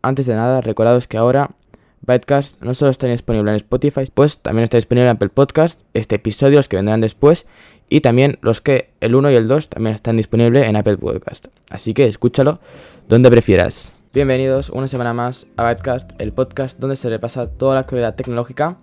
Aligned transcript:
Antes 0.00 0.26
de 0.26 0.34
nada, 0.36 0.60
recordados 0.60 1.08
que 1.08 1.16
ahora 1.16 1.56
Bytecast 2.02 2.62
no 2.62 2.72
solo 2.74 2.92
está 2.92 3.08
disponible 3.08 3.50
en 3.50 3.56
Spotify, 3.56 4.04
pues 4.14 4.38
también 4.38 4.62
está 4.62 4.76
disponible 4.76 5.08
en 5.08 5.16
Apple 5.16 5.30
Podcast, 5.30 5.80
este 5.92 6.14
episodio, 6.14 6.58
los 6.58 6.68
que 6.68 6.76
vendrán 6.76 7.00
después, 7.00 7.46
y 7.88 8.00
también 8.00 8.38
los 8.40 8.60
que 8.60 8.90
el 9.00 9.16
1 9.16 9.32
y 9.32 9.34
el 9.34 9.48
2 9.48 9.68
también 9.68 9.96
están 9.96 10.16
disponibles 10.16 10.68
en 10.68 10.76
Apple 10.76 10.98
Podcast. 10.98 11.48
Así 11.68 11.94
que 11.94 12.04
escúchalo 12.04 12.60
donde 13.08 13.28
prefieras. 13.28 13.92
Bienvenidos 14.14 14.70
una 14.70 14.86
semana 14.86 15.14
más 15.14 15.48
a 15.56 15.64
Bytecast, 15.64 16.12
el 16.20 16.32
podcast 16.32 16.78
donde 16.78 16.94
se 16.94 17.08
repasa 17.08 17.50
toda 17.50 17.74
la 17.74 17.80
actualidad 17.80 18.14
tecnológica. 18.14 18.78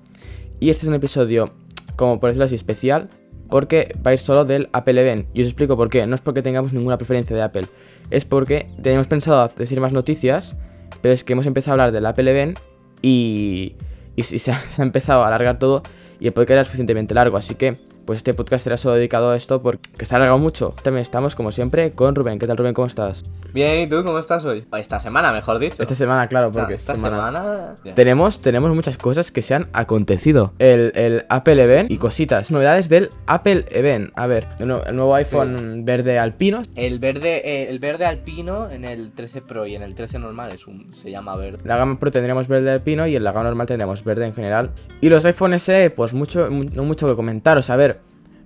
Y 0.60 0.70
este 0.70 0.84
es 0.84 0.90
un 0.90 0.96
episodio, 0.96 1.50
como 1.96 2.20
por 2.20 2.32
decirlo 2.32 2.44
así, 2.44 2.56
especial, 2.56 3.08
porque 3.50 3.96
va 4.06 4.12
a 4.12 4.14
ir 4.16 4.20
solo 4.20 4.44
del 4.44 4.68
Apple 4.74 5.00
Event. 5.00 5.30
Y 5.34 5.44
os 5.44 5.48
explico 5.48 5.78
por 5.78 5.90
qué. 5.90 6.06
No 6.08 6.16
es 6.16 6.22
porque 6.22 6.42
tengamos 6.42 6.74
ninguna 6.74 6.98
preferencia 6.98 7.34
de 7.38 7.42
Apple, 7.42 7.68
es 8.10 8.26
porque 8.26 8.68
teníamos 8.84 9.08
pensado 9.08 9.50
decir 9.56 9.80
más 9.80 9.94
noticias 9.94 10.58
pero 11.02 11.14
es 11.14 11.24
que 11.24 11.34
hemos 11.34 11.46
empezado 11.46 11.72
a 11.72 11.74
hablar 11.76 11.92
del 11.92 12.06
Apple 12.06 12.30
Event 12.30 12.60
y, 13.02 13.76
y, 14.16 14.24
se, 14.24 14.52
ha, 14.52 14.60
se, 14.70 14.82
ha, 14.82 14.86
empezado 14.86 15.24
a 15.24 15.28
alargar 15.28 15.60
todo 15.60 15.84
y 16.20 16.28
el 16.28 16.34
podcast 16.34 16.52
era 16.52 16.66
suficientemente 16.66 17.14
largo, 17.14 17.38
así 17.38 17.56
que 17.56 17.78
pues 18.06 18.18
este 18.18 18.34
podcast 18.34 18.64
será 18.64 18.78
solo 18.78 18.96
dedicado 18.96 19.32
a 19.32 19.36
esto 19.36 19.62
porque 19.62 20.06
se 20.06 20.16
ha 20.16 20.18
alargado 20.18 20.40
mucho. 20.40 20.74
También 20.84 21.02
estamos, 21.02 21.36
como 21.36 21.52
siempre, 21.52 21.92
con 21.92 22.16
Rubén. 22.16 22.40
¿Qué 22.40 22.48
tal, 22.48 22.58
Rubén? 22.58 22.74
¿Cómo 22.74 22.88
estás? 22.88 23.24
Bien, 23.54 23.80
¿y 23.80 23.88
tú 23.88 24.04
cómo 24.04 24.20
estás 24.20 24.46
hoy? 24.46 24.66
Esta 24.78 25.00
semana, 25.00 25.32
mejor 25.32 25.60
dicho. 25.60 25.82
Esta 25.82 25.96
semana, 25.96 26.28
claro, 26.28 26.48
esta, 26.48 26.60
porque 26.60 26.76
esta 26.76 26.96
semana... 26.96 27.18
semana... 27.18 27.96
Tenemos, 27.96 28.42
tenemos 28.42 28.74
muchas 28.76 28.98
cosas 28.98 29.32
que 29.32 29.42
se 29.42 29.56
han 29.56 29.70
acontecido. 29.74 30.54
El, 30.60 30.92
el, 30.96 31.26
Apple 31.30 31.64
Event 31.64 31.90
y 31.90 31.98
cositas. 31.98 32.52
Novedades 32.52 32.90
del 32.90 33.10
Apple 33.28 33.66
Event. 33.70 34.12
A 34.16 34.28
ver, 34.28 34.48
el, 34.60 34.68
nuevo, 34.68 34.84
el 34.86 34.96
nuevo 34.96 35.16
iPhone 35.16 35.58
sí. 35.58 35.82
verde 35.84 36.20
alpino. 36.20 36.64
El 36.76 37.00
verde, 37.00 37.42
eh, 37.46 37.70
el 37.70 37.80
verde 37.80 38.06
alpino 38.06 38.70
en 38.70 38.86
el 38.86 39.12
13 39.14 39.42
Pro 39.42 39.66
y 39.66 39.76
en 39.76 39.82
el 39.82 39.96
13 39.96 40.20
normal 40.20 40.52
es 40.54 40.68
un, 40.68 40.92
se 40.92 41.10
llama 41.10 41.36
verde. 41.38 41.60
La 41.64 41.78
gama 41.78 42.00
Pro 42.00 42.12
tendremos 42.12 42.48
verde 42.48 42.72
alpino 42.72 43.08
y 43.08 43.16
en 43.16 43.24
la 43.24 43.32
gama 43.32 43.46
normal 43.46 43.68
tendremos 43.68 44.04
verde 44.04 44.26
en 44.26 44.34
general. 44.34 44.72
Y 45.02 45.10
los 45.10 45.26
iPhone 45.26 45.58
SE, 45.60 45.90
pues 45.92 46.14
mucho, 46.14 46.50
no 46.50 46.84
mucho 46.84 47.08
que 47.08 47.16
comentaros. 47.16 47.70
A 47.70 47.76
ver, 47.76 47.95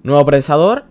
Nuevo 0.03 0.25
procesador, 0.25 0.85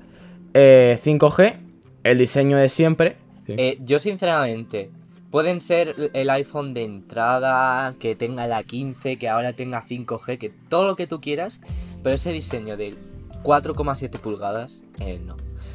eh, 0.55 0.98
5G, 1.03 1.56
el 2.05 2.19
diseño 2.19 2.56
de 2.56 2.69
siempre. 2.69 3.17
Sí. 3.47 3.55
Eh, 3.56 3.78
yo 3.81 3.98
sinceramente, 3.98 4.91
pueden 5.31 5.61
ser 5.61 5.95
el 6.12 6.31
iPhone 6.31 6.75
de 6.75 6.84
entrada, 6.84 7.95
que 7.98 8.15
tenga 8.15 8.47
la 8.47 8.62
15, 8.62 9.17
que 9.17 9.28
ahora 9.28 9.53
tenga 9.53 9.84
5G, 9.87 10.39
que 10.39 10.50
todo 10.69 10.87
lo 10.87 10.97
que 10.97 11.06
tú 11.06 11.20
quieras, 11.20 11.61
pero 12.03 12.15
ese 12.15 12.33
diseño 12.33 12.77
de 12.77 12.95
4,7 13.42 14.19
pulgadas, 14.19 14.83
eh, 15.00 15.20
no. 15.25 15.34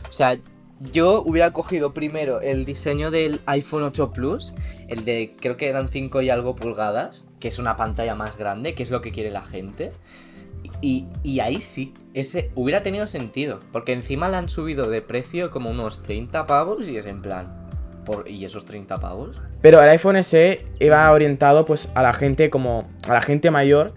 O 0.09 0.13
sea, 0.13 0.37
yo 0.91 1.23
hubiera 1.25 1.53
cogido 1.53 1.93
primero 1.93 2.41
el 2.41 2.65
diseño 2.65 3.11
del 3.11 3.39
iPhone 3.45 3.83
8 3.83 4.11
Plus, 4.11 4.53
el 4.87 5.05
de 5.05 5.35
creo 5.39 5.57
que 5.57 5.67
eran 5.67 5.87
5 5.87 6.21
y 6.21 6.29
algo 6.29 6.55
pulgadas, 6.55 7.23
que 7.39 7.47
es 7.47 7.59
una 7.59 7.75
pantalla 7.77 8.15
más 8.15 8.37
grande, 8.37 8.73
que 8.73 8.83
es 8.83 8.91
lo 8.91 9.01
que 9.01 9.11
quiere 9.11 9.31
la 9.31 9.43
gente. 9.43 9.91
Y, 10.81 11.39
ahí 11.39 11.61
sí, 11.61 11.93
ese 12.13 12.51
hubiera 12.55 12.83
tenido 12.83 13.07
sentido. 13.07 13.59
Porque 13.71 13.93
encima 13.93 14.29
le 14.29 14.37
han 14.37 14.49
subido 14.49 14.89
de 14.89 15.01
precio 15.01 15.49
como 15.49 15.69
unos 15.69 16.03
30 16.03 16.45
pavos 16.45 16.87
y 16.87 16.97
es 16.97 17.05
en 17.05 17.21
plan. 17.21 17.53
Por, 18.05 18.27
¿Y 18.27 18.43
esos 18.43 18.65
30 18.65 18.97
pavos? 18.97 19.41
Pero 19.61 19.81
el 19.81 19.89
iPhone 19.89 20.21
SE 20.23 20.57
iba 20.79 21.09
orientado 21.09 21.65
pues 21.65 21.87
a 21.95 22.03
la 22.03 22.13
gente 22.13 22.49
como. 22.49 22.89
a 23.07 23.13
la 23.13 23.21
gente 23.21 23.51
mayor. 23.51 23.93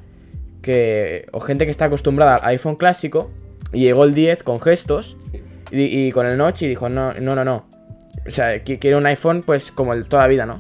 Que. 0.62 1.26
o 1.32 1.40
gente 1.40 1.64
que 1.64 1.70
está 1.70 1.86
acostumbrada 1.86 2.36
al 2.36 2.50
iPhone 2.50 2.76
clásico. 2.76 3.30
Y 3.72 3.80
llegó 3.80 4.04
el 4.04 4.14
10 4.14 4.42
con 4.42 4.60
gestos. 4.60 5.16
Y, 5.70 6.12
con 6.12 6.26
el 6.26 6.38
notch 6.38 6.62
y 6.62 6.68
dijo, 6.68 6.88
no, 6.88 7.12
no, 7.14 7.34
no, 7.34 7.44
no. 7.44 7.66
O 8.26 8.30
sea, 8.30 8.62
quiere 8.62 8.96
un 8.96 9.06
iPhone 9.06 9.42
pues 9.42 9.72
como 9.72 10.00
toda 10.04 10.22
la 10.22 10.28
vida, 10.28 10.46
¿no? 10.46 10.56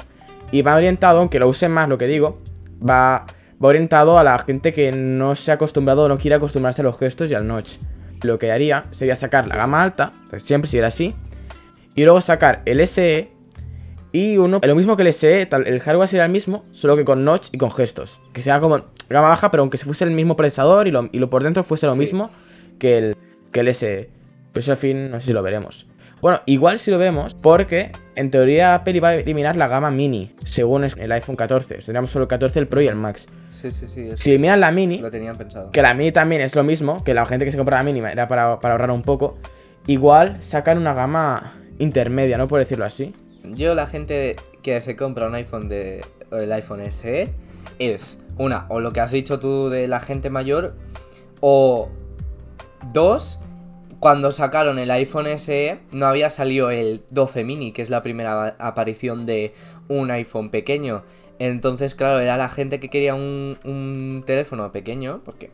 Y 0.50 0.62
va 0.62 0.74
orientado, 0.74 1.20
aunque 1.20 1.38
lo 1.38 1.48
usen 1.48 1.70
más 1.70 1.88
lo 1.88 1.98
que 1.98 2.06
digo. 2.06 2.40
Va 2.86 3.24
va 3.62 3.68
orientado 3.68 4.18
a 4.18 4.24
la 4.24 4.38
gente 4.38 4.72
que 4.72 4.92
no 4.92 5.34
se 5.34 5.50
ha 5.50 5.54
acostumbrado 5.54 6.04
o 6.04 6.08
no 6.08 6.18
quiere 6.18 6.36
acostumbrarse 6.36 6.82
a 6.82 6.84
los 6.84 6.98
gestos 6.98 7.30
y 7.30 7.34
al 7.34 7.46
notch. 7.46 7.76
Lo 8.22 8.38
que 8.38 8.50
haría 8.50 8.86
sería 8.90 9.16
sacar 9.16 9.46
la 9.46 9.56
gama 9.56 9.82
alta, 9.82 10.12
siempre 10.38 10.70
si 10.70 10.78
era 10.78 10.88
así, 10.88 11.14
y 11.94 12.04
luego 12.04 12.20
sacar 12.20 12.62
el 12.64 12.86
SE 12.86 13.30
y 14.12 14.38
uno, 14.38 14.60
lo 14.62 14.74
mismo 14.74 14.96
que 14.96 15.02
el 15.02 15.12
SE, 15.12 15.42
el 15.42 15.80
hardware 15.80 16.08
sería 16.08 16.24
el 16.24 16.32
mismo, 16.32 16.64
solo 16.72 16.96
que 16.96 17.04
con 17.04 17.24
notch 17.24 17.48
y 17.52 17.58
con 17.58 17.70
gestos. 17.70 18.20
Que 18.32 18.40
sea 18.40 18.60
como 18.60 18.86
gama 19.10 19.28
baja, 19.28 19.50
pero 19.50 19.62
aunque 19.62 19.78
se 19.78 19.84
fuese 19.84 20.04
el 20.04 20.10
mismo 20.12 20.36
procesador 20.36 20.88
y 20.88 20.90
lo, 20.90 21.08
y 21.12 21.18
lo 21.18 21.28
por 21.28 21.42
dentro 21.42 21.62
fuese 21.62 21.86
lo 21.86 21.92
sí. 21.92 21.98
mismo 21.98 22.30
que 22.78 22.98
el, 22.98 23.16
que 23.52 23.60
el 23.60 23.74
SE. 23.74 24.10
Pero 24.52 24.62
eso 24.62 24.72
al 24.72 24.78
fin 24.78 25.10
no 25.10 25.20
sé 25.20 25.26
si 25.26 25.32
lo 25.32 25.42
veremos. 25.42 25.86
Bueno, 26.20 26.40
igual 26.46 26.78
si 26.78 26.90
lo 26.90 26.98
vemos, 26.98 27.34
porque 27.34 27.92
en 28.14 28.30
teoría 28.30 28.74
Apple 28.74 28.96
iba 28.96 29.08
a 29.10 29.14
eliminar 29.14 29.56
la 29.56 29.68
gama 29.68 29.90
mini, 29.90 30.34
según 30.44 30.84
el 30.84 31.12
iPhone 31.12 31.36
14. 31.36 31.76
Tendríamos 31.76 32.10
solo 32.10 32.24
el 32.24 32.28
14, 32.28 32.58
el 32.58 32.68
Pro 32.68 32.80
y 32.80 32.88
el 32.88 32.96
Max. 32.96 33.26
Sí, 33.50 33.70
sí, 33.70 33.86
sí. 33.86 34.10
Si 34.14 34.30
eliminan 34.30 34.60
la 34.60 34.70
mini, 34.72 34.98
lo 34.98 35.10
tenían 35.10 35.36
pensado. 35.36 35.70
que 35.70 35.82
la 35.82 35.94
mini 35.94 36.12
también 36.12 36.42
es 36.42 36.54
lo 36.54 36.62
mismo, 36.62 37.02
que 37.04 37.14
la 37.14 37.26
gente 37.26 37.44
que 37.44 37.50
se 37.50 37.56
compra 37.56 37.78
la 37.78 37.84
mini 37.84 38.00
era 38.00 38.28
para, 38.28 38.60
para 38.60 38.74
ahorrar 38.74 38.90
un 38.90 39.02
poco, 39.02 39.38
igual 39.86 40.42
sacan 40.42 40.78
una 40.78 40.94
gama 40.94 41.54
intermedia, 41.78 42.38
¿no? 42.38 42.48
Por 42.48 42.60
decirlo 42.60 42.84
así. 42.84 43.12
Yo, 43.44 43.74
la 43.74 43.86
gente 43.86 44.36
que 44.62 44.80
se 44.80 44.96
compra 44.96 45.28
un 45.28 45.34
iPhone 45.34 45.68
de 45.68 46.04
el 46.32 46.52
iPhone 46.52 46.84
SE 46.90 47.32
es 47.78 48.18
una, 48.38 48.66
o 48.68 48.80
lo 48.80 48.92
que 48.92 49.00
has 49.00 49.10
dicho 49.10 49.38
tú 49.38 49.68
de 49.68 49.88
la 49.88 50.00
gente 50.00 50.30
mayor, 50.30 50.74
o 51.40 51.88
dos, 52.92 53.38
cuando 54.00 54.32
sacaron 54.32 54.78
el 54.78 54.90
iPhone 54.90 55.26
SE 55.38 55.78
no 55.90 56.06
había 56.06 56.30
salido 56.30 56.70
el 56.70 57.02
12 57.10 57.44
mini, 57.44 57.72
que 57.72 57.82
es 57.82 57.90
la 57.90 58.02
primera 58.02 58.56
aparición 58.58 59.26
de 59.26 59.54
un 59.88 60.10
iPhone 60.10 60.50
pequeño. 60.50 61.02
Entonces, 61.38 61.94
claro, 61.94 62.20
era 62.20 62.36
la 62.36 62.48
gente 62.48 62.80
que 62.80 62.88
quería 62.88 63.14
un, 63.14 64.22
teléfono 64.26 64.70
pequeño, 64.72 65.20
porque 65.24 65.50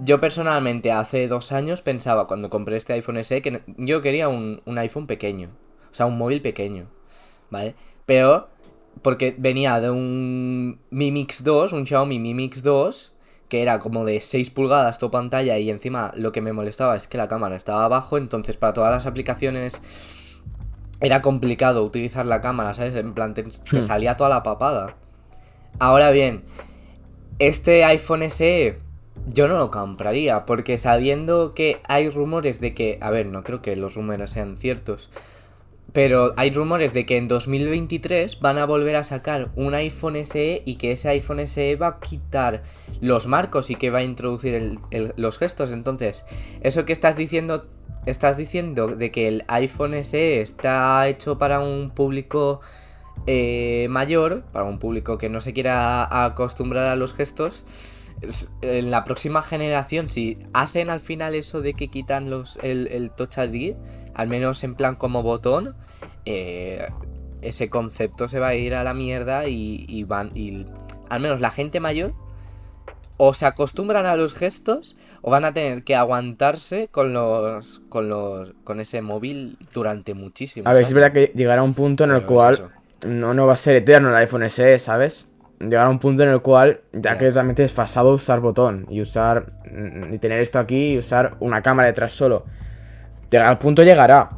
yo 0.00 0.20
personalmente 0.20 0.92
hace 0.92 1.28
dos 1.28 1.52
años 1.52 1.82
pensaba, 1.82 2.26
cuando 2.26 2.50
compré 2.50 2.76
este 2.76 2.94
iPhone 2.94 3.22
SE, 3.22 3.42
que 3.42 3.60
yo 3.76 4.00
quería 4.02 4.28
un, 4.28 4.62
un 4.64 4.78
iPhone 4.78 5.06
pequeño, 5.06 5.50
o 5.90 5.94
sea, 5.94 6.06
un 6.06 6.18
móvil 6.18 6.40
pequeño, 6.42 6.86
¿vale? 7.50 7.74
Pero, 8.06 8.48
porque 9.02 9.34
venía 9.36 9.80
de 9.80 9.90
un 9.90 10.80
Mi 10.90 11.10
Mix 11.10 11.44
2, 11.44 11.72
un 11.72 11.86
Xiaomi 11.86 12.18
Mi 12.18 12.34
Mix 12.34 12.62
2, 12.62 13.13
que 13.48 13.62
era 13.62 13.78
como 13.78 14.04
de 14.04 14.20
6 14.20 14.50
pulgadas 14.50 14.98
tu 14.98 15.10
pantalla 15.10 15.58
y 15.58 15.70
encima 15.70 16.12
lo 16.16 16.32
que 16.32 16.40
me 16.40 16.52
molestaba 16.52 16.96
es 16.96 17.06
que 17.06 17.18
la 17.18 17.28
cámara 17.28 17.56
estaba 17.56 17.84
abajo, 17.84 18.16
entonces 18.16 18.56
para 18.56 18.72
todas 18.72 18.90
las 18.90 19.06
aplicaciones 19.06 19.80
era 21.00 21.20
complicado 21.20 21.84
utilizar 21.84 22.26
la 22.26 22.40
cámara, 22.40 22.74
¿sabes? 22.74 22.94
En 22.96 23.14
plan, 23.14 23.34
te, 23.34 23.42
te, 23.42 23.82
salía 23.82 24.16
toda 24.16 24.30
la 24.30 24.42
papada. 24.42 24.96
Ahora 25.78 26.10
bien, 26.10 26.44
este 27.38 27.84
iPhone 27.84 28.30
SE 28.30 28.78
yo 29.26 29.48
no 29.48 29.56
lo 29.56 29.70
compraría, 29.70 30.46
porque 30.46 30.78
sabiendo 30.78 31.54
que 31.54 31.80
hay 31.88 32.08
rumores 32.08 32.60
de 32.60 32.74
que, 32.74 32.98
a 33.00 33.10
ver, 33.10 33.26
no 33.26 33.42
creo 33.42 33.62
que 33.62 33.76
los 33.76 33.94
rumores 33.94 34.30
sean 34.30 34.56
ciertos, 34.56 35.10
pero 35.94 36.34
hay 36.36 36.50
rumores 36.50 36.92
de 36.92 37.06
que 37.06 37.16
en 37.16 37.28
2023 37.28 38.40
van 38.40 38.58
a 38.58 38.66
volver 38.66 38.96
a 38.96 39.04
sacar 39.04 39.50
un 39.54 39.74
iPhone 39.74 40.16
SE 40.26 40.60
y 40.66 40.74
que 40.74 40.90
ese 40.90 41.08
iPhone 41.08 41.46
SE 41.46 41.76
va 41.76 41.86
a 41.86 42.00
quitar 42.00 42.64
los 43.00 43.28
marcos 43.28 43.70
y 43.70 43.76
que 43.76 43.90
va 43.90 44.00
a 44.00 44.02
introducir 44.02 44.76
los 44.90 45.38
gestos. 45.38 45.70
Entonces, 45.70 46.26
eso 46.62 46.84
que 46.84 46.92
estás 46.92 47.16
diciendo, 47.16 47.68
estás 48.06 48.36
diciendo 48.36 48.88
de 48.88 49.12
que 49.12 49.28
el 49.28 49.44
iPhone 49.46 49.94
SE 50.02 50.40
está 50.40 51.06
hecho 51.06 51.38
para 51.38 51.60
un 51.60 51.90
público 51.90 52.60
eh, 53.28 53.86
mayor, 53.88 54.42
para 54.50 54.64
un 54.64 54.80
público 54.80 55.16
que 55.16 55.28
no 55.28 55.40
se 55.40 55.52
quiera 55.52 56.24
acostumbrar 56.24 56.88
a 56.88 56.96
los 56.96 57.14
gestos. 57.14 57.64
En 58.62 58.90
la 58.90 59.04
próxima 59.04 59.42
generación, 59.42 60.08
si 60.08 60.38
hacen 60.52 60.88
al 60.90 61.00
final 61.00 61.34
eso 61.34 61.60
de 61.60 61.74
que 61.74 61.88
quitan 61.88 62.30
los, 62.30 62.58
el, 62.62 62.86
el 62.88 63.10
Touch 63.10 63.38
ID, 63.38 63.74
al 64.14 64.28
menos 64.28 64.64
en 64.64 64.74
plan 64.74 64.94
como 64.94 65.22
botón, 65.22 65.74
eh, 66.24 66.88
ese 67.42 67.68
concepto 67.68 68.28
se 68.28 68.38
va 68.38 68.48
a 68.48 68.54
ir 68.54 68.74
a 68.74 68.84
la 68.84 68.94
mierda 68.94 69.46
y, 69.46 69.84
y, 69.88 70.04
van. 70.04 70.30
Y 70.34 70.64
al 71.10 71.20
menos 71.20 71.40
la 71.40 71.50
gente 71.50 71.80
mayor 71.80 72.14
o 73.16 73.34
se 73.34 73.46
acostumbran 73.46 74.06
a 74.06 74.16
los 74.16 74.34
gestos 74.34 74.96
o 75.22 75.30
van 75.30 75.44
a 75.44 75.52
tener 75.52 75.84
que 75.84 75.94
aguantarse 75.94 76.88
con 76.90 77.12
los. 77.12 77.82
con 77.88 78.08
los. 78.08 78.52
con 78.64 78.80
ese 78.80 79.02
móvil 79.02 79.58
durante 79.72 80.14
muchísimo. 80.14 80.68
A 80.68 80.72
ver, 80.72 80.84
es 80.84 80.92
verdad 80.92 81.12
que 81.12 81.32
llegará 81.34 81.62
un 81.62 81.74
punto 81.74 82.04
en 82.04 82.10
el 82.10 82.22
Pero 82.22 82.26
cual 82.26 82.70
no, 83.06 83.34
no 83.34 83.46
va 83.46 83.52
a 83.52 83.56
ser 83.56 83.76
eterno 83.76 84.08
el 84.08 84.16
iPhone 84.16 84.48
SE, 84.48 84.78
¿sabes? 84.78 85.30
Llegará 85.60 85.88
un 85.88 85.98
punto 85.98 86.22
en 86.22 86.30
el 86.30 86.40
cual 86.42 86.80
ya 86.92 87.16
que 87.16 87.26
es 87.26 87.34
realmente 87.34 87.62
desfasado 87.62 88.12
usar 88.12 88.40
botón 88.40 88.86
y 88.90 89.00
usar. 89.00 89.52
y 90.10 90.18
tener 90.18 90.40
esto 90.40 90.58
aquí 90.58 90.92
y 90.92 90.98
usar 90.98 91.36
una 91.40 91.62
cámara 91.62 91.88
detrás 91.88 92.12
solo. 92.12 92.44
Llegar 93.30 93.48
al 93.48 93.58
punto 93.58 93.82
llegará. 93.82 94.30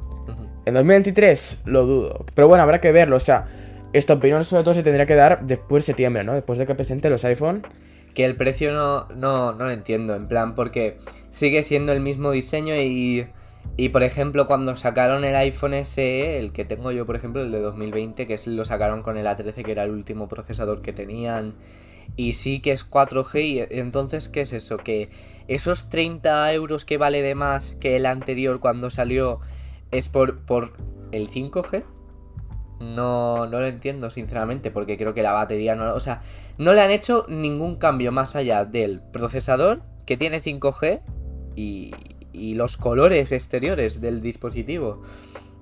En 0.64 0.74
2023 0.74 1.62
lo 1.64 1.86
dudo. 1.86 2.26
Pero 2.34 2.48
bueno, 2.48 2.62
habrá 2.62 2.80
que 2.80 2.92
verlo. 2.92 3.16
O 3.16 3.20
sea, 3.20 3.46
esta 3.92 4.14
opinión 4.14 4.44
sobre 4.44 4.64
todo 4.64 4.74
se 4.74 4.82
tendría 4.82 5.06
que 5.06 5.14
dar 5.14 5.46
después 5.46 5.82
de 5.82 5.86
septiembre, 5.86 6.24
¿no? 6.24 6.34
Después 6.34 6.58
de 6.58 6.66
que 6.66 6.74
presente 6.74 7.08
los 7.08 7.24
iPhone. 7.24 7.66
Que 8.14 8.24
el 8.24 8.36
precio 8.36 8.72
no, 8.72 9.06
no, 9.16 9.52
no 9.52 9.64
lo 9.64 9.70
entiendo. 9.70 10.14
En 10.14 10.28
plan, 10.28 10.54
porque 10.54 10.98
sigue 11.30 11.62
siendo 11.62 11.92
el 11.92 12.00
mismo 12.00 12.30
diseño 12.30 12.74
y 12.76 13.26
Y 13.76 13.90
por 13.90 14.02
ejemplo, 14.02 14.46
cuando 14.46 14.76
sacaron 14.76 15.24
el 15.24 15.36
iPhone 15.36 15.84
SE, 15.84 16.38
el 16.38 16.52
que 16.52 16.64
tengo 16.64 16.92
yo, 16.92 17.04
por 17.04 17.16
ejemplo, 17.16 17.42
el 17.42 17.52
de 17.52 17.60
2020, 17.60 18.26
que 18.26 18.34
es, 18.34 18.46
lo 18.46 18.64
sacaron 18.64 19.02
con 19.02 19.18
el 19.18 19.26
A13, 19.26 19.62
que 19.62 19.72
era 19.72 19.84
el 19.84 19.90
último 19.90 20.28
procesador 20.28 20.80
que 20.80 20.92
tenían. 20.92 21.54
Y 22.16 22.32
sí 22.34 22.60
que 22.60 22.72
es 22.72 22.88
4G. 22.88 23.68
Y 23.70 23.78
entonces, 23.78 24.28
¿qué 24.28 24.42
es 24.42 24.52
eso? 24.52 24.78
Que 24.78 25.10
esos 25.48 25.88
30 25.90 26.52
euros 26.54 26.84
que 26.84 26.96
vale 26.96 27.20
de 27.20 27.34
más 27.34 27.74
que 27.80 27.96
el 27.96 28.06
anterior 28.06 28.60
cuando 28.60 28.88
salió 28.88 29.40
es 29.90 30.08
por, 30.08 30.38
por 30.44 30.72
el 31.12 31.28
5G. 31.28 31.84
No, 32.80 33.46
no 33.46 33.60
lo 33.60 33.66
entiendo, 33.66 34.10
sinceramente, 34.10 34.70
porque 34.70 34.96
creo 34.96 35.14
que 35.14 35.22
la 35.22 35.32
batería 35.32 35.74
no... 35.74 35.94
O 35.94 36.00
sea, 36.00 36.22
no 36.58 36.72
le 36.72 36.80
han 36.80 36.90
hecho 36.90 37.26
ningún 37.28 37.76
cambio 37.76 38.12
más 38.12 38.36
allá 38.36 38.64
del 38.64 39.00
procesador 39.12 39.82
que 40.06 40.16
tiene 40.16 40.40
5G 40.40 41.00
y, 41.54 41.92
y 42.36 42.54
los 42.54 42.76
colores 42.76 43.32
exteriores 43.32 44.00
del 44.00 44.20
dispositivo. 44.20 45.02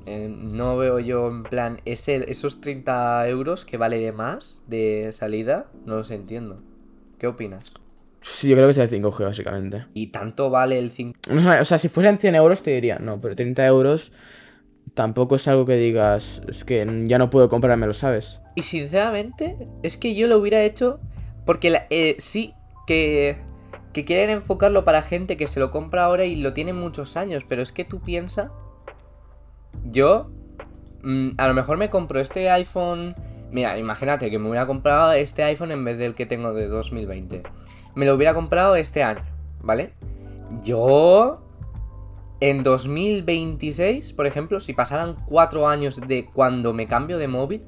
Eh, 0.07 0.29
no 0.29 0.77
veo 0.77 0.99
yo 0.99 1.29
en 1.29 1.45
plan 1.45 1.81
ese, 1.87 2.31
esos 2.31 2.61
30 2.61 3.27
euros 3.29 3.65
que 3.65 3.79
vale 3.79 3.99
de 3.99 4.13
más 4.13 4.63
de 4.67 5.11
salida, 5.13 5.67
no 5.87 5.97
los 5.97 6.11
entiendo. 6.11 6.63
¿Qué 7.19 7.27
opinas? 7.27 7.73
Sí, 8.21 8.49
yo 8.49 8.57
creo 8.57 8.69
que 8.69 8.73
es 8.73 8.79
el 8.79 8.91
5G 8.91 9.25
básicamente. 9.25 9.87
¿Y 9.95 10.09
tanto 10.09 10.51
vale 10.51 10.79
el 10.79 10.91
5 10.91 11.19
O 11.61 11.65
sea, 11.65 11.79
si 11.79 11.89
fuesen 11.89 12.19
100 12.19 12.35
euros 12.35 12.63
te 12.63 12.73
diría, 12.73 12.99
no, 12.99 13.21
pero 13.21 13.37
30 13.37 13.67
euros 13.67 14.13
tampoco 14.95 15.37
es 15.37 15.49
algo 15.49 15.65
que 15.65 15.77
digas, 15.77 16.43
es 16.49 16.65
que 16.65 16.87
ya 17.07 17.19
no 17.19 17.31
puedo 17.31 17.49
comprármelo, 17.49 17.95
¿sabes? 17.95 18.41
Y 18.55 18.63
sinceramente, 18.63 19.57
es 19.83 19.97
que 19.97 20.15
yo 20.15 20.27
lo 20.27 20.39
hubiera 20.39 20.63
hecho 20.63 21.01
porque 21.45 21.83
eh, 21.91 22.17
sí 22.19 22.55
que, 22.87 23.39
que 23.95 24.05
quieren 24.05 24.29
enfocarlo 24.29 24.85
para 24.85 25.01
gente 25.01 25.39
que 25.39 25.47
se 25.47 25.61
lo 25.61 25.71
compra 25.71 26.05
ahora 26.05 26.27
y 26.27 26.37
lo 26.37 26.53
tiene 26.53 26.75
muchos 26.75 27.17
años, 27.17 27.45
pero 27.49 27.63
es 27.63 27.73
que 27.73 27.87
tú 27.87 28.01
piensas, 28.01 28.51
yo 29.85 30.31
mm, 31.03 31.31
a 31.39 31.49
lo 31.49 31.55
mejor 31.55 31.79
me 31.79 31.89
compro 31.89 32.21
este 32.21 32.51
iPhone, 32.51 33.15
mira, 33.51 33.79
imagínate 33.79 34.31
que 34.31 34.39
me 34.39 34.49
hubiera 34.51 34.67
comprado 34.67 35.13
este 35.13 35.45
iPhone 35.45 35.71
en 35.71 35.85
vez 35.85 35.97
del 35.97 36.15
que 36.15 36.27
tengo 36.27 36.53
de 36.53 36.67
2020, 36.67 37.43
me 37.95 38.05
lo 38.05 38.15
hubiera 38.15 38.35
comprado 38.35 38.77
este 38.77 39.03
año, 39.03 39.25
¿vale? 39.63 39.95
Yo 40.63 41.41
en 42.41 42.63
2026, 42.63 44.13
por 44.13 44.27
ejemplo, 44.27 44.61
si 44.61 44.75
pasaran 44.75 45.17
cuatro 45.25 45.69
años 45.69 46.01
de 46.07 46.27
cuando 46.27 46.75
me 46.75 46.89
cambio 46.89 47.17
de 47.17 47.29
móvil, 47.29 47.63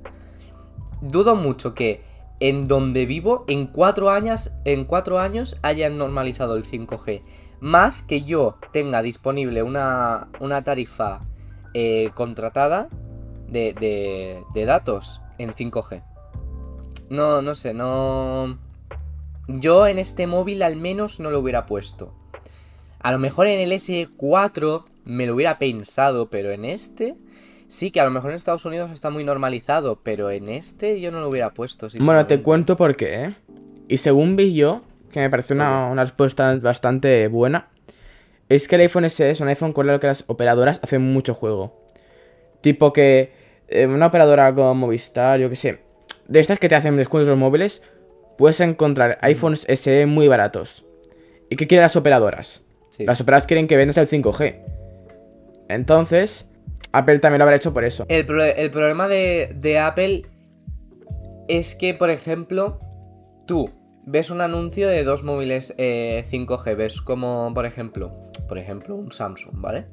dudo 1.00 1.36
mucho 1.36 1.72
que 1.72 2.02
en 2.40 2.66
donde 2.66 3.06
vivo 3.06 3.44
en 3.48 3.66
cuatro 3.66 4.10
años, 4.10 4.52
en 4.64 4.84
cuatro 4.84 5.18
años 5.18 5.56
hayan 5.62 5.98
normalizado 5.98 6.56
el 6.56 6.64
5G. 6.64 7.22
Más 7.60 8.02
que 8.02 8.22
yo 8.22 8.58
tenga 8.72 9.02
disponible 9.02 9.62
una, 9.62 10.28
una 10.40 10.62
tarifa 10.62 11.22
eh, 11.72 12.10
contratada 12.14 12.88
de, 13.48 13.72
de, 13.72 14.42
de 14.52 14.64
datos 14.64 15.20
en 15.38 15.54
5G. 15.54 16.02
No, 17.08 17.42
no 17.42 17.54
sé, 17.54 17.72
no... 17.72 18.58
Yo 19.48 19.86
en 19.86 19.98
este 19.98 20.26
móvil 20.26 20.62
al 20.62 20.76
menos 20.76 21.20
no 21.20 21.30
lo 21.30 21.38
hubiera 21.38 21.66
puesto. 21.66 22.12
A 22.98 23.12
lo 23.12 23.18
mejor 23.18 23.46
en 23.46 23.60
el 23.60 23.72
S4 23.72 24.84
me 25.04 25.26
lo 25.26 25.34
hubiera 25.34 25.58
pensado, 25.58 26.28
pero 26.28 26.50
en 26.50 26.64
este... 26.64 27.14
Sí, 27.68 27.90
que 27.90 28.00
a 28.00 28.04
lo 28.04 28.10
mejor 28.10 28.30
en 28.30 28.36
Estados 28.36 28.64
Unidos 28.64 28.90
está 28.92 29.10
muy 29.10 29.24
normalizado, 29.24 29.98
pero 30.02 30.30
en 30.30 30.48
este 30.48 31.00
yo 31.00 31.10
no 31.10 31.20
lo 31.20 31.28
hubiera 31.28 31.50
puesto. 31.50 31.88
Bueno, 31.98 32.26
te 32.26 32.40
cuento 32.42 32.76
por 32.76 32.96
qué, 32.96 33.24
¿eh? 33.24 33.34
Y 33.88 33.98
según 33.98 34.36
vi 34.36 34.54
yo, 34.54 34.82
que 35.12 35.20
me 35.20 35.30
parece 35.30 35.54
una, 35.54 35.94
respuesta 35.94 36.56
bastante 36.56 37.28
buena, 37.28 37.68
es 38.48 38.68
que 38.68 38.76
el 38.76 38.82
iPhone 38.82 39.08
SE 39.10 39.30
es 39.30 39.40
un 39.40 39.48
iPhone 39.48 39.72
con 39.72 39.88
el 39.88 39.98
que 39.98 40.06
las 40.06 40.24
operadoras 40.26 40.80
hacen 40.82 41.02
mucho 41.02 41.34
juego. 41.34 41.84
Tipo 42.60 42.92
que 42.92 43.32
eh, 43.68 43.86
una 43.86 44.06
operadora 44.06 44.54
como 44.54 44.74
Movistar, 44.74 45.40
yo 45.40 45.50
que 45.50 45.56
sé, 45.56 45.80
de 46.28 46.40
estas 46.40 46.58
que 46.58 46.68
te 46.68 46.74
hacen 46.74 46.96
descuentos 46.96 47.28
los 47.28 47.38
móviles, 47.38 47.82
puedes 48.38 48.60
encontrar 48.60 49.18
iPhones 49.22 49.66
SE 49.68 50.06
muy 50.06 50.28
baratos. 50.28 50.84
¿Y 51.50 51.56
qué 51.56 51.66
quieren 51.66 51.82
las 51.82 51.96
operadoras? 51.96 52.62
Las 52.98 53.20
operadoras 53.20 53.46
quieren 53.46 53.66
que 53.66 53.76
vendas 53.76 53.98
el 53.98 54.08
5G. 54.08 54.56
Entonces, 55.68 56.48
Apple 56.98 57.18
también 57.18 57.38
lo 57.38 57.44
habrá 57.44 57.56
hecho 57.56 57.72
por 57.72 57.84
eso. 57.84 58.06
El, 58.08 58.24
problema 58.24 59.08
de, 59.08 59.78
Apple 59.78 60.22
es 61.48 61.74
que, 61.74 61.94
por 61.94 62.10
ejemplo, 62.10 62.80
tú 63.46 63.70
ves 64.06 64.30
un 64.30 64.40
anuncio 64.40 64.88
de 64.88 65.04
dos 65.04 65.22
móviles 65.22 65.74
5G, 65.76 66.66
eh, 66.66 66.74
ves 66.74 67.00
como, 67.02 67.52
por 67.54 67.66
ejemplo, 67.66 68.12
por 68.48 68.56
ejemplo, 68.56 68.94
un 68.94 69.12
Samsung, 69.12 69.60
¿vale? 69.60 69.86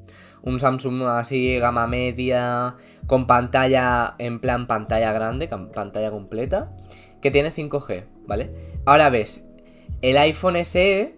Un 0.43 0.59
Samsung 0.59 1.03
así, 1.03 1.57
gama 1.57 1.87
media, 1.87 2.75
con 3.07 3.27
pantalla, 3.27 4.15
en 4.17 4.39
plan 4.39 4.67
pantalla 4.67 5.11
grande, 5.11 5.47
pantalla 5.47 6.09
completa, 6.11 6.71
que 7.21 7.31
tiene 7.31 7.51
5G, 7.51 8.05
¿vale? 8.27 8.49
Ahora 8.85 9.09
ves 9.09 9.43
el 10.01 10.17
iPhone 10.17 10.55
SE 10.63 11.15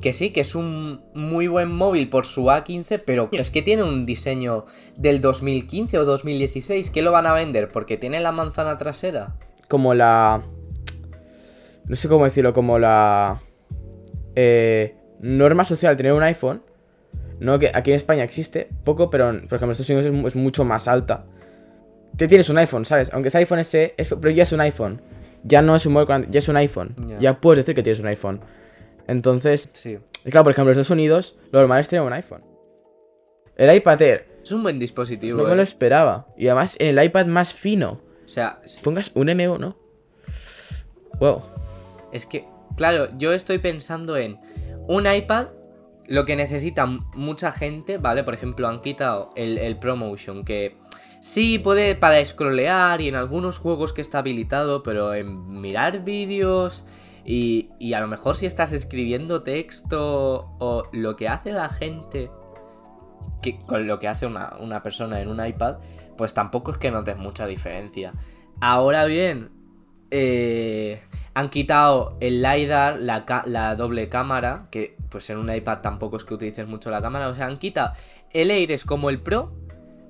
que 0.00 0.12
sí, 0.12 0.30
que 0.30 0.40
es 0.40 0.54
un 0.54 1.00
muy 1.14 1.48
buen 1.48 1.72
móvil 1.72 2.08
por 2.08 2.24
su 2.24 2.44
A15, 2.44 3.02
pero 3.04 3.28
es 3.32 3.50
que 3.50 3.62
tiene 3.62 3.82
un 3.82 4.06
diseño 4.06 4.66
del 4.96 5.20
2015 5.20 5.98
o 5.98 6.04
2016. 6.04 6.90
¿Qué 6.90 7.02
lo 7.02 7.10
van 7.10 7.26
a 7.26 7.32
vender? 7.32 7.68
Porque 7.68 7.96
tiene 7.96 8.20
la 8.20 8.32
manzana 8.32 8.78
trasera. 8.78 9.34
Como 9.68 9.94
la... 9.94 10.42
No 11.84 11.96
sé 11.96 12.08
cómo 12.08 12.24
decirlo, 12.24 12.52
como 12.52 12.78
la... 12.78 13.42
Eh, 14.36 14.94
norma 15.20 15.64
social 15.64 15.96
tener 15.96 16.12
un 16.12 16.22
iPhone. 16.22 16.62
No, 17.40 17.58
que 17.58 17.70
aquí 17.72 17.90
en 17.90 17.96
España 17.96 18.22
existe 18.22 18.68
poco, 18.84 19.10
pero 19.10 19.26
por 19.26 19.36
ejemplo 19.36 19.66
en 19.66 19.70
Estados 19.70 19.90
Unidos 19.90 20.26
es, 20.26 20.36
mucho 20.36 20.64
más 20.64 20.86
alta. 20.86 21.24
Te 22.16 22.28
tienes 22.28 22.48
un 22.50 22.58
iPhone, 22.58 22.84
¿sabes? 22.84 23.10
Aunque 23.12 23.28
es 23.28 23.34
iPhone 23.34 23.62
SE, 23.64 23.94
pero 24.20 24.30
ya 24.30 24.42
es 24.44 24.52
un 24.52 24.60
iPhone. 24.60 25.00
Ya 25.44 25.62
no 25.62 25.76
es 25.76 25.86
un 25.86 25.92
móvil, 25.92 26.26
ya 26.30 26.38
es 26.38 26.48
un 26.48 26.56
iPhone. 26.56 26.94
Ya 27.20 27.40
puedes 27.40 27.64
decir 27.64 27.74
que 27.74 27.82
tienes 27.82 28.00
un 28.00 28.06
iPhone. 28.06 28.40
Entonces, 29.08 29.68
sí. 29.72 29.98
claro, 30.30 30.44
por 30.44 30.52
ejemplo, 30.52 30.70
en 30.70 30.78
Estados 30.78 30.90
Unidos, 30.90 31.36
lo 31.50 31.60
normal 31.60 31.80
es 31.80 31.88
tener 31.88 32.04
un 32.04 32.12
iPhone. 32.12 32.44
El 33.56 33.74
iPad 33.74 34.02
Air. 34.02 34.28
Es 34.42 34.52
un 34.52 34.62
buen 34.62 34.78
dispositivo. 34.78 35.42
No 35.42 35.48
me 35.48 35.56
lo 35.56 35.62
eh. 35.62 35.64
esperaba. 35.64 36.28
Y 36.36 36.46
además, 36.46 36.76
en 36.78 36.96
el 36.96 37.04
iPad 37.04 37.26
más 37.26 37.52
fino. 37.54 38.00
O 38.24 38.28
sea, 38.28 38.60
pongas 38.84 39.10
un 39.14 39.28
M1. 39.28 39.74
Wow. 41.18 41.42
Es 42.12 42.26
que, 42.26 42.46
claro, 42.76 43.08
yo 43.16 43.32
estoy 43.32 43.58
pensando 43.58 44.16
en 44.16 44.38
un 44.86 45.12
iPad. 45.12 45.48
Lo 46.06 46.24
que 46.24 46.36
necesita 46.36 46.86
mucha 46.86 47.52
gente, 47.52 47.98
¿vale? 47.98 48.24
Por 48.24 48.34
ejemplo, 48.34 48.68
han 48.68 48.80
quitado 48.80 49.30
el, 49.36 49.58
el 49.58 49.78
ProMotion, 49.78 50.44
que 50.44 50.76
sí 51.20 51.58
puede 51.58 51.96
para 51.96 52.24
scrollear 52.24 53.00
y 53.00 53.08
en 53.08 53.14
algunos 53.14 53.58
juegos 53.58 53.92
que 53.92 54.00
está 54.00 54.18
habilitado, 54.18 54.82
pero 54.82 55.14
en 55.14 55.60
mirar 55.60 56.04
vídeos 56.04 56.84
y, 57.30 57.92
a 57.92 58.00
lo 58.00 58.08
mejor 58.08 58.36
si 58.36 58.46
estás 58.46 58.72
escribiendo 58.72 59.42
texto 59.42 60.54
o 60.58 60.84
lo 60.92 61.14
que 61.14 61.28
hace 61.28 61.52
la 61.52 61.68
gente 61.68 62.30
con 63.66 63.86
lo 63.86 63.98
que 63.98 64.08
hace 64.08 64.26
una, 64.26 64.82
persona 64.82 65.20
en 65.20 65.28
un 65.28 65.44
iPad, 65.44 65.76
pues 66.16 66.32
tampoco 66.32 66.72
es 66.72 66.78
que 66.78 66.90
notes 66.90 67.18
mucha 67.18 67.46
diferencia. 67.46 68.14
Ahora 68.60 69.04
bien, 69.04 69.50
eh, 70.10 71.02
han 71.34 71.50
quitado 71.50 72.16
el 72.20 72.40
LiDAR, 72.40 72.98
la, 72.98 73.44
la, 73.44 73.76
doble 73.76 74.08
cámara, 74.08 74.66
que 74.70 74.96
pues 75.10 75.28
en 75.28 75.36
un 75.36 75.54
iPad 75.54 75.80
tampoco 75.82 76.16
es 76.16 76.24
que 76.24 76.32
utilices 76.32 76.66
mucho 76.66 76.90
la 76.90 77.02
cámara, 77.02 77.28
o 77.28 77.34
sea, 77.34 77.46
han 77.46 77.58
quitado 77.58 77.92
el 78.32 78.50
Air 78.50 78.72
es 78.72 78.84
como 78.84 79.10
el 79.10 79.20
Pro, 79.20 79.52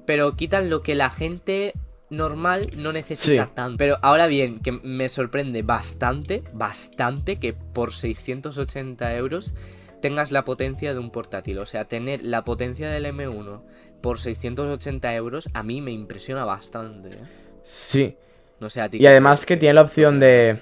pero 0.06 0.36
quitan 0.36 0.70
lo 0.70 0.82
que 0.82 0.94
la 0.94 1.10
gente 1.10 1.74
normal 2.10 2.70
no 2.76 2.92
necesita 2.92 3.50
tanto. 3.54 3.78
Pero 3.78 3.98
ahora 4.02 4.26
bien, 4.26 4.60
que 4.60 4.72
me 4.72 5.08
sorprende 5.08 5.62
bastante, 5.62 6.42
bastante 6.52 7.36
que 7.36 7.52
por 7.52 7.92
680 7.92 9.14
euros 9.16 9.54
tengas 10.00 10.32
la 10.32 10.44
potencia 10.44 10.92
de 10.92 10.98
un 10.98 11.10
portátil. 11.10 11.58
O 11.58 11.66
sea, 11.66 11.86
tener 11.86 12.24
la 12.24 12.44
potencia 12.44 12.88
del 12.90 13.06
M1 13.06 13.62
por 14.00 14.18
680 14.18 15.14
euros 15.14 15.48
a 15.54 15.62
mí 15.62 15.80
me 15.80 15.90
impresiona 15.90 16.44
bastante. 16.44 17.10
¿eh? 17.10 17.20
Sí. 17.62 18.16
No 18.60 18.70
sé, 18.70 18.80
a 18.80 18.88
ti 18.88 18.98
y 18.98 19.06
además 19.06 19.46
que 19.46 19.56
tiene 19.56 19.74
la 19.74 19.82
opción 19.82 20.18
de... 20.18 20.58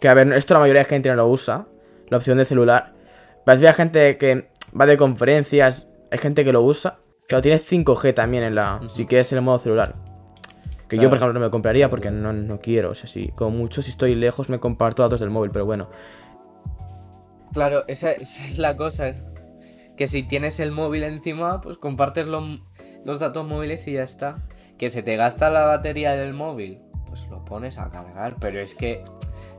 Que 0.00 0.08
a 0.08 0.14
ver, 0.14 0.32
esto 0.32 0.54
la 0.54 0.60
mayoría 0.60 0.82
de 0.82 0.88
gente 0.88 1.10
no 1.10 1.16
lo 1.16 1.28
usa. 1.28 1.66
La 2.08 2.16
opción 2.16 2.38
de 2.38 2.46
celular. 2.46 2.94
Vas 3.44 3.62
a 3.62 3.72
gente 3.74 4.16
que 4.16 4.48
va 4.78 4.86
de 4.86 4.96
conferencias. 4.96 5.88
Hay 6.10 6.18
gente 6.18 6.44
que 6.44 6.52
lo 6.52 6.62
usa. 6.62 6.98
Que 7.28 7.36
lo 7.36 7.42
tiene 7.42 7.60
5G 7.60 8.14
también 8.14 8.44
en 8.44 8.54
la... 8.54 8.80
Si 8.88 9.04
quieres 9.04 9.30
en 9.32 9.38
el 9.38 9.44
modo 9.44 9.58
celular. 9.58 10.09
Que 10.90 10.98
yo, 10.98 11.08
por 11.08 11.18
ejemplo, 11.18 11.32
no 11.32 11.40
me 11.46 11.50
compraría 11.50 11.88
porque 11.88 12.10
no, 12.10 12.32
no 12.32 12.60
quiero. 12.60 12.90
O 12.90 12.94
sea, 12.94 13.08
si, 13.08 13.28
como 13.28 13.56
mucho, 13.56 13.80
si 13.80 13.90
estoy 13.90 14.16
lejos, 14.16 14.48
me 14.48 14.58
comparto 14.58 15.02
datos 15.02 15.20
del 15.20 15.30
móvil, 15.30 15.52
pero 15.52 15.64
bueno. 15.64 15.88
Claro, 17.52 17.84
esa, 17.86 18.10
es 18.12 18.58
la 18.58 18.76
cosa. 18.76 19.14
Que 19.96 20.08
si 20.08 20.24
tienes 20.24 20.58
el 20.60 20.72
móvil 20.72 21.04
encima, 21.04 21.60
pues 21.60 21.78
compartes 21.78 22.26
los 22.26 23.18
datos 23.20 23.46
móviles 23.46 23.86
y 23.86 23.92
ya 23.92 24.02
está. 24.02 24.42
Que 24.78 24.90
se 24.90 25.02
te 25.02 25.14
gasta 25.16 25.48
la 25.48 25.64
batería 25.64 26.12
del 26.12 26.34
móvil, 26.34 26.80
pues 27.06 27.28
lo 27.28 27.44
pones 27.44 27.78
a 27.78 27.88
cargar. 27.88 28.36
Pero 28.40 28.58
es 28.58 28.74
que 28.74 29.02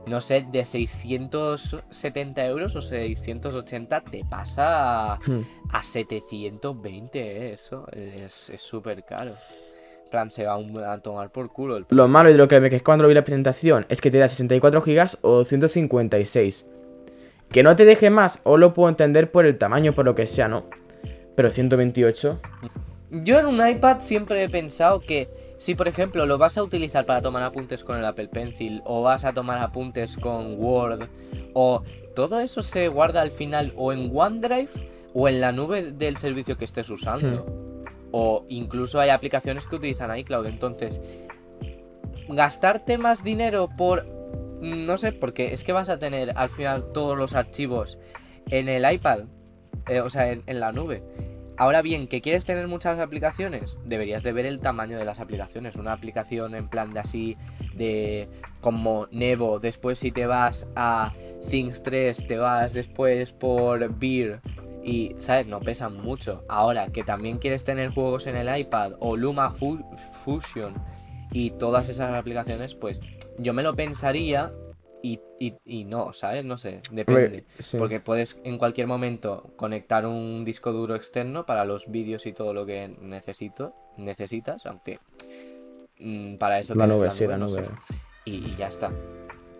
no 0.06 0.20
sé, 0.20 0.44
de 0.50 0.64
670 0.64 2.44
euros 2.44 2.74
o 2.74 2.80
680 2.82 4.02
te 4.02 4.24
pasa 4.24 5.12
a, 5.12 5.18
Hmm. 5.18 5.42
a 5.70 5.82
720, 5.82 7.20
¿eh? 7.20 7.52
eso 7.52 7.86
es 7.92 8.52
súper 8.56 9.04
caro. 9.04 9.34
Plan, 10.12 10.30
se 10.30 10.44
va 10.44 10.54
a 10.92 10.98
tomar 10.98 11.30
por 11.30 11.50
culo 11.50 11.78
el... 11.78 11.86
Lo 11.88 12.06
malo 12.06 12.28
y 12.28 12.32
de 12.32 12.38
lo 12.38 12.46
que 12.46 12.60
me 12.60 12.68
quejé 12.68 12.84
cuando 12.84 13.08
vi 13.08 13.14
la 13.14 13.24
presentación 13.24 13.86
es 13.88 14.02
que 14.02 14.10
te 14.10 14.18
da 14.18 14.28
64 14.28 14.82
GB 14.82 15.18
o 15.22 15.42
156. 15.42 16.66
Que 17.50 17.62
no 17.62 17.74
te 17.74 17.86
deje 17.86 18.10
más, 18.10 18.38
o 18.44 18.58
lo 18.58 18.74
puedo 18.74 18.90
entender 18.90 19.32
por 19.32 19.46
el 19.46 19.56
tamaño, 19.56 19.94
por 19.94 20.04
lo 20.04 20.14
que 20.14 20.26
sea, 20.26 20.48
¿no? 20.48 20.66
Pero 21.34 21.48
128. 21.48 22.40
Yo 23.10 23.40
en 23.40 23.46
un 23.46 23.66
iPad 23.66 24.00
siempre 24.00 24.44
he 24.44 24.50
pensado 24.50 25.00
que 25.00 25.28
si 25.56 25.74
por 25.74 25.88
ejemplo 25.88 26.26
lo 26.26 26.36
vas 26.36 26.58
a 26.58 26.62
utilizar 26.62 27.06
para 27.06 27.22
tomar 27.22 27.42
apuntes 27.42 27.82
con 27.82 27.96
el 27.96 28.04
Apple 28.04 28.28
Pencil 28.28 28.82
o 28.84 29.02
vas 29.02 29.24
a 29.24 29.32
tomar 29.32 29.58
apuntes 29.58 30.18
con 30.18 30.56
Word 30.58 31.08
o 31.54 31.82
todo 32.14 32.40
eso 32.40 32.60
se 32.60 32.88
guarda 32.88 33.22
al 33.22 33.30
final 33.30 33.72
o 33.76 33.92
en 33.94 34.10
OneDrive 34.14 34.68
o 35.14 35.28
en 35.28 35.40
la 35.40 35.52
nube 35.52 35.92
del 35.92 36.18
servicio 36.18 36.58
que 36.58 36.66
estés 36.66 36.90
usando. 36.90 37.71
O 38.12 38.44
incluso 38.48 39.00
hay 39.00 39.10
aplicaciones 39.10 39.66
que 39.66 39.76
utilizan 39.76 40.16
iCloud. 40.18 40.46
Entonces, 40.46 41.00
gastarte 42.28 42.98
más 42.98 43.24
dinero 43.24 43.68
por... 43.76 44.06
No 44.60 44.96
sé, 44.96 45.10
porque 45.12 45.52
es 45.52 45.64
que 45.64 45.72
vas 45.72 45.88
a 45.88 45.98
tener 45.98 46.32
al 46.36 46.48
final 46.48 46.92
todos 46.92 47.18
los 47.18 47.34
archivos 47.34 47.98
en 48.50 48.68
el 48.68 48.90
iPad. 48.90 49.24
eh, 49.88 50.00
o 50.00 50.10
sea, 50.10 50.30
en, 50.30 50.42
en 50.46 50.60
la 50.60 50.70
nube. 50.70 51.02
Ahora 51.56 51.82
bien, 51.82 52.08
que 52.08 52.20
quieres 52.22 52.44
tener 52.44 52.66
muchas 52.66 52.98
aplicaciones, 52.98 53.78
deberías 53.84 54.22
de 54.22 54.32
ver 54.32 54.46
el 54.46 54.60
tamaño 54.60 54.98
de 54.98 55.04
las 55.04 55.20
aplicaciones. 55.20 55.76
Una 55.76 55.92
aplicación 55.92 56.54
en 56.54 56.68
plan 56.68 56.92
de 56.94 57.00
así, 57.00 57.36
de 57.74 58.28
como 58.60 59.06
Nevo, 59.10 59.58
después 59.58 59.98
si 59.98 60.12
te 60.12 60.26
vas 60.26 60.66
a 60.76 61.12
Things 61.48 61.82
3, 61.82 62.26
te 62.26 62.38
vas 62.38 62.72
después 62.72 63.32
por 63.32 63.94
Beer 63.98 64.40
y, 64.84 65.12
¿sabes? 65.16 65.46
No 65.46 65.60
pesan 65.60 66.00
mucho. 66.00 66.44
Ahora, 66.48 66.88
que 66.88 67.04
también 67.04 67.38
quieres 67.38 67.64
tener 67.64 67.90
juegos 67.90 68.26
en 68.26 68.36
el 68.36 68.56
iPad 68.58 68.92
o 69.00 69.16
Luma 69.16 69.50
Fu- 69.50 69.84
Fusion 70.24 70.74
y 71.32 71.50
todas 71.52 71.88
esas 71.88 72.12
aplicaciones, 72.14 72.74
pues 72.74 73.00
yo 73.38 73.52
me 73.54 73.62
lo 73.62 73.74
pensaría 73.74 74.52
y, 75.02 75.18
y- 75.40 75.54
y 75.64 75.84
no, 75.84 76.12
¿sabes? 76.12 76.44
No 76.44 76.58
sé, 76.58 76.80
depende. 76.90 77.44
Sí. 77.58 77.76
Porque 77.78 78.00
puedes 78.00 78.38
en 78.44 78.58
cualquier 78.58 78.86
momento 78.86 79.52
conectar 79.56 80.06
un 80.06 80.44
disco 80.44 80.72
duro 80.72 80.94
externo 80.94 81.44
para 81.46 81.64
los 81.64 81.90
vídeos 81.90 82.26
y 82.26 82.32
todo 82.32 82.52
lo 82.54 82.66
que 82.66 82.88
necesito, 83.00 83.74
necesitas, 83.96 84.64
aunque 84.66 85.00
mm, 85.98 86.36
para 86.36 86.58
eso 86.60 86.74
La 86.74 86.84
tienes 86.86 86.98
nube, 87.02 87.10
sí, 87.12 87.26
la 87.26 87.36
no 87.36 87.46
nube. 87.48 87.64
sé. 87.64 87.70
Y, 88.24 88.32
y 88.52 88.56
ya 88.56 88.68
está. 88.68 88.92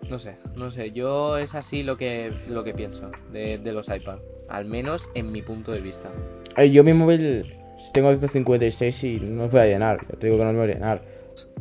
No 0.09 0.19
sé, 0.19 0.35
no 0.55 0.69
sé, 0.69 0.91
yo 0.91 1.37
es 1.37 1.55
así 1.55 1.83
lo 1.83 1.97
que, 1.97 2.31
lo 2.47 2.63
que 2.63 2.73
pienso 2.73 3.11
de, 3.31 3.57
de 3.57 3.71
los 3.71 3.89
iPad. 3.89 4.19
Al 4.49 4.65
menos 4.65 5.09
en 5.15 5.31
mi 5.31 5.41
punto 5.41 5.71
de 5.71 5.79
vista. 5.81 6.09
Eh, 6.57 6.69
Yo 6.71 6.83
mi 6.83 6.93
móvil 6.93 7.55
tengo 7.93 8.09
156 8.09 9.03
y 9.03 9.19
no 9.19 9.45
os 9.45 9.51
voy 9.51 9.61
a 9.61 9.65
llenar. 9.65 10.05
Ya 10.09 10.19
te 10.19 10.27
digo 10.27 10.37
que 10.37 10.43
no 10.43 10.49
os 10.51 10.55
voy 10.55 10.65
a 10.65 10.73
llenar. 10.73 11.01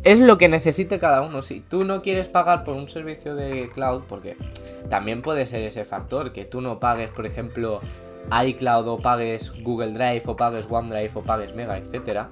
Es 0.05 0.19
lo 0.19 0.37
que 0.37 0.49
necesite 0.49 0.99
cada 0.99 1.23
uno. 1.23 1.43
Si 1.43 1.61
tú 1.61 1.85
no 1.85 2.03
quieres 2.03 2.29
pagar 2.29 2.65
por 2.65 2.75
un 2.75 2.89
servicio 2.89 3.35
de 3.35 3.71
cloud, 3.73 4.03
porque 4.09 4.37
también 4.91 5.23
puede 5.23 5.47
ser 5.47 5.63
ese 5.63 5.85
factor, 5.85 6.33
que 6.33 6.45
tú 6.45 6.61
no 6.61 6.81
pagues, 6.81 7.11
por 7.11 7.25
ejemplo, 7.25 7.81
iCloud 8.47 8.89
o 8.89 8.99
pagues 8.99 9.53
Google 9.63 9.93
Drive 9.93 10.23
o 10.27 10.37
pagues 10.37 10.67
OneDrive 10.69 11.13
o 11.15 11.23
pagues 11.23 11.55
Mega, 11.55 11.79
etcétera. 11.79 12.31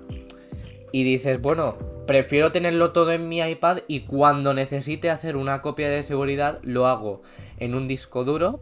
Y 0.93 1.05
dices, 1.05 1.41
bueno, 1.41 1.77
prefiero 2.11 2.51
tenerlo 2.51 2.91
todo 2.91 3.13
en 3.13 3.29
mi 3.29 3.39
iPad 3.39 3.83
y 3.87 4.01
cuando 4.01 4.53
necesite 4.53 5.11
hacer 5.11 5.37
una 5.37 5.63
copia 5.63 5.89
de 5.89 6.03
seguridad 6.03 6.59
lo 6.65 6.89
hago 6.89 7.23
en 7.57 7.77
un 7.77 7.87
disco 7.87 8.25
duro 8.25 8.59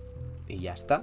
y 0.47 0.59
ya 0.59 0.75
está. 0.75 1.03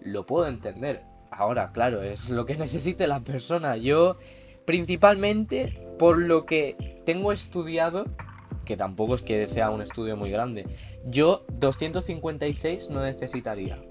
Lo 0.00 0.26
puedo 0.26 0.46
entender. 0.46 1.02
Ahora, 1.28 1.72
claro, 1.72 2.04
es 2.04 2.30
lo 2.30 2.46
que 2.46 2.54
necesite 2.56 3.08
la 3.08 3.18
persona. 3.18 3.76
Yo, 3.76 4.16
principalmente, 4.64 5.76
por 5.98 6.18
lo 6.18 6.46
que 6.46 7.02
tengo 7.04 7.32
estudiado, 7.32 8.04
que 8.64 8.76
tampoco 8.76 9.16
es 9.16 9.22
que 9.22 9.48
sea 9.48 9.70
un 9.70 9.82
estudio 9.82 10.16
muy 10.16 10.30
grande, 10.30 10.68
yo 11.04 11.44
256 11.50 12.90
no 12.90 13.02
necesitaría. 13.02 13.82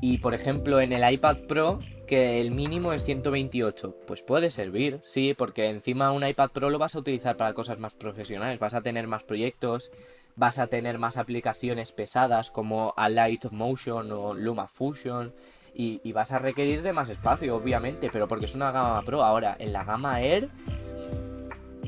Y 0.00 0.16
por 0.16 0.32
ejemplo, 0.32 0.80
en 0.80 0.94
el 0.94 1.12
iPad 1.12 1.40
Pro, 1.46 1.80
que 2.06 2.40
el 2.40 2.50
mínimo 2.50 2.92
es 2.92 3.04
128, 3.04 3.94
pues 4.06 4.22
puede 4.22 4.50
servir, 4.50 5.00
sí, 5.04 5.34
porque 5.36 5.68
encima 5.68 6.12
un 6.12 6.26
iPad 6.26 6.50
Pro 6.50 6.70
lo 6.70 6.78
vas 6.78 6.94
a 6.94 6.98
utilizar 6.98 7.36
para 7.36 7.54
cosas 7.54 7.78
más 7.78 7.94
profesionales, 7.94 8.58
vas 8.58 8.74
a 8.74 8.82
tener 8.82 9.06
más 9.06 9.22
proyectos, 9.22 9.90
vas 10.36 10.58
a 10.58 10.66
tener 10.66 10.98
más 10.98 11.16
aplicaciones 11.16 11.92
pesadas 11.92 12.50
como 12.50 12.92
Alight 12.96 13.46
Motion 13.50 14.10
o 14.12 14.34
Luma 14.34 14.66
Fusion. 14.68 15.32
Y, 15.76 16.00
y 16.04 16.12
vas 16.12 16.30
a 16.30 16.38
requerir 16.38 16.82
de 16.82 16.92
más 16.92 17.08
espacio, 17.08 17.56
obviamente, 17.56 18.08
pero 18.12 18.28
porque 18.28 18.44
es 18.44 18.54
una 18.54 18.70
gama 18.70 19.02
Pro. 19.02 19.24
Ahora, 19.24 19.56
en 19.58 19.72
la 19.72 19.82
gama 19.82 20.20
Air, 20.22 20.48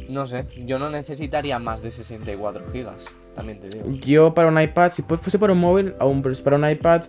no 0.09 0.27
sé, 0.27 0.47
yo 0.67 0.79
no 0.81 0.91
necesitaría 0.91 1.59
más 1.61 1.83
de 1.83 1.91
64 1.93 2.65
gigas, 2.73 3.05
también 3.35 3.61
te 3.61 3.69
digo. 3.69 3.85
Yo 4.01 4.35
para 4.35 4.49
un 4.49 4.61
iPad, 4.61 4.91
si 4.93 5.03
fu- 5.03 5.17
fuese 5.17 5.39
para 5.39 5.53
un 5.53 5.61
móvil, 5.61 5.95
aún 6.01 6.23
para 6.23 6.57
un 6.57 6.69
iPad, 6.69 7.05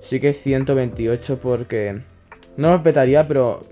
sí 0.00 0.18
que 0.20 0.32
128 0.32 1.38
porque 1.38 2.02
no 2.56 2.70
lo 2.70 2.82
petaría, 2.82 3.26
pero 3.26 3.62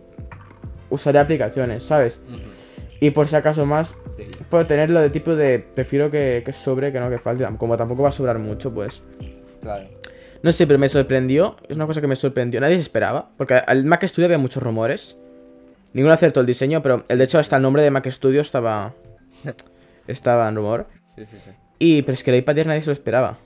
usaría 0.91 1.23
aplicaciones, 1.23 1.85
¿sabes? 1.85 2.21
Y 3.01 3.11
por 3.11 3.29
si 3.29 3.37
acaso 3.37 3.67
más, 3.67 3.97
sí, 4.17 4.25
puedo 4.49 4.67
tenerlo 4.67 5.01
de 5.01 5.11
tipo 5.11 5.35
de 5.35 5.59
prefiero 5.59 6.11
que, 6.11 6.43
que 6.45 6.53
sobre 6.53 6.93
que 6.93 7.01
no 7.01 7.11
que 7.11 7.19
falte. 7.19 7.47
Como 7.59 7.77
tampoco 7.77 8.03
va 8.03 8.09
a 8.11 8.13
sobrar 8.13 8.39
mucho, 8.39 8.73
pues. 8.73 9.03
claro. 9.61 9.89
No 10.43 10.53
sé, 10.53 10.67
pero 10.67 10.79
me 10.79 10.91
sorprendió. 10.91 11.57
Es 11.69 11.77
una 11.77 11.87
cosa 11.87 12.03
que 12.03 12.07
me 12.07 12.17
sorprendió. 12.17 12.61
Nadie 12.61 12.77
se 12.77 12.83
esperaba. 12.83 13.31
Porque 13.39 13.55
al 13.55 13.85
Mac 13.85 14.05
Studio 14.07 14.27
había 14.27 14.37
muchos 14.37 14.63
rumores. 14.63 15.17
Ninguno 15.95 16.13
acertó 16.13 16.41
el 16.41 16.47
diseño, 16.47 16.83
pero 16.83 17.05
el 17.09 17.17
de 17.17 17.25
hecho 17.25 17.39
hasta 17.39 17.57
el 17.57 17.63
nombre 17.63 17.83
de 17.83 17.91
Mac 17.91 18.07
Studio 18.11 18.43
estaba. 18.43 18.93
estaba 20.07 20.47
en 20.49 20.57
rumor. 20.57 20.87
Sí, 21.17 21.25
sí, 21.25 21.39
sí. 21.39 21.51
Y 21.79 22.03
pero 22.03 22.13
es 22.13 22.23
que 22.23 22.31
el 22.31 22.37
iPad 22.37 22.59
Air 22.59 22.67
nadie 22.67 22.83
se 22.83 22.89
lo 22.89 22.93
esperaba. 22.93 23.39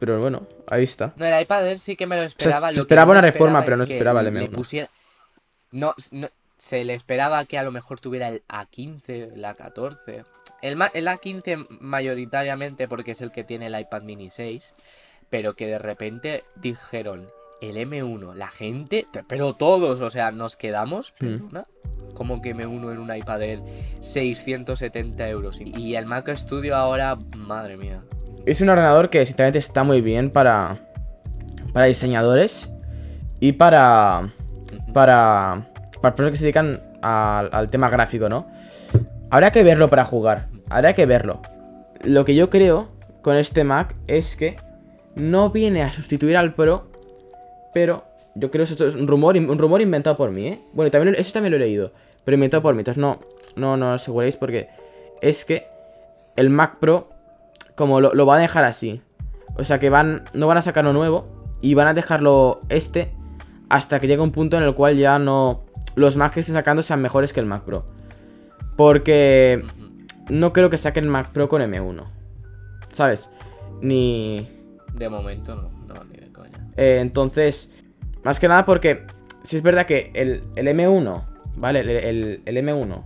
Pero 0.00 0.18
bueno, 0.18 0.46
ahí 0.66 0.82
está. 0.82 1.12
No, 1.16 1.24
el 1.26 1.40
iPad 1.42 1.68
Air 1.68 1.78
sí 1.78 1.94
que 1.94 2.06
me 2.08 2.16
lo 2.16 2.22
esperaba. 2.24 2.70
se 2.70 2.80
esperaba 2.80 3.12
no 3.14 3.18
una 3.20 3.20
reforma, 3.20 3.60
esperaba 3.60 3.64
pero 3.64 3.76
no 3.76 3.84
esperaba 3.84 4.20
el 4.22 4.34
le 4.34 4.40
M1. 4.48 4.50
pusiera- 4.56 4.90
No, 5.70 5.94
no, 6.10 6.28
se 6.58 6.84
le 6.84 6.94
esperaba 6.94 7.44
que 7.44 7.58
a 7.58 7.62
lo 7.62 7.70
mejor 7.70 8.00
tuviera 8.00 8.28
el 8.28 8.42
A15, 8.48 9.34
el 9.34 9.44
A14. 9.44 10.24
El, 10.62 10.72
el 10.94 11.06
A15 11.06 11.66
mayoritariamente 11.80 12.88
porque 12.88 13.12
es 13.12 13.20
el 13.20 13.30
que 13.30 13.44
tiene 13.44 13.66
el 13.68 13.78
iPad 13.78 14.02
mini 14.02 14.30
6. 14.30 14.74
Pero 15.30 15.54
que 15.54 15.68
de 15.68 15.78
repente 15.78 16.42
dijeron 16.56 17.28
el 17.60 17.76
M1, 17.76 18.34
la 18.34 18.48
gente, 18.48 19.06
pero 19.28 19.54
todos, 19.54 20.00
o 20.00 20.10
sea, 20.10 20.32
nos 20.32 20.56
quedamos, 20.56 21.12
perdona. 21.12 21.64
Como 22.14 22.40
que 22.42 22.54
M1 22.54 22.90
en 22.92 22.98
un 22.98 23.14
iPad 23.14 23.42
Air 23.42 23.60
670 24.00 25.28
euros. 25.28 25.60
Y 25.60 25.94
el 25.94 26.06
Mac 26.06 26.28
Studio 26.36 26.74
ahora, 26.74 27.16
madre 27.36 27.76
mía. 27.76 28.02
Es 28.46 28.60
un 28.60 28.68
ordenador 28.68 29.10
que 29.10 29.24
sinceramente 29.26 29.58
está 29.58 29.84
muy 29.84 30.00
bien 30.00 30.30
para. 30.30 30.78
Para 31.72 31.86
diseñadores. 31.86 32.68
Y 33.40 33.52
para. 33.52 34.32
Para. 34.92 35.66
Para 36.00 36.14
personas 36.14 36.32
que 36.32 36.38
se 36.38 36.44
dedican 36.44 36.80
al, 37.02 37.50
al 37.52 37.68
tema 37.70 37.90
gráfico, 37.90 38.28
¿no? 38.28 38.46
Habrá 39.30 39.52
que 39.52 39.62
verlo 39.62 39.88
para 39.88 40.04
jugar. 40.04 40.48
Habrá 40.68 40.94
que 40.94 41.06
verlo. 41.06 41.40
Lo 42.02 42.24
que 42.24 42.34
yo 42.34 42.48
creo 42.48 42.88
con 43.22 43.36
este 43.36 43.64
Mac 43.64 43.94
es 44.06 44.36
que 44.36 44.56
no 45.14 45.50
viene 45.50 45.82
a 45.82 45.90
sustituir 45.90 46.36
al 46.36 46.54
Pro, 46.54 46.90
pero 47.74 48.04
yo 48.34 48.50
creo 48.50 48.64
que 48.64 48.72
esto 48.72 48.86
es 48.86 48.94
un 48.94 49.06
rumor, 49.06 49.36
un 49.36 49.58
rumor 49.58 49.80
inventado 49.80 50.16
por 50.16 50.30
mí, 50.30 50.48
¿eh? 50.48 50.60
Bueno, 50.72 50.90
también, 50.90 51.14
eso 51.16 51.32
también 51.32 51.50
lo 51.50 51.56
he 51.56 51.60
leído, 51.60 51.92
pero 52.24 52.36
inventado 52.36 52.62
por 52.62 52.74
mí, 52.74 52.80
entonces 52.80 53.00
no, 53.00 53.20
no, 53.56 53.76
no 53.76 53.94
os 53.94 54.02
aseguréis 54.02 54.36
porque 54.36 54.68
es 55.20 55.44
que 55.44 55.66
el 56.36 56.50
Mac 56.50 56.78
Pro, 56.80 57.09
como 57.80 57.98
lo, 58.02 58.12
lo 58.14 58.26
va 58.26 58.36
a 58.36 58.38
dejar 58.38 58.64
así, 58.64 59.00
o 59.56 59.64
sea 59.64 59.78
que 59.78 59.88
van, 59.88 60.24
no 60.34 60.46
van 60.46 60.58
a 60.58 60.62
sacar 60.62 60.84
lo 60.84 60.92
nuevo 60.92 61.26
y 61.62 61.72
van 61.72 61.86
a 61.88 61.94
dejarlo 61.94 62.60
este 62.68 63.10
hasta 63.70 64.00
que 64.00 64.06
llegue 64.06 64.20
un 64.20 64.32
punto 64.32 64.58
en 64.58 64.64
el 64.64 64.74
cual 64.74 64.98
ya 64.98 65.18
no, 65.18 65.62
los 65.94 66.14
Macs 66.16 66.34
que 66.34 66.40
estén 66.40 66.54
sacando 66.56 66.82
sean 66.82 67.00
mejores 67.00 67.32
que 67.32 67.40
el 67.40 67.46
Mac 67.46 67.62
Pro. 67.62 67.86
Porque 68.76 69.62
no 70.28 70.52
creo 70.52 70.68
que 70.70 70.76
saquen 70.76 71.08
Mac 71.08 71.30
Pro 71.32 71.48
con 71.48 71.62
M1. 71.62 72.04
¿Sabes? 72.92 73.30
Ni... 73.80 74.46
De 74.94 75.08
momento 75.08 75.54
no, 75.54 75.70
no, 75.86 76.04
ni 76.04 76.18
de 76.18 76.32
coña. 76.32 76.58
eh, 76.76 76.98
entonces, 77.00 77.70
más 78.24 78.38
que 78.38 78.48
nada 78.48 78.66
porque 78.66 79.06
si 79.44 79.56
es 79.56 79.62
verdad 79.62 79.86
que 79.86 80.10
el, 80.14 80.42
el 80.56 80.66
M1, 80.68 81.24
¿vale? 81.56 81.80
El, 81.80 81.88
el- 81.90 82.42
el 82.44 82.56
M1, 82.56 83.02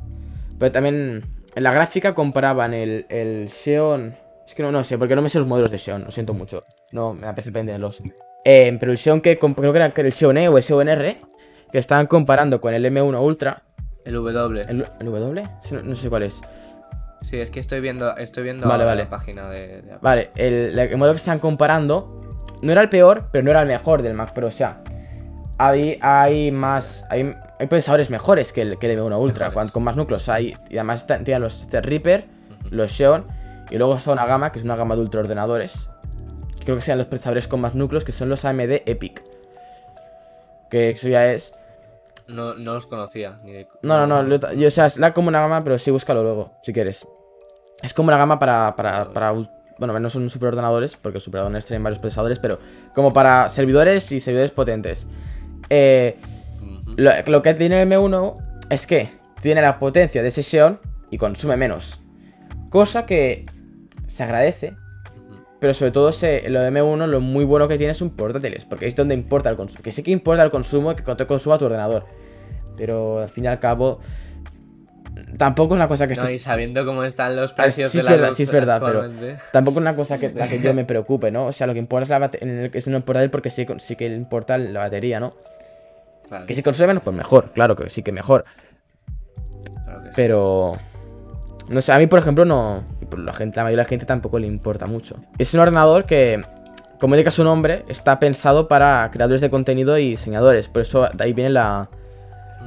pero 0.58 0.72
también 0.72 1.24
en 1.54 1.62
la 1.62 1.72
gráfica 1.72 2.14
comparaban 2.14 2.74
el, 2.74 3.06
el 3.08 3.48
Xeon... 3.50 4.16
Es 4.46 4.54
que 4.54 4.62
no, 4.62 4.70
no 4.70 4.84
sé, 4.84 4.98
porque 4.98 5.16
no 5.16 5.22
me 5.22 5.28
sé 5.28 5.38
los 5.38 5.48
modelos 5.48 5.70
de 5.70 5.78
Xeon, 5.78 6.04
lo 6.04 6.10
siento 6.10 6.34
mucho. 6.34 6.64
No, 6.92 7.14
me 7.14 7.26
apetece 7.26 7.50
aprenderlos. 7.50 8.02
Eh, 8.44 8.76
pero 8.78 8.92
el 8.92 8.98
Xeon 8.98 9.20
que... 9.20 9.38
Creo 9.38 9.54
que 9.72 9.78
era 9.78 9.86
el 9.94 10.12
Xeon 10.12 10.36
E 10.38 10.48
o 10.48 10.56
el 10.58 10.62
Xeon 10.62 10.88
R, 10.88 11.16
que 11.72 11.78
estaban 11.78 12.06
comparando 12.06 12.60
con 12.60 12.74
el 12.74 12.84
M1 12.84 13.20
Ultra. 13.22 13.62
El 14.04 14.14
W. 14.14 14.60
¿El, 14.68 14.86
el 15.00 15.06
W? 15.06 15.42
No, 15.70 15.82
no 15.82 15.94
sé 15.94 16.10
cuál 16.10 16.24
es. 16.24 16.40
Sí, 17.22 17.38
es 17.40 17.50
que 17.50 17.58
estoy 17.58 17.80
viendo, 17.80 18.14
estoy 18.18 18.42
viendo 18.42 18.68
Vale, 18.68 18.84
vale. 18.84 19.04
la 19.04 19.08
página 19.08 19.48
de, 19.48 19.80
de 19.80 19.92
Apple. 19.92 19.98
Vale, 20.02 20.30
el, 20.36 20.78
el 20.78 20.96
modelo 20.98 21.14
que 21.14 21.18
están 21.18 21.38
comparando 21.38 22.44
no 22.60 22.70
era 22.70 22.82
el 22.82 22.90
peor, 22.90 23.28
pero 23.32 23.42
no 23.42 23.50
era 23.50 23.62
el 23.62 23.68
mejor 23.68 24.02
del 24.02 24.12
Mac 24.12 24.34
Pro. 24.34 24.48
O 24.48 24.50
sea, 24.50 24.82
hay, 25.56 25.98
hay 26.02 26.50
más. 26.52 27.06
Hay, 27.08 27.34
hay 27.58 27.66
procesadores 27.66 28.10
mejores 28.10 28.52
que 28.52 28.60
el, 28.60 28.78
que 28.78 28.92
el 28.92 28.98
M1 28.98 29.18
Ultra, 29.18 29.52
con, 29.52 29.68
con 29.70 29.82
más 29.84 29.96
núcleos. 29.96 30.28
Hay, 30.28 30.54
y 30.68 30.76
además 30.76 31.00
están- 31.00 31.24
tienen 31.24 31.42
los 31.42 31.66
Threadripper, 31.68 32.26
los 32.70 32.92
Xeon, 32.94 33.24
y 33.70 33.76
luego 33.76 33.96
está 33.96 34.12
una 34.12 34.26
gama 34.26 34.52
que 34.52 34.58
es 34.58 34.64
una 34.64 34.76
gama 34.76 34.94
de 34.94 35.02
ultraordenadores. 35.02 35.88
Creo 36.64 36.76
que 36.76 36.82
sean 36.82 36.98
los 36.98 37.06
procesadores 37.06 37.48
con 37.48 37.60
más 37.60 37.74
núcleos, 37.74 38.04
que 38.04 38.12
son 38.12 38.28
los 38.28 38.44
AMD 38.44 38.82
Epic. 38.86 39.22
Que 40.70 40.90
eso 40.90 41.08
ya 41.08 41.26
es. 41.32 41.54
No, 42.26 42.54
no 42.54 42.74
los 42.74 42.86
conocía. 42.86 43.36
Ni 43.44 43.52
de... 43.52 43.68
No, 43.82 44.06
no, 44.06 44.22
no. 44.22 44.52
yo, 44.52 44.68
o 44.68 44.70
sea, 44.70 44.86
es 44.86 44.96
la 44.96 45.12
como 45.12 45.28
una 45.28 45.40
gama, 45.40 45.62
pero 45.62 45.78
sí, 45.78 45.90
búscalo 45.90 46.22
luego, 46.22 46.52
si 46.62 46.72
quieres. 46.72 47.06
Es 47.82 47.92
como 47.92 48.08
una 48.08 48.16
gama 48.16 48.38
para. 48.38 48.74
para, 48.76 49.12
para 49.12 49.32
bueno, 49.76 49.98
no 49.98 50.08
son 50.08 50.30
superordenadores, 50.30 50.96
porque 50.96 51.16
los 51.16 51.24
superordenadores 51.24 51.66
tienen 51.66 51.82
varios 51.82 51.98
procesadores, 51.98 52.38
pero 52.38 52.58
como 52.94 53.12
para 53.12 53.48
servidores 53.50 54.10
y 54.12 54.20
servidores 54.20 54.52
potentes. 54.52 55.06
Eh, 55.68 56.16
lo, 56.96 57.10
lo 57.26 57.42
que 57.42 57.54
tiene 57.54 57.82
el 57.82 57.88
M1 57.90 58.36
es 58.70 58.86
que 58.86 59.10
tiene 59.42 59.60
la 59.60 59.78
potencia 59.78 60.22
de 60.22 60.30
Xeon 60.30 60.80
y 61.10 61.18
consume 61.18 61.56
menos. 61.56 62.00
Cosa 62.70 63.04
que 63.04 63.46
se 64.06 64.22
agradece, 64.22 64.74
pero 65.60 65.72
sobre 65.74 65.92
todo 65.92 66.12
se, 66.12 66.48
lo 66.50 66.60
de 66.60 66.70
M1 66.70 67.06
lo 67.06 67.20
muy 67.20 67.44
bueno 67.44 67.68
que 67.68 67.78
tiene 67.78 67.94
son 67.94 68.10
portátiles, 68.10 68.64
porque 68.66 68.86
es 68.86 68.96
donde 68.96 69.14
importa 69.14 69.48
el 69.50 69.56
consumo. 69.56 69.82
Que 69.82 69.92
sí 69.92 70.02
que 70.02 70.10
importa 70.10 70.42
el 70.42 70.50
consumo 70.50 70.94
que 70.94 71.02
te 71.02 71.26
consuma 71.26 71.58
tu 71.58 71.64
ordenador. 71.66 72.04
Pero 72.76 73.20
al 73.20 73.28
fin 73.30 73.44
y 73.44 73.46
al 73.46 73.60
cabo, 73.60 74.00
tampoco 75.38 75.74
es 75.74 75.78
una 75.78 75.88
cosa 75.88 76.06
que 76.08 76.14
No, 76.16 76.22
estés 76.22 76.34
y 76.34 76.38
sabiendo 76.44 76.84
cómo 76.84 77.04
están 77.04 77.36
los 77.36 77.52
Ah, 77.52 77.56
precios 77.56 77.90
sí 77.90 77.98
de 77.98 78.00
es 78.00 78.04
la 78.04 78.10
verdad, 78.12 78.26
luz 78.28 78.36
sí 78.36 78.42
es 78.42 78.50
verdad, 78.50 78.82
pero-. 78.84 79.08
Tampoco 79.52 79.78
es 79.78 79.82
una 79.82 79.94
cosa 79.96 80.18
que 80.18 80.32
la 80.32 80.48
que 80.48 80.58
yo 80.60 80.74
me 80.74 80.84
preocupe, 80.84 81.30
¿no? 81.30 81.46
O 81.46 81.52
sea, 81.52 81.66
lo 81.66 81.72
que 81.72 81.78
importa 81.78 82.02
es 82.04 82.10
la 82.10 82.18
bate- 82.18 82.38
en 82.42 82.48
el, 82.50 82.70
es 82.74 82.88
no 82.88 83.00
portátil 83.04 83.30
porque 83.30 83.50
sí, 83.50 83.66
sí 83.78 83.96
que 83.96 84.06
importa 84.06 84.58
la 84.58 84.80
batería, 84.80 85.20
¿no? 85.20 85.34
Claro, 86.28 86.46
Que 86.46 86.54
si 86.54 86.62
consume 86.62 86.88
menos, 86.88 87.02
pues 87.04 87.14
mejor, 87.16 87.52
claro 87.52 87.76
que 87.76 87.88
sí 87.88 88.02
que 88.02 88.10
mejor. 88.12 88.44
claro 89.84 90.02
que 90.02 90.08
sí. 90.08 90.12
Pero. 90.16 90.76
No 91.68 91.80
sé, 91.80 91.92
a 91.92 91.98
mí, 91.98 92.06
por 92.06 92.18
ejemplo, 92.18 92.44
no. 92.44 92.84
y 93.00 93.06
por 93.06 93.18
La, 93.18 93.32
gente, 93.32 93.56
la 93.56 93.64
mayoría 93.64 93.82
de 93.82 93.86
la 93.86 93.88
gente 93.88 94.06
tampoco 94.06 94.38
le 94.38 94.46
importa 94.46 94.86
mucho. 94.86 95.16
Es 95.38 95.54
un 95.54 95.60
ordenador 95.60 96.04
que, 96.04 96.42
como 97.00 97.14
indica 97.14 97.30
su 97.30 97.42
nombre, 97.44 97.84
está 97.88 98.18
pensado 98.20 98.68
para 98.68 99.10
creadores 99.10 99.40
de 99.40 99.50
contenido 99.50 99.96
y 99.98 100.10
diseñadores. 100.10 100.68
Por 100.68 100.82
eso 100.82 101.08
de 101.12 101.24
ahí 101.24 101.32
viene 101.32 101.50
la, 101.50 101.88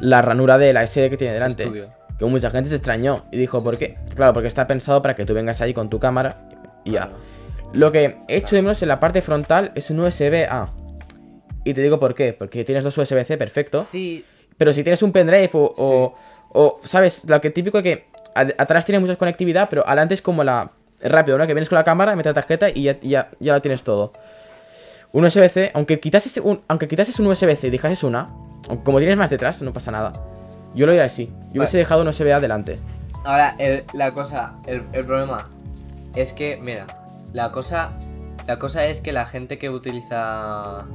la 0.01 0.21
ranura 0.21 0.57
de 0.57 0.73
la 0.73 0.83
S 0.83 1.09
que 1.09 1.17
tiene 1.17 1.33
delante. 1.33 1.63
Estudio. 1.63 1.89
Que 2.17 2.25
mucha 2.25 2.49
gente 2.49 2.69
se 2.69 2.75
extrañó 2.75 3.25
y 3.31 3.37
dijo, 3.37 3.59
Sí, 3.59 3.63
¿por 3.63 3.75
sí. 3.75 3.79
qué? 3.85 3.97
Claro, 4.15 4.33
porque 4.33 4.47
está 4.47 4.65
pensado 4.65 5.01
para 5.03 5.15
que 5.15 5.25
tú 5.25 5.35
vengas 5.35 5.61
ahí 5.61 5.73
con 5.73 5.89
tu 5.89 5.99
cámara 5.99 6.49
y 6.83 6.91
ya. 6.93 7.05
Claro. 7.07 7.17
Lo 7.73 7.91
que 7.91 8.17
he 8.27 8.37
hecho 8.37 8.55
de 8.55 8.61
menos 8.63 8.81
en 8.81 8.87
la 8.87 8.99
parte 8.99 9.21
frontal 9.21 9.71
es 9.75 9.91
un 9.91 9.99
USB-A. 9.99 10.69
Y 11.65 11.73
te 11.73 11.81
digo 11.81 11.99
por 11.99 12.15
qué. 12.15 12.33
Porque 12.33 12.63
tienes 12.63 12.83
dos 12.83 12.97
USB-C, 12.97 13.37
perfecto. 13.37 13.85
Sí, 13.91 14.25
Pero 14.57 14.73
si 14.73 14.83
tienes 14.83 15.03
un 15.03 15.11
pendrive 15.11 15.49
o, 15.53 15.71
o, 15.77 16.15
o, 16.53 16.79
¿sabes? 16.83 17.23
Lo 17.27 17.39
que 17.41 17.51
típico 17.51 17.83
que 17.83 18.07
atrás 18.37 18.85
tiene 18.85 18.99
mucha 18.99 19.15
conectividad, 19.15 19.67
pero 19.69 19.85
adelante 19.87 20.13
es 20.13 20.21
como 20.21 20.43
la... 20.43 20.71
rápido, 21.01 21.37
¿no? 21.37 21.45
Que 21.47 21.53
vienes 21.53 21.69
con 21.69 21.77
la 21.77 21.83
cámara, 21.83 22.15
metes 22.15 22.29
la 22.31 22.33
tarjeta 22.35 22.69
y 22.69 22.83
ya, 22.83 22.97
ya, 23.01 23.29
ya 23.39 23.53
lo 23.53 23.61
tienes 23.61 23.83
todo. 23.83 24.13
Un 25.13 25.25
USB-C, 25.25 25.71
aunque 25.73 25.99
quitases 25.99 26.37
un, 26.37 26.61
aunque 26.67 26.87
quitases 26.87 27.19
un 27.19 27.27
USB-C 27.27 27.67
y 27.67 27.69
dejases 27.69 28.03
una, 28.03 28.29
como 28.83 28.99
tienes 28.99 29.17
más 29.17 29.29
detrás, 29.29 29.61
no 29.61 29.71
pasa 29.73 29.91
nada. 29.91 30.11
Yo 30.75 30.85
lo 30.85 30.91
haría 30.91 31.05
así. 31.05 31.27
Yo 31.53 31.61
hubiese 31.61 31.77
Vale. 31.77 31.79
dejado 31.79 32.01
un 32.01 32.07
USB-A 32.09 32.39
delante. 32.39 32.75
Ahora, 33.25 33.55
el- 33.57 33.83
la 33.93 34.13
cosa, 34.13 34.55
el, 34.67 34.83
el 34.93 35.05
problema 35.05 35.49
es 36.15 36.33
que, 36.33 36.57
mira, 36.61 36.85
la 37.33 37.51
cosa, 37.51 37.91
la 38.47 38.59
cosa 38.59 38.85
es 38.85 39.01
que 39.01 39.11
la 39.11 39.25
gente 39.25 39.57
que 39.57 39.69
utiliza, 39.69 40.85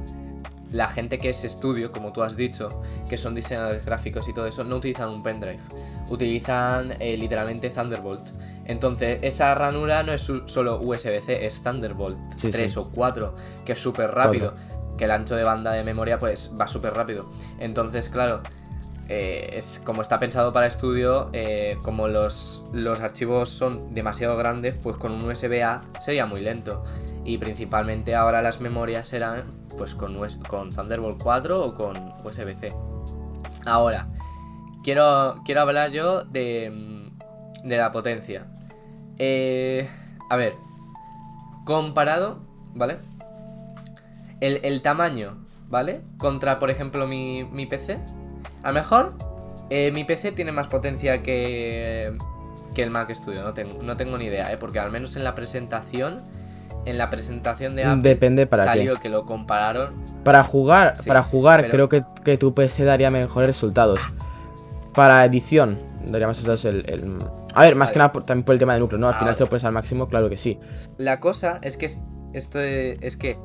la 0.73 0.87
gente 0.89 1.19
que 1.19 1.29
es 1.29 1.43
estudio, 1.43 1.91
como 1.91 2.11
tú 2.11 2.23
has 2.23 2.35
dicho, 2.35 2.81
que 3.07 3.15
son 3.15 3.35
diseñadores 3.35 3.85
gráficos 3.85 4.27
y 4.27 4.33
todo 4.33 4.47
eso, 4.47 4.63
no 4.63 4.77
utilizan 4.77 5.09
un 5.09 5.21
pendrive, 5.21 5.59
utilizan 6.09 6.95
eh, 6.99 7.15
literalmente 7.15 7.69
Thunderbolt. 7.69 8.31
Entonces, 8.65 9.19
esa 9.21 9.53
ranura 9.53 10.01
no 10.01 10.13
es 10.13 10.21
solo 10.21 10.81
USB-C, 10.81 11.45
es 11.45 11.61
Thunderbolt 11.61 12.17
Sí, 12.37 12.49
3 12.49 12.71
sí. 12.73 12.79
o 12.79 12.89
4, 12.89 13.35
que 13.63 13.73
es 13.73 13.79
súper 13.79 14.11
rápido. 14.11 14.55
Que 14.97 15.05
el 15.05 15.11
ancho 15.11 15.35
de 15.35 15.43
banda 15.43 15.71
de 15.71 15.83
memoria, 15.83 16.17
pues 16.17 16.51
va 16.59 16.67
súper 16.67 16.93
rápido. 16.93 17.29
Entonces, 17.59 18.09
claro, 18.09 18.41
eh, 19.15 19.57
es 19.57 19.79
como 19.85 20.01
está 20.01 20.19
pensado 20.19 20.51
para 20.53 20.65
estudio, 20.65 21.29
eh, 21.33 21.77
como 21.83 22.07
los, 22.07 22.65
los 22.73 22.99
archivos 22.99 23.47
son 23.49 23.93
demasiado 23.93 24.35
grandes, 24.37 24.73
pues 24.81 24.97
con 24.97 25.11
un 25.11 25.29
USB-A 25.29 25.83
sería 25.99 26.25
muy 26.25 26.41
lento. 26.41 26.83
Y 27.23 27.37
principalmente 27.37 28.15
ahora 28.15 28.41
las 28.41 28.59
memorias 28.59 29.05
serán 29.05 29.67
pues 29.77 29.93
con, 29.93 30.17
con 30.47 30.71
Thunderbolt 30.71 31.21
4 31.21 31.63
o 31.63 31.75
con 31.75 31.95
USB-C. 32.25 32.73
Ahora, 33.67 34.07
quiero, 34.83 35.35
quiero 35.45 35.61
hablar 35.61 35.91
yo 35.91 36.23
de, 36.23 37.11
de 37.63 37.77
la 37.77 37.91
potencia. 37.91 38.47
Eh, 39.19 39.87
a 40.27 40.35
ver, 40.37 40.55
comparado, 41.65 42.39
¿vale? 42.73 42.97
El, 44.39 44.59
el 44.63 44.81
tamaño, 44.81 45.45
¿vale? 45.69 46.01
Contra, 46.17 46.57
por 46.57 46.71
ejemplo, 46.71 47.05
mi, 47.05 47.43
mi 47.43 47.67
PC. 47.67 47.99
A 48.63 48.69
lo 48.69 48.73
mejor 48.75 49.13
eh, 49.69 49.91
mi 49.91 50.03
PC 50.03 50.31
tiene 50.31 50.51
más 50.51 50.67
potencia 50.67 51.21
que, 51.21 52.15
que 52.73 52.83
el 52.83 52.89
Mac 52.89 53.13
Studio. 53.13 53.43
No 53.43 53.53
tengo, 53.53 53.81
no 53.83 53.97
tengo 53.97 54.17
ni 54.17 54.25
idea, 54.25 54.51
¿eh? 54.51 54.57
Porque 54.57 54.79
al 54.79 54.91
menos 54.91 55.15
en 55.15 55.23
la 55.23 55.35
presentación, 55.35 56.21
en 56.85 56.97
la 56.97 57.07
presentación 57.09 57.75
de 57.75 57.83
Apple, 57.83 58.01
Depende 58.01 58.47
para 58.47 58.63
salió 58.65 58.95
qué. 58.95 59.01
que 59.03 59.09
lo 59.09 59.25
compararon. 59.25 59.93
Para 60.23 60.43
jugar, 60.43 60.97
Sí, 60.97 61.07
para 61.07 61.23
jugar 61.23 61.61
pero- 61.61 61.71
creo 61.71 61.89
que, 61.89 62.03
que 62.23 62.37
tu 62.37 62.53
PC 62.53 62.83
daría 62.85 63.11
mejores 63.11 63.47
resultados. 63.47 63.99
Para 64.93 65.25
edición, 65.25 65.79
daría 66.05 66.27
más 66.27 66.37
resultados 66.37 66.65
el... 66.65 66.87
el- 66.89 67.17
A 67.55 67.61
ver, 67.61 67.75
más 67.75 67.89
Vale. 67.89 67.93
que 67.93 67.99
nada 67.99 68.11
por- 68.13 68.25
también 68.25 68.45
por 68.45 68.53
el 68.53 68.59
tema 68.59 68.73
del 68.73 68.81
núcleo, 68.81 68.99
¿no? 68.99 69.07
Al 69.07 69.13
Ah, 69.13 69.17
final 69.17 69.27
vale. 69.29 69.37
se 69.37 69.43
lo 69.43 69.49
pones 69.49 69.63
al 69.63 69.71
máximo, 69.73 70.07
claro 70.07 70.29
que 70.29 70.37
sí. 70.37 70.59
La 70.97 71.19
cosa 71.19 71.59
es 71.61 71.77
que 71.77 71.85
es- 71.87 72.01
esto 72.33 72.59
es 72.59 73.17
que 73.17 73.37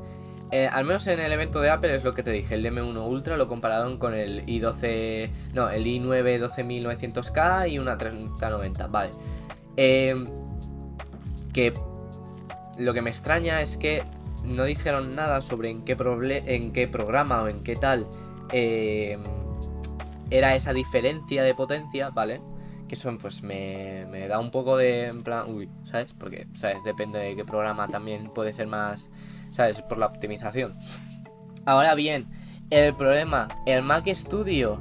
eh, 0.51 0.69
al 0.71 0.85
menos 0.85 1.07
en 1.07 1.21
el 1.21 1.31
evento 1.33 1.61
de 1.61 1.71
Apple 1.71 1.95
es 1.95 2.05
lo 2.05 2.15
que 2.15 2.23
te 2.23 2.31
dije, 2.31 2.55
el 2.55 2.65
M1 2.65 3.07
Ultra 3.07 3.37
lo 3.37 3.49
compararon 3.49 3.99
con 3.99 4.15
el 4.15 4.47
i12, 4.47 5.31
no, 5.53 5.69
el 5.69 5.85
i9 5.85 6.41
12900K 6.41 7.71
y 7.71 7.79
una 7.79 7.99
3090, 7.99 8.87
vale. 8.87 9.11
Eh, 9.77 10.15
que 11.53 11.73
lo 12.79 12.95
que 12.95 13.03
me 13.03 13.11
extraña 13.11 13.61
es 13.61 13.77
que 13.77 14.03
no 14.45 14.65
dijeron 14.65 15.15
nada 15.15 15.43
sobre 15.43 15.71
en 15.71 15.85
qué, 15.85 15.97
en 16.47 16.73
qué 16.73 16.89
programa 16.89 17.43
o 17.43 17.49
en 17.49 17.63
qué 17.63 17.77
tal 17.77 18.07
eh, 18.53 19.19
era 20.31 20.55
esa 20.55 20.73
diferencia 20.73 21.43
de 21.43 21.55
potencia, 21.55 22.11
¿vale? 22.11 22.41
Que 22.89 22.95
eso 22.95 23.15
pues 23.19 23.43
me, 23.43 24.07
me 24.11 24.29
da 24.29 24.39
un 24.39 24.51
poco 24.51 24.77
de 24.79 25.07
en 25.07 25.23
plan, 25.23 25.51
uy, 25.53 25.69
¿sabes? 25.85 26.15
Porque, 26.19 26.47
¿sabes? 26.55 26.83
Depende 26.85 27.19
de 27.19 27.37
qué 27.37 27.45
programa 27.45 27.89
también 27.89 28.31
puede 28.31 28.53
ser 28.53 28.67
más, 28.67 29.11
¿sabes? 29.51 29.83
Por 29.83 29.99
la 29.99 30.07
optimización. 30.07 30.77
Ahora 31.65 31.95
bien, 31.95 32.27
el 32.71 32.95
problema, 32.95 33.49
el 33.67 33.83
Mac 33.83 34.07
Studio 34.15 34.81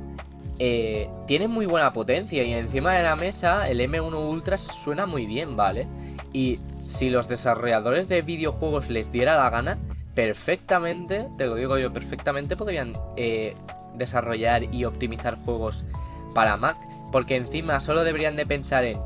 eh, 0.60 1.10
tiene 1.28 1.48
muy 1.48 1.66
buena 1.66 1.94
potencia 1.94 2.44
y 2.44 2.54
encima 2.54 2.94
de 2.94 3.04
la 3.04 3.16
mesa 3.16 3.70
el 3.70 3.80
M1 3.80 4.30
Ultra 4.30 4.58
suena 4.58 5.06
muy 5.06 5.26
bien, 5.26 5.56
¿vale? 5.56 5.88
Y 6.34 6.60
si 6.82 7.10
los 7.10 7.28
desarrolladores 7.28 8.10
de 8.10 8.22
videojuegos 8.22 8.90
les 8.90 9.12
diera 9.12 9.36
la 9.36 9.50
gana, 9.50 9.78
perfectamente, 10.16 11.28
te 11.38 11.46
lo 11.46 11.56
digo 11.56 11.78
yo, 11.78 11.94
perfectamente 11.94 12.58
podrían 12.58 12.94
eh, 13.18 13.54
desarrollar 13.96 14.74
y 14.74 14.86
optimizar 14.86 15.38
juegos 15.46 15.84
para 16.34 16.58
Mac. 16.58 16.78
Porque 17.12 17.36
encima 17.36 17.80
solo 17.80 18.04
deberían 18.04 18.36
de 18.36 18.46
pensar 18.46 18.84
en 18.84 18.98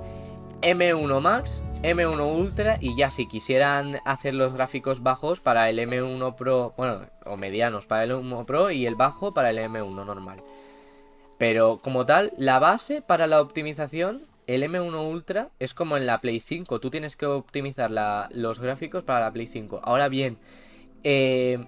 M1 0.62 1.22
Max, 1.22 1.62
M1 1.84 2.36
Ultra 2.38 2.78
y 2.80 2.96
ya 2.96 3.10
si 3.10 3.28
quisieran 3.28 3.98
hacer 4.06 4.36
los 4.36 4.54
gráficos 4.54 5.02
bajos 5.02 5.40
para 5.40 5.68
el 5.68 5.80
M1 5.80 6.36
Pro, 6.36 6.76
bueno, 6.78 7.02
o 7.26 7.38
medianos 7.38 7.88
para 7.88 8.04
el 8.04 8.12
M1 8.12 8.46
Pro 8.46 8.70
y 8.70 8.86
el 8.86 8.96
bajo 8.96 9.34
para 9.34 9.50
el 9.50 9.58
M1 9.58 10.06
normal. 10.06 10.44
Pero 11.40 11.80
como 11.82 12.06
tal, 12.06 12.34
la 12.38 12.60
base 12.60 13.02
para 13.02 13.26
la 13.26 13.42
optimización, 13.42 14.28
el 14.46 14.62
M1 14.62 15.10
Ultra 15.10 15.50
es 15.58 15.74
como 15.74 15.98
en 15.98 16.06
la 16.06 16.22
Play 16.22 16.40
5. 16.40 16.80
Tú 16.80 16.92
tienes 16.92 17.16
que 17.16 17.26
optimizar 17.26 17.90
los 18.32 18.60
gráficos 18.60 19.04
para 19.04 19.22
la 19.22 19.34
Play 19.34 19.48
5. 19.48 19.82
Ahora 19.84 20.08
bien, 20.08 20.38
eh, 21.04 21.66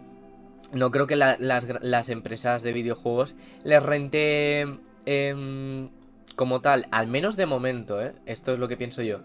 no 0.74 0.92
creo 0.92 1.08
que 1.08 1.16
las 1.16 2.10
empresas 2.10 2.62
de 2.62 2.72
videojuegos 2.72 3.34
les 3.64 3.82
rente 3.82 4.78
em, 5.08 5.90
como 6.36 6.62
tal, 6.62 6.88
al 6.92 7.08
menos 7.08 7.36
de 7.36 7.48
momento, 7.48 8.00
¿eh? 8.00 8.14
esto 8.28 8.54
es 8.54 8.60
lo 8.60 8.68
que 8.68 8.78
pienso 8.78 9.02
yo, 9.02 9.20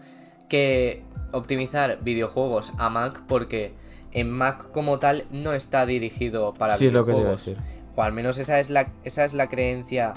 que 0.49 1.03
optimizar 1.31 1.99
videojuegos 2.01 2.73
a 2.77 2.89
Mac 2.89 3.21
porque 3.27 3.71
en 4.11 4.29
Mac 4.31 4.71
como 4.71 4.99
tal 4.99 5.25
no 5.31 5.53
está 5.53 5.85
dirigido 5.85 6.53
para 6.53 6.75
sí, 6.75 6.87
es 6.87 6.93
lo 6.93 7.05
que 7.05 7.13
te 7.13 7.19
iba 7.19 7.29
a 7.29 7.35
videojuegos. 7.35 7.45
decir. 7.45 7.79
O 7.95 8.01
al 8.01 8.11
menos 8.13 8.37
esa 8.37 8.59
es 8.59 8.69
la, 8.69 8.91
esa 9.03 9.25
es 9.25 9.33
la 9.33 9.47
creencia. 9.47 10.13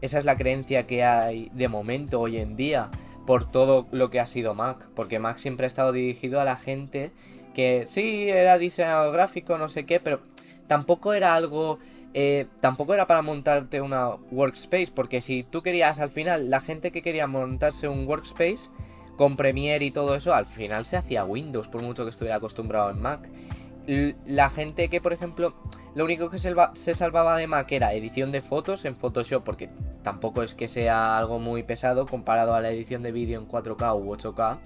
Esa 0.00 0.18
es 0.18 0.24
la 0.24 0.36
creencia 0.36 0.86
que 0.86 1.02
hay 1.04 1.50
de 1.54 1.68
momento 1.68 2.20
hoy 2.20 2.36
en 2.38 2.56
día. 2.56 2.90
por 3.26 3.50
todo 3.50 3.86
lo 3.90 4.10
que 4.10 4.20
ha 4.20 4.26
sido 4.26 4.54
Mac. 4.54 4.88
Porque 4.94 5.18
Mac 5.18 5.38
siempre 5.38 5.64
ha 5.64 5.68
estado 5.68 5.92
dirigido 5.92 6.40
a 6.40 6.44
la 6.44 6.56
gente 6.56 7.10
que 7.54 7.84
sí 7.86 8.28
era 8.28 8.58
diseñador 8.58 9.12
gráfico, 9.12 9.56
no 9.58 9.68
sé 9.68 9.86
qué, 9.86 10.00
pero 10.00 10.20
tampoco 10.66 11.12
era 11.14 11.34
algo. 11.34 11.78
eh, 12.12 12.46
tampoco 12.60 12.94
era 12.94 13.06
para 13.06 13.22
montarte 13.22 13.80
una 13.80 14.10
workspace, 14.30 14.92
porque 14.94 15.20
si 15.20 15.42
tú 15.42 15.62
querías 15.62 15.98
al 15.98 16.10
final, 16.10 16.50
la 16.50 16.60
gente 16.60 16.92
que 16.92 17.02
quería 17.02 17.26
montarse 17.26 17.88
un 17.88 18.06
workspace 18.06 18.68
con 19.16 19.36
Premiere 19.36 19.84
y 19.84 19.90
todo 19.90 20.14
eso, 20.14 20.34
al 20.34 20.46
final 20.46 20.84
se 20.84 20.96
hacía 20.96 21.24
Windows, 21.24 21.68
por 21.68 21.82
mucho 21.82 22.04
que 22.04 22.10
estuviera 22.10 22.36
acostumbrado 22.36 22.90
en 22.90 23.00
Mac. 23.00 23.30
La 24.26 24.50
gente 24.50 24.88
que, 24.88 25.00
por 25.00 25.12
ejemplo, 25.12 25.54
lo 25.94 26.04
único 26.04 26.30
que 26.30 26.38
se 26.38 26.94
salvaba 26.94 27.36
de 27.36 27.46
Mac 27.46 27.70
era 27.70 27.92
edición 27.92 28.32
de 28.32 28.40
fotos 28.40 28.84
en 28.84 28.96
Photoshop, 28.96 29.44
porque 29.44 29.68
tampoco 30.02 30.42
es 30.42 30.54
que 30.54 30.68
sea 30.68 31.18
algo 31.18 31.38
muy 31.38 31.62
pesado 31.62 32.06
comparado 32.06 32.54
a 32.54 32.60
la 32.60 32.70
edición 32.70 33.02
de 33.02 33.12
vídeo 33.12 33.38
en 33.38 33.46
4K 33.46 33.94
u 33.96 34.16
8K. 34.16 34.58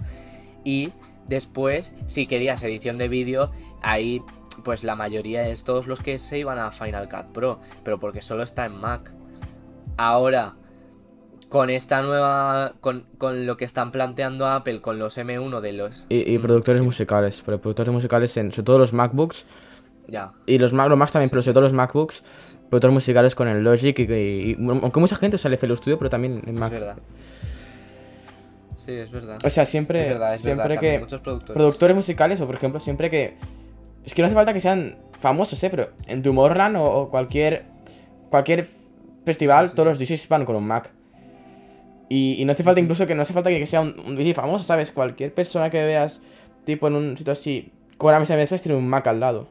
Y 0.63 0.93
después, 1.27 1.91
si 2.05 2.27
querías 2.27 2.63
edición 2.63 2.97
de 2.97 3.09
vídeo, 3.09 3.51
ahí 3.81 4.21
pues 4.63 4.83
la 4.83 4.95
mayoría 4.95 5.47
es 5.47 5.63
todos 5.63 5.87
los 5.87 6.01
que 6.01 6.17
se 6.17 6.39
iban 6.39 6.59
a 6.59 6.71
Final 6.71 7.07
Cut 7.07 7.31
Pro, 7.33 7.59
pero 7.83 7.99
porque 7.99 8.21
solo 8.21 8.43
está 8.43 8.65
en 8.65 8.75
Mac. 8.75 9.13
Ahora, 9.97 10.55
con 11.49 11.69
esta 11.71 12.01
nueva, 12.03 12.73
con, 12.79 13.05
con 13.17 13.45
lo 13.47 13.57
que 13.57 13.65
están 13.65 13.91
planteando 13.91 14.45
Apple, 14.47 14.81
con 14.81 14.99
los 14.99 15.17
M1 15.17 15.59
de 15.61 15.73
los... 15.73 16.05
Y, 16.09 16.31
y 16.33 16.37
Mm, 16.37 16.41
productores 16.43 16.81
musicales, 16.83 17.41
pero 17.45 17.59
productores 17.59 17.91
musicales 17.91 18.37
en 18.37 18.51
sobre 18.51 18.63
todo 18.65 18.77
los 18.79 18.93
MacBooks 18.93 19.45
Ya, 20.07 20.31
y 20.45 20.57
los 20.59 20.73
Mac, 20.73 20.89
los 20.89 20.97
Macs 20.97 21.11
también, 21.11 21.29
Sí, 21.29 21.31
pero 21.31 21.41
sí, 21.41 21.45
sobre 21.45 21.53
todo 21.55 21.63
sí. 21.63 21.65
los 21.65 21.73
MacBooks, 21.73 22.23
productores 22.69 22.93
musicales 22.93 23.33
con 23.35 23.47
el 23.47 23.63
Logic 23.63 23.97
y, 23.97 24.03
y- 24.03 24.51
y- 24.51 24.57
aunque 24.59 24.99
mucha 24.99 25.15
gente 25.15 25.37
el 25.43 25.53
FL 25.55 25.75
Studio, 25.75 25.97
pero 25.97 26.09
también 26.09 26.41
en 26.45 26.53
es 26.53 26.59
Mac. 26.59 26.71
verdad. 26.71 26.97
Sí, 28.77 28.91
es 28.93 29.11
verdad. 29.11 29.37
O 29.43 29.49
sea, 29.49 29.65
siempre, 29.65 30.03
es 30.03 30.09
verdad, 30.09 30.35
es 30.35 30.41
siempre 30.41 30.67
verdad, 30.69 30.81
que 30.81 30.99
muchos 30.99 31.21
productores. 31.21 31.53
productores 31.55 31.95
musicales 31.95 32.41
o 32.41 32.45
por 32.45 32.55
ejemplo 32.55 32.79
siempre 32.79 33.09
que 33.09 33.35
es 34.05 34.13
que 34.13 34.21
no 34.21 34.25
hace 34.27 34.35
falta 34.35 34.53
que 34.53 34.61
sean 34.61 34.97
famosos, 35.19 35.61
¿eh? 35.63 35.69
Pero 35.69 35.89
en 36.07 36.23
Tomorrowland 36.23 36.77
o, 36.77 36.83
o 36.85 37.09
cualquier 37.09 37.65
cualquier 38.29 38.67
festival, 39.25 39.73
todos 39.73 39.89
los 39.89 39.99
DJs 39.99 40.27
van 40.29 40.45
con 40.45 40.55
un 40.55 40.65
Mac. 40.65 40.91
Y, 42.09 42.41
y 42.41 42.45
no 42.45 42.51
hace 42.51 42.63
falta 42.63 42.81
incluso 42.81 43.05
que 43.05 43.13
no 43.13 43.21
hace 43.21 43.33
falta 43.33 43.49
que 43.51 43.65
sea 43.67 43.81
un, 43.81 43.99
un 44.05 44.15
DJ 44.15 44.33
famoso, 44.33 44.65
¿sabes? 44.65 44.91
Cualquier 44.91 45.33
persona 45.33 45.69
que 45.69 45.83
veas, 45.83 46.21
tipo 46.65 46.87
en 46.87 46.95
un 46.95 47.15
sitio 47.15 47.31
así, 47.31 47.71
con 47.97 48.09
una 48.09 48.19
mesa 48.19 48.33
de 48.33 48.41
mezclas, 48.41 48.63
tiene 48.63 48.77
un 48.77 48.87
Mac 48.87 49.05
al 49.07 49.19
lado. 49.19 49.47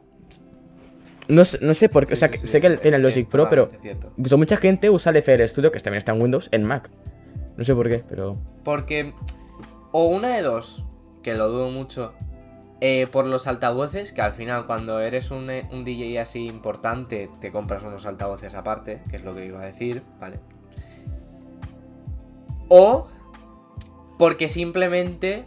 No 1.28 1.44
sé, 1.44 1.58
no 1.60 1.74
sé 1.74 1.88
por 1.88 2.06
qué, 2.06 2.14
o 2.14 2.16
sea, 2.16 2.28
sí, 2.28 2.48
sé 2.48 2.60
que 2.60 2.70
tiene 2.78 2.96
el 2.96 3.02
Logic 3.02 3.28
Pro, 3.28 3.48
pero 3.48 3.68
cierto. 3.82 4.10
mucha 4.36 4.56
gente 4.56 4.88
usa 4.88 5.10
el 5.10 5.18
FL 5.18 5.46
Studio, 5.48 5.70
que 5.70 5.78
también 5.78 5.98
está 5.98 6.12
en 6.12 6.22
Windows, 6.22 6.48
en 6.50 6.64
Mac. 6.64 6.90
No 7.56 7.64
sé 7.64 7.74
por 7.74 7.88
qué, 7.88 8.02
pero... 8.08 8.38
Porque, 8.64 9.12
o 9.92 10.06
una 10.06 10.36
de 10.36 10.42
dos, 10.42 10.84
que 11.22 11.34
lo 11.34 11.50
dudo 11.50 11.70
mucho, 11.70 12.14
eh, 12.80 13.06
por 13.12 13.26
los 13.26 13.46
altavoces, 13.46 14.12
que 14.12 14.22
al 14.22 14.32
final 14.32 14.64
cuando 14.64 15.00
eres 15.00 15.30
un, 15.30 15.50
eh, 15.50 15.68
un 15.70 15.84
DJ 15.84 16.18
así 16.20 16.46
importante, 16.46 17.28
te 17.40 17.52
compras 17.52 17.82
unos 17.82 18.06
altavoces 18.06 18.54
aparte, 18.54 19.02
que 19.10 19.16
es 19.16 19.24
lo 19.24 19.34
que 19.34 19.44
iba 19.44 19.60
a 19.60 19.66
decir, 19.66 20.02
¿vale? 20.18 20.38
O 22.68 23.08
porque 24.18 24.48
simplemente 24.48 25.44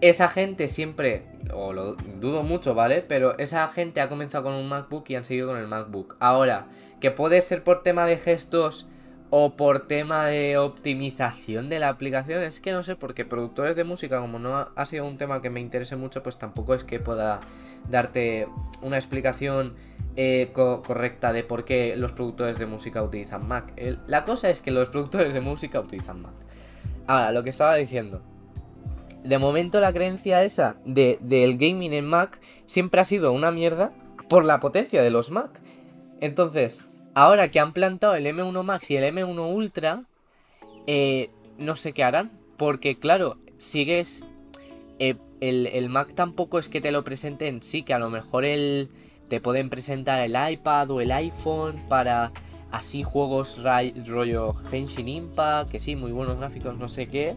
esa 0.00 0.28
gente 0.28 0.68
siempre, 0.68 1.26
o 1.52 1.72
lo 1.72 1.94
dudo 1.94 2.42
mucho, 2.42 2.74
¿vale? 2.74 3.02
Pero 3.06 3.36
esa 3.38 3.68
gente 3.68 4.00
ha 4.00 4.08
comenzado 4.08 4.44
con 4.44 4.54
un 4.54 4.68
MacBook 4.68 5.04
y 5.08 5.16
han 5.16 5.24
seguido 5.24 5.48
con 5.48 5.58
el 5.58 5.66
MacBook. 5.66 6.16
Ahora, 6.20 6.68
que 7.00 7.10
puede 7.10 7.40
ser 7.40 7.64
por 7.64 7.82
tema 7.82 8.06
de 8.06 8.16
gestos 8.16 8.86
o 9.30 9.56
por 9.56 9.86
tema 9.86 10.26
de 10.26 10.56
optimización 10.56 11.68
de 11.68 11.78
la 11.78 11.90
aplicación, 11.90 12.42
es 12.42 12.60
que 12.60 12.72
no 12.72 12.82
sé, 12.82 12.96
porque 12.96 13.24
productores 13.24 13.76
de 13.76 13.84
música, 13.84 14.20
como 14.20 14.38
no 14.38 14.68
ha 14.74 14.86
sido 14.86 15.06
un 15.06 15.18
tema 15.18 15.42
que 15.42 15.50
me 15.50 15.60
interese 15.60 15.96
mucho, 15.96 16.22
pues 16.22 16.38
tampoco 16.38 16.74
es 16.74 16.84
que 16.84 16.98
pueda 16.98 17.40
darte 17.90 18.48
una 18.80 18.96
explicación 18.96 19.74
eh, 20.20 20.50
co- 20.52 20.82
correcta 20.82 21.32
de 21.32 21.44
por 21.44 21.64
qué 21.64 21.94
los 21.96 22.10
productores 22.10 22.58
de 22.58 22.66
música 22.66 23.04
utilizan 23.04 23.46
Mac. 23.46 23.72
La 24.08 24.24
cosa 24.24 24.50
es 24.50 24.60
que 24.60 24.72
los 24.72 24.88
productores 24.88 25.32
de 25.32 25.40
música 25.40 25.78
utilizan 25.78 26.22
Mac. 26.22 26.32
Ahora, 27.06 27.30
lo 27.30 27.44
que 27.44 27.50
estaba 27.50 27.76
diciendo. 27.76 28.20
De 29.22 29.38
momento 29.38 29.78
la 29.78 29.92
creencia 29.92 30.42
esa 30.42 30.76
de, 30.84 31.18
del 31.20 31.56
gaming 31.56 31.92
en 31.92 32.04
Mac 32.06 32.40
siempre 32.66 33.00
ha 33.00 33.04
sido 33.04 33.30
una 33.32 33.52
mierda 33.52 33.92
por 34.28 34.44
la 34.44 34.58
potencia 34.58 35.02
de 35.02 35.10
los 35.12 35.30
Mac. 35.30 35.60
Entonces, 36.20 36.84
ahora 37.14 37.48
que 37.52 37.60
han 37.60 37.72
plantado 37.72 38.16
el 38.16 38.26
M1 38.26 38.62
Max 38.64 38.90
y 38.90 38.96
el 38.96 39.14
M1 39.14 39.54
Ultra, 39.54 40.00
eh, 40.88 41.30
no 41.58 41.76
sé 41.76 41.92
qué 41.92 42.02
harán. 42.02 42.32
Porque 42.56 42.98
claro, 42.98 43.36
sigues... 43.56 44.24
eh, 44.98 45.14
el 45.40 45.88
Mac 45.88 46.14
tampoco 46.16 46.58
es 46.58 46.68
que 46.68 46.80
te 46.80 46.90
lo 46.90 47.04
presenten, 47.04 47.62
sí, 47.62 47.84
que 47.84 47.94
a 47.94 48.00
lo 48.00 48.10
mejor 48.10 48.44
el, 48.44 48.88
te 49.28 49.40
pueden 49.40 49.70
presentar 49.70 50.20
el 50.20 50.36
iPad 50.52 50.90
o 50.90 51.00
el 51.00 51.12
iPhone 51.12 51.84
para 51.88 52.32
así 52.70 53.02
juegos 53.02 53.60
rollo 54.06 54.54
Genshin 54.70 55.08
Impact, 55.08 55.70
que 55.70 55.78
sí, 55.78 55.96
muy 55.96 56.12
buenos 56.12 56.38
gráficos, 56.38 56.76
no 56.76 56.88
sé 56.88 57.08
qué. 57.08 57.36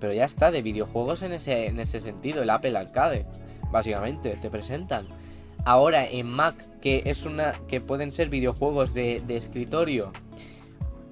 Pero 0.00 0.12
ya 0.12 0.24
está, 0.24 0.50
de 0.50 0.62
videojuegos 0.62 1.22
en 1.22 1.32
ese, 1.32 1.66
en 1.66 1.78
ese 1.78 2.00
sentido, 2.00 2.42
el 2.42 2.50
Apple 2.50 2.76
Arcade, 2.76 3.24
básicamente, 3.70 4.36
te 4.40 4.50
presentan. 4.50 5.06
Ahora 5.64 6.04
en 6.04 6.26
Mac, 6.26 6.56
que 6.80 7.02
es 7.06 7.24
una. 7.24 7.52
que 7.68 7.80
pueden 7.80 8.12
ser 8.12 8.28
videojuegos 8.28 8.94
de, 8.94 9.22
de 9.24 9.36
escritorio. 9.36 10.10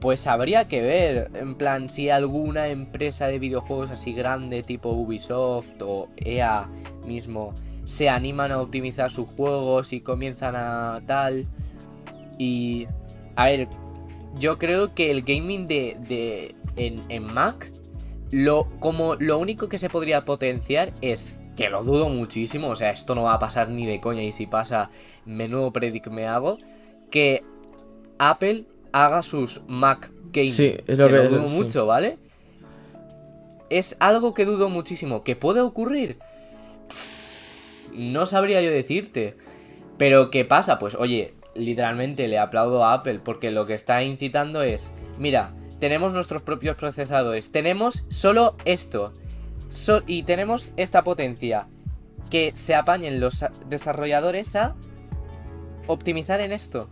Pues 0.00 0.26
habría 0.26 0.66
que 0.66 0.80
ver, 0.80 1.30
en 1.34 1.54
plan, 1.56 1.90
si 1.90 2.08
alguna 2.08 2.68
empresa 2.68 3.26
de 3.26 3.38
videojuegos 3.38 3.90
así 3.90 4.14
grande, 4.14 4.62
tipo 4.62 4.90
Ubisoft 4.90 5.82
o 5.82 6.08
EA 6.16 6.68
mismo, 7.04 7.54
se 7.90 8.08
animan 8.08 8.52
a 8.52 8.60
optimizar 8.60 9.10
sus 9.10 9.28
juegos 9.28 9.92
y 9.92 10.00
comienzan 10.00 10.54
a 10.56 11.02
tal. 11.06 11.46
Y. 12.38 12.86
A 13.34 13.46
ver, 13.46 13.68
yo 14.38 14.58
creo 14.58 14.94
que 14.94 15.10
el 15.10 15.22
gaming 15.22 15.66
de. 15.66 15.96
de 16.08 16.54
en, 16.76 17.02
en 17.08 17.24
Mac. 17.34 17.72
Lo, 18.30 18.68
como 18.78 19.16
lo 19.16 19.38
único 19.38 19.68
que 19.68 19.76
se 19.76 19.90
podría 19.90 20.24
potenciar 20.24 20.92
es. 21.00 21.34
Que 21.56 21.68
lo 21.68 21.82
dudo 21.82 22.08
muchísimo. 22.08 22.68
O 22.68 22.76
sea, 22.76 22.90
esto 22.90 23.16
no 23.16 23.24
va 23.24 23.34
a 23.34 23.38
pasar 23.40 23.68
ni 23.70 23.86
de 23.86 24.00
coña. 24.00 24.22
Y 24.22 24.30
si 24.30 24.46
pasa, 24.46 24.90
menudo 25.24 25.72
predic 25.72 26.06
me 26.06 26.28
hago. 26.28 26.58
Que 27.10 27.42
Apple 28.18 28.66
haga 28.92 29.24
sus 29.24 29.62
Mac 29.66 30.12
Gaming. 30.32 30.52
Sí, 30.52 30.76
es 30.86 30.96
lo 30.96 31.08
que 31.08 31.12
lo 31.12 31.28
dudo 31.28 31.42
mucho, 31.48 31.86
¿vale? 31.86 32.18
Es 33.68 33.96
algo 33.98 34.32
que 34.32 34.44
dudo 34.44 34.68
muchísimo. 34.68 35.24
¿Que 35.24 35.34
puede 35.34 35.60
ocurrir? 35.60 36.18
No 37.92 38.26
sabría 38.26 38.60
yo 38.60 38.70
decirte. 38.70 39.36
Pero 39.98 40.30
¿qué 40.30 40.44
pasa? 40.44 40.78
Pues 40.78 40.94
oye, 40.94 41.34
literalmente 41.54 42.28
le 42.28 42.38
aplaudo 42.38 42.84
a 42.84 42.94
Apple 42.94 43.20
porque 43.24 43.50
lo 43.50 43.66
que 43.66 43.74
está 43.74 44.02
incitando 44.02 44.62
es, 44.62 44.92
mira, 45.18 45.52
tenemos 45.78 46.12
nuestros 46.12 46.42
propios 46.42 46.76
procesadores, 46.76 47.52
tenemos 47.52 48.04
solo 48.08 48.56
esto 48.64 49.12
y 50.06 50.22
tenemos 50.24 50.72
esta 50.76 51.04
potencia. 51.04 51.68
Que 52.30 52.52
se 52.54 52.74
apañen 52.74 53.18
los 53.18 53.44
desarrolladores 53.68 54.54
a 54.54 54.76
optimizar 55.86 56.40
en 56.40 56.52
esto. 56.52 56.88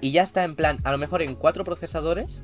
Y 0.00 0.12
ya 0.12 0.22
está 0.22 0.44
en 0.44 0.54
plan, 0.54 0.78
a 0.84 0.92
lo 0.92 0.98
mejor 0.98 1.22
en 1.22 1.34
cuatro 1.34 1.64
procesadores 1.64 2.42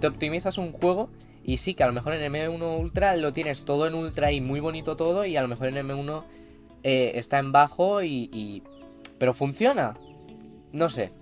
te 0.00 0.06
optimizas 0.06 0.58
un 0.58 0.72
juego 0.72 1.10
y 1.44 1.58
sí 1.58 1.74
que 1.74 1.82
a 1.82 1.86
lo 1.86 1.92
mejor 1.92 2.14
en 2.14 2.32
M1 2.32 2.78
Ultra 2.78 3.16
lo 3.16 3.32
tienes 3.32 3.64
todo 3.64 3.86
en 3.86 3.94
Ultra 3.94 4.32
y 4.32 4.40
muy 4.40 4.60
bonito 4.60 4.96
todo 4.96 5.24
y 5.24 5.36
a 5.36 5.42
lo 5.42 5.48
mejor 5.48 5.68
en 5.68 5.76
M1 5.76 6.24
eh, 6.82 7.12
está 7.14 7.38
en 7.38 7.52
bajo 7.52 8.02
y, 8.02 8.62
Pero 9.18 9.34
funciona. 9.34 9.94
No 10.72 10.88
sé. 10.88 11.12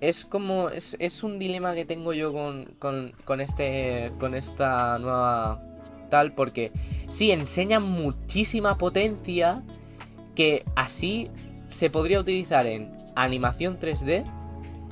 Es 0.00 0.24
como... 0.24 0.68
Es, 0.70 0.96
es 0.98 1.22
un 1.22 1.38
dilema 1.38 1.74
que 1.74 1.84
tengo 1.84 2.12
yo 2.12 2.32
con, 2.32 2.66
con, 2.78 3.12
con 3.24 3.40
este... 3.40 4.12
Con 4.18 4.34
esta 4.34 4.98
nueva... 4.98 5.62
Tal 6.10 6.32
porque... 6.34 6.72
Sí, 7.08 7.32
enseña 7.32 7.80
muchísima 7.80 8.78
potencia 8.78 9.62
que 10.34 10.64
así 10.76 11.28
se 11.68 11.90
podría 11.90 12.20
utilizar 12.20 12.66
en 12.66 12.96
animación 13.16 13.78
3D, 13.78 14.24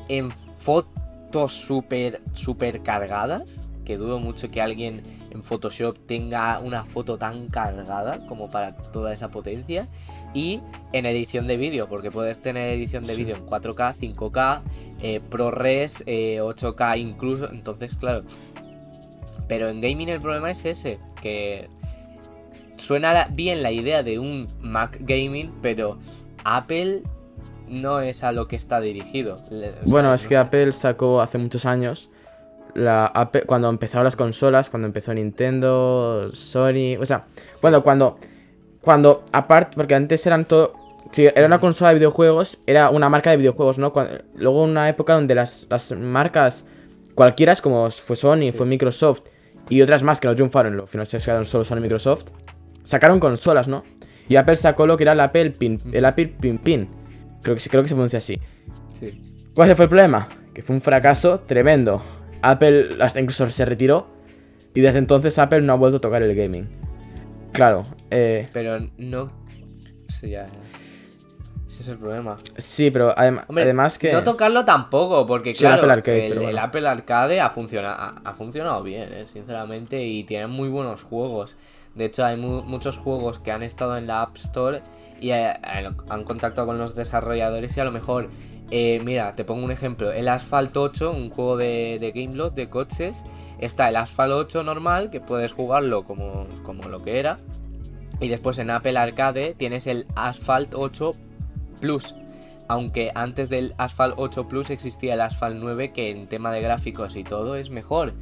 en 0.09 0.31
fotos 0.59 1.53
super, 1.53 2.21
super 2.33 2.83
cargadas, 2.83 3.61
que 3.88 3.96
dudo 3.96 4.18
mucho 4.20 4.51
que 4.51 4.61
alguien 4.61 5.01
en 5.31 5.42
Photoshop 5.42 5.96
tenga 6.07 6.59
una 6.61 6.85
foto 6.85 7.16
tan 7.16 7.48
cargada 7.48 8.27
como 8.27 8.51
para 8.51 8.77
toda 8.77 9.14
esa 9.14 9.31
potencia, 9.31 9.88
y 10.35 10.61
en 10.92 11.07
edición 11.07 11.46
de 11.46 11.57
vídeo, 11.57 11.88
porque 11.88 12.11
puedes 12.11 12.38
tener 12.42 12.70
edición 12.70 13.05
de 13.05 13.14
Sí. 13.14 13.24
vídeo 13.24 13.37
en 13.37 13.46
4K, 13.46 13.94
5K, 13.94 14.61
eh, 15.01 15.20
ProRes, 15.31 16.05
eh, 16.05 16.42
8K 16.42 16.98
incluso, 16.98 17.51
entonces 17.51 17.94
claro. 17.94 18.24
Pero 19.48 19.70
en 19.70 19.81
gaming 19.81 20.11
el 20.11 20.20
problema 20.20 20.51
es 20.51 20.66
ese, 20.66 20.98
que 21.22 21.70
suena 22.77 23.29
bien 23.31 23.62
la 23.62 23.72
idea 23.72 24.03
de 24.03 24.18
un 24.18 24.48
Mac 24.61 24.98
Gaming, 25.01 25.51
pero 25.62 25.98
Apple 26.44 27.05
no 27.68 28.01
es 28.01 28.22
a 28.22 28.33
lo 28.33 28.48
que 28.48 28.57
está 28.57 28.81
dirigido. 28.83 29.38
Bueno, 29.87 30.12
es 30.12 30.24
no 30.24 30.29
que 30.29 30.35
sé. 30.35 30.37
Apple 30.37 30.72
sacó 30.72 31.22
hace 31.22 31.38
muchos 31.38 31.64
años 31.64 32.11
la 32.79 33.31
cuando 33.47 33.69
empezaron 33.69 34.05
las 34.05 34.17
consolas, 34.17 34.71
cuando 34.71 34.87
empezó 34.87 35.12
Nintendo, 35.14 36.31
Sony, 36.35 36.97
o 37.01 37.07
sea, 37.07 37.27
bueno, 37.61 37.83
cuando, 37.83 38.19
cuando, 38.81 39.25
aparte, 39.33 39.77
porque 39.77 39.95
antes 39.95 40.27
eran 40.27 40.45
todo, 40.45 40.73
si 41.12 41.27
era 41.27 41.47
una 41.47 41.61
consola 41.61 41.91
de 41.91 41.97
videojuegos, 41.97 42.59
era 42.67 42.91
una 42.91 43.09
marca 43.09 43.31
de 43.31 43.37
videojuegos, 43.38 43.79
¿no? 43.79 43.93
Cuando- 43.93 44.19
luego 44.37 44.62
una 44.62 44.88
época 44.88 45.14
donde 45.14 45.35
las, 45.35 45.67
las 45.69 45.93
marcas 45.93 46.67
cualquiera, 47.14 47.55
como 47.57 47.91
fue 47.91 48.17
Sony, 48.17 48.53
fue 48.57 48.67
Microsoft 48.67 49.23
y 49.69 49.83
otras 49.83 50.03
más 50.03 50.21
que 50.21 50.29
no 50.29 50.35
triunfaron, 50.35 50.81
al 50.81 50.87
final 50.88 51.07
se 51.07 51.19
quedaron 51.19 51.45
solo 51.47 51.64
Sony 51.64 51.79
y 51.79 51.81
Microsoft, 51.83 52.25
sacaron 52.85 53.21
consolas, 53.21 53.69
¿no? 53.69 53.85
Y 54.29 54.37
Apple 54.37 54.57
sacó 54.57 54.87
lo 54.87 54.97
que 54.97 55.05
era 55.05 55.12
el 55.12 55.21
Apple 55.21 55.51
Pin, 55.53 55.81
el 55.93 56.05
Apple 56.05 56.35
Pin 56.41 56.59
Pin, 56.59 56.88
creo 57.43 57.55
que, 57.55 57.61
se- 57.61 57.71
creo 57.71 57.83
que 57.83 57.88
se 57.88 57.95
pronuncia 57.95 58.19
así. 58.19 58.38
Sí. 59.01 59.47
¿Cuál 59.55 59.75
fue 59.75 59.85
el 59.87 59.88
problema? 59.88 60.29
Que 60.55 60.62
fue 60.62 60.75
un 60.77 60.83
fracaso 60.83 61.41
tremendo. 61.41 62.03
Apple 62.51 62.97
hasta 63.01 63.21
incluso 63.21 63.49
se 63.51 63.65
retiró 63.65 64.07
y 64.75 64.81
desde 64.81 64.99
entonces 64.99 65.39
Apple 65.39 65.61
no 65.63 65.73
ha 65.73 65.77
vuelto 65.77 65.97
a 65.99 66.01
tocar 66.01 66.23
el 66.23 66.35
gaming. 66.35 66.69
Claro, 67.53 67.83
eh, 68.11 68.47
Pero 68.53 68.79
no. 68.99 69.29
Sí, 70.09 70.31
ya. 70.31 70.47
Ese 71.67 71.83
es 71.83 71.89
el 71.89 71.99
problema. 71.99 72.39
sí, 72.57 72.91
pero 72.91 73.15
adem- 73.15 73.45
Hombre, 73.47 73.65
además 73.65 73.99
que... 73.99 74.11
No 74.13 74.23
tocarlo 74.23 74.65
tampoco, 74.65 75.27
porque 75.27 75.55
Sí, 75.55 75.65
el 75.67 75.71
claro, 75.73 75.83
Apple 75.83 75.93
Arcade, 75.93 76.27
el, 76.27 76.43
el. 76.43 76.59
Apple 76.59 76.89
Arcade 76.89 77.41
ha, 77.41 77.51
funciona- 77.51 77.93
ha, 77.95 78.15
ha 78.25 78.33
funcionado 78.35 78.83
bien, 78.83 79.13
eh, 79.13 79.27
sinceramente, 79.27 80.03
y 80.03 80.25
tiene 80.25 80.47
muy 80.47 80.69
buenos 80.71 81.03
juegos. 81.03 81.57
De 81.95 82.07
hecho, 82.07 82.25
hay 82.25 82.37
mu- 82.39 82.63
muchos 82.63 82.97
juegos 82.97 83.39
que 83.39 83.53
han 83.53 83.63
estado 83.63 83.99
en 83.99 84.07
la 84.07 84.23
App 84.23 84.37
Store 84.37 84.81
y 85.21 85.31
eh, 85.31 85.53
han 86.09 86.25
contactado 86.25 86.67
con 86.67 86.79
los 86.79 86.95
desarrolladores 86.95 87.77
y 87.77 87.81
a 87.81 87.85
lo 87.85 87.91
mejor, 87.93 88.31
eh, 88.71 89.01
mira, 89.05 89.35
te 89.35 89.45
pongo 89.45 89.65
un 89.65 89.71
ejemplo, 89.71 90.13
el 90.13 90.29
Asphalt 90.29 90.77
8, 90.77 91.11
un 91.11 91.31
juego 91.31 91.57
de, 91.57 91.99
de 92.01 92.13
Gameloft 92.13 92.55
de 92.55 92.69
coches, 92.69 93.25
está 93.59 93.89
el 93.89 93.97
Asphalt 93.97 94.33
8 94.33 94.63
normal, 94.63 95.11
que 95.11 95.21
puedes 95.21 95.53
jugarlo 95.53 96.05
como, 96.05 96.47
como 96.63 96.89
lo 96.89 97.03
que 97.03 97.19
era, 97.19 97.39
y 98.21 98.29
después 98.29 98.59
en 98.59 98.71
Apple 98.71 98.99
Arcade 98.99 99.55
tienes 99.55 99.87
el 99.87 100.07
Asphalt 100.17 100.75
8 100.75 101.15
Plus. 101.81 102.15
Aunque 102.67 103.13
antes 103.15 103.49
del 103.49 103.75
Asphalt 103.79 104.15
8 104.17 104.49
Plus 104.49 104.71
existía 104.71 105.15
el 105.15 105.21
Asphalt 105.21 105.57
9 105.59 105.93
que 105.93 106.11
en 106.11 106.27
tema 106.27 106.53
de 106.53 106.61
gráficos 106.61 107.17
y 107.17 107.25
todo 107.25 107.55
es 107.57 107.71
mejor. 107.71 108.15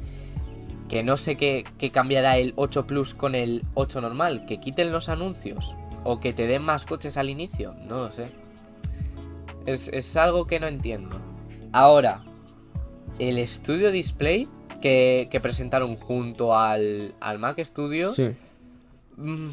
Que 0.87 1.03
no 1.03 1.17
sé 1.17 1.35
qué, 1.35 1.65
qué 1.77 1.91
cambiará 1.91 2.37
el 2.37 2.53
8 2.55 2.87
Plus 2.87 3.13
con 3.13 3.35
el 3.35 3.63
8 3.73 4.01
normal. 4.01 4.45
Que 4.45 4.59
quiten 4.59 4.91
los 4.91 5.09
anuncios. 5.09 5.75
O 6.03 6.19
que 6.19 6.31
te 6.31 6.47
den 6.47 6.61
más 6.61 6.85
coches 6.85 7.17
al 7.17 7.29
inicio. 7.29 7.73
No 7.87 7.97
lo 7.97 8.11
sé. 8.11 8.29
Es, 9.67 9.87
es 9.89 10.15
algo 10.15 10.47
que 10.47 10.59
no 10.59 10.65
entiendo. 10.67 11.19
Ahora, 11.73 12.23
el 13.19 13.45
Studio 13.45 13.91
Display 13.91 14.47
que, 14.81 15.27
que 15.29 15.39
presentaron 15.39 15.95
junto 15.97 16.57
al, 16.57 17.13
al 17.19 17.37
Mac 17.39 17.59
Studio. 17.63 18.13
Sí. 18.13 18.29
mm, 19.17 19.49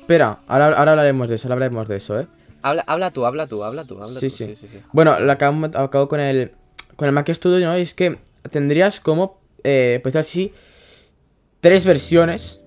Espera, 0.00 0.40
ahora, 0.48 0.66
ahora 0.76 0.90
hablaremos 0.92 1.28
de 1.28 1.36
eso, 1.36 1.46
ahora 1.46 1.54
hablaremos 1.54 1.86
de 1.88 1.96
eso, 1.96 2.18
¿eh? 2.18 2.26
habla, 2.62 2.82
habla 2.86 3.10
tú, 3.12 3.24
habla 3.26 3.46
tú, 3.46 3.62
habla 3.62 3.84
tú, 3.84 4.02
habla 4.02 4.18
Sí, 4.18 4.28
tú. 4.28 4.36
sí. 4.36 4.44
sí, 4.46 4.54
sí, 4.56 4.68
sí. 4.68 4.78
Bueno, 4.92 5.18
lo 5.20 5.30
acabo, 5.32 5.66
acabo 5.66 6.08
con 6.08 6.20
el 6.20 6.52
con 6.96 7.06
el 7.08 7.12
Mac 7.14 7.30
Studio, 7.32 7.66
¿no? 7.66 7.74
Es 7.74 7.94
que 7.94 8.18
tendrías 8.50 9.00
como, 9.00 9.38
eh, 9.64 10.00
pues 10.02 10.16
así, 10.16 10.52
tres 11.60 11.84
versiones. 11.84 12.60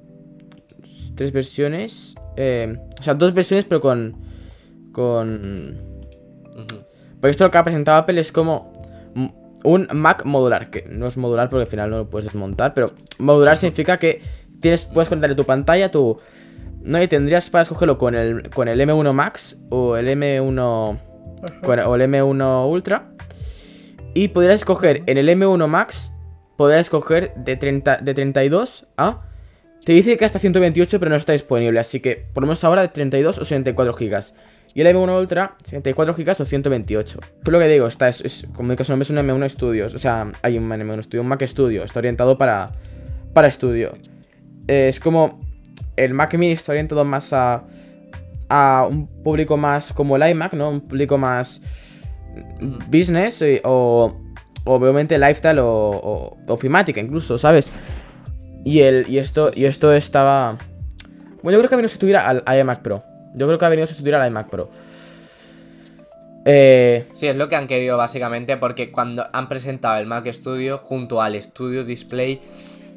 Tres 1.15 1.31
versiones. 1.31 2.15
eh, 2.35 2.75
o 2.99 3.03
sea, 3.03 3.13
dos 3.13 3.33
versiones, 3.33 3.65
pero 3.65 3.79
con. 3.81 4.15
Con. 4.91 5.92
Porque 7.23 7.31
esto 7.31 7.45
lo 7.45 7.51
que 7.51 7.57
ha 7.57 7.63
presentado 7.63 7.99
Apple 7.99 8.19
es 8.19 8.33
como 8.33 8.73
un 9.63 9.87
Mac 9.93 10.25
modular, 10.25 10.69
que 10.69 10.83
no 10.89 11.07
es 11.07 11.15
modular 11.15 11.47
porque 11.47 11.61
al 11.63 11.69
final 11.69 11.89
no 11.89 11.97
lo 11.99 12.09
puedes 12.09 12.25
desmontar, 12.25 12.73
pero 12.73 12.91
modular 13.17 13.55
significa 13.55 13.97
que 13.97 14.21
tienes, 14.59 14.83
puedes 14.83 15.07
conectarle 15.07 15.37
tu 15.37 15.45
pantalla, 15.45 15.89
tu... 15.89 16.17
No, 16.81 17.01
y 17.01 17.07
tendrías 17.07 17.49
para 17.49 17.61
escogerlo 17.61 17.97
con 17.97 18.13
el, 18.13 18.49
con 18.49 18.67
el 18.67 18.77
M1 18.81 19.13
Max 19.13 19.55
o 19.69 19.95
el 19.95 20.09
M1... 20.09 20.99
con- 21.63 21.79
o 21.79 21.95
el 21.95 22.01
M1 22.01 22.69
Ultra. 22.69 23.07
Y 24.13 24.27
podrías 24.27 24.55
escoger 24.55 25.03
en 25.05 25.17
el 25.17 25.29
M1 25.29 25.65
Max, 25.67 26.11
podrías 26.57 26.81
escoger 26.81 27.33
de, 27.35 27.55
30, 27.55 27.99
de 27.99 28.13
32 28.13 28.85
a... 28.97 29.21
Te 29.85 29.93
dice 29.93 30.17
que 30.17 30.25
hasta 30.25 30.39
128, 30.39 30.99
pero 30.99 31.09
no 31.09 31.15
está 31.15 31.31
disponible, 31.31 31.79
así 31.79 32.01
que 32.01 32.25
por 32.33 32.43
lo 32.43 32.47
menos 32.47 32.65
ahora 32.65 32.81
de 32.81 32.89
32 32.89 33.37
o 33.37 33.45
64 33.45 33.93
gigas. 33.93 34.35
Y 34.75 34.81
el 34.81 34.87
M1 34.87 35.19
Ultra, 35.19 35.55
64 35.63 36.15
GB 36.15 36.41
o 36.41 36.45
128. 36.45 37.19
Pues 37.43 37.51
lo 37.51 37.59
que 37.59 37.67
digo, 37.67 37.85
está, 37.85 38.09
es, 38.09 38.21
es, 38.21 38.47
como 38.55 38.71
el 38.71 38.77
caso 38.77 38.93
es 38.95 39.09
un 39.09 39.17
M1 39.17 39.49
Studios. 39.49 39.93
O 39.93 39.97
sea, 39.99 40.31
hay 40.41 40.57
un 40.57 40.67
M1 40.67 41.03
Studio, 41.03 41.21
un 41.21 41.27
Mac 41.27 41.45
Studio. 41.45 41.83
Está 41.83 41.99
orientado 41.99 42.37
para, 42.37 42.65
para 43.33 43.47
estudio. 43.47 43.93
Eh, 44.67 44.87
es 44.89 44.99
como. 44.99 45.39
El 45.95 46.15
Mac 46.15 46.33
Mini 46.33 46.53
está 46.53 46.71
orientado 46.71 47.05
más 47.05 47.31
a. 47.33 47.63
A 48.49 48.87
un 48.91 49.07
público 49.23 49.57
más 49.57 49.93
como 49.93 50.15
el 50.15 50.29
iMac, 50.29 50.53
¿no? 50.53 50.69
Un 50.69 50.81
público 50.81 51.17
más. 51.17 51.61
Business 52.87 53.43
eh, 53.43 53.61
o. 53.63 54.19
o 54.65 54.73
Obviamente 54.73 55.19
lifestyle 55.19 55.59
o, 55.59 55.67
o, 55.67 56.37
ofimática, 56.47 56.99
incluso, 56.99 57.37
¿sabes? 57.37 57.71
Y, 58.65 58.79
el, 58.79 59.05
y, 59.07 59.19
esto, 59.19 59.51
y 59.53 59.65
esto 59.65 59.93
estaba. 59.93 60.57
Bueno, 61.43 61.59
yo 61.59 61.67
creo 61.67 61.79
que 61.79 61.85
a 61.85 61.87
sustituir 61.87 62.15
al 62.17 62.43
iMac 62.57 62.81
Pro. 62.81 63.12
Yo 63.35 63.47
creo 63.47 63.57
que 63.57 63.65
ha 63.65 63.69
venido 63.69 63.83
a 63.85 63.87
sustituir 63.87 64.15
al 64.15 64.27
iMac 64.29 64.49
Pro. 64.49 64.69
Eh, 66.45 67.07
Sí, 67.13 67.27
es 67.27 67.35
lo 67.35 67.47
que 67.47 67.55
han 67.55 67.67
querido 67.67 67.97
básicamente 67.97 68.57
porque 68.57 68.91
cuando 68.91 69.25
han 69.31 69.47
presentado 69.47 69.97
el 69.97 70.05
Mac 70.05 70.27
Studio 70.31 70.77
junto 70.79 71.21
al 71.21 71.41
Studio 71.41 71.85
Display, 71.85 72.41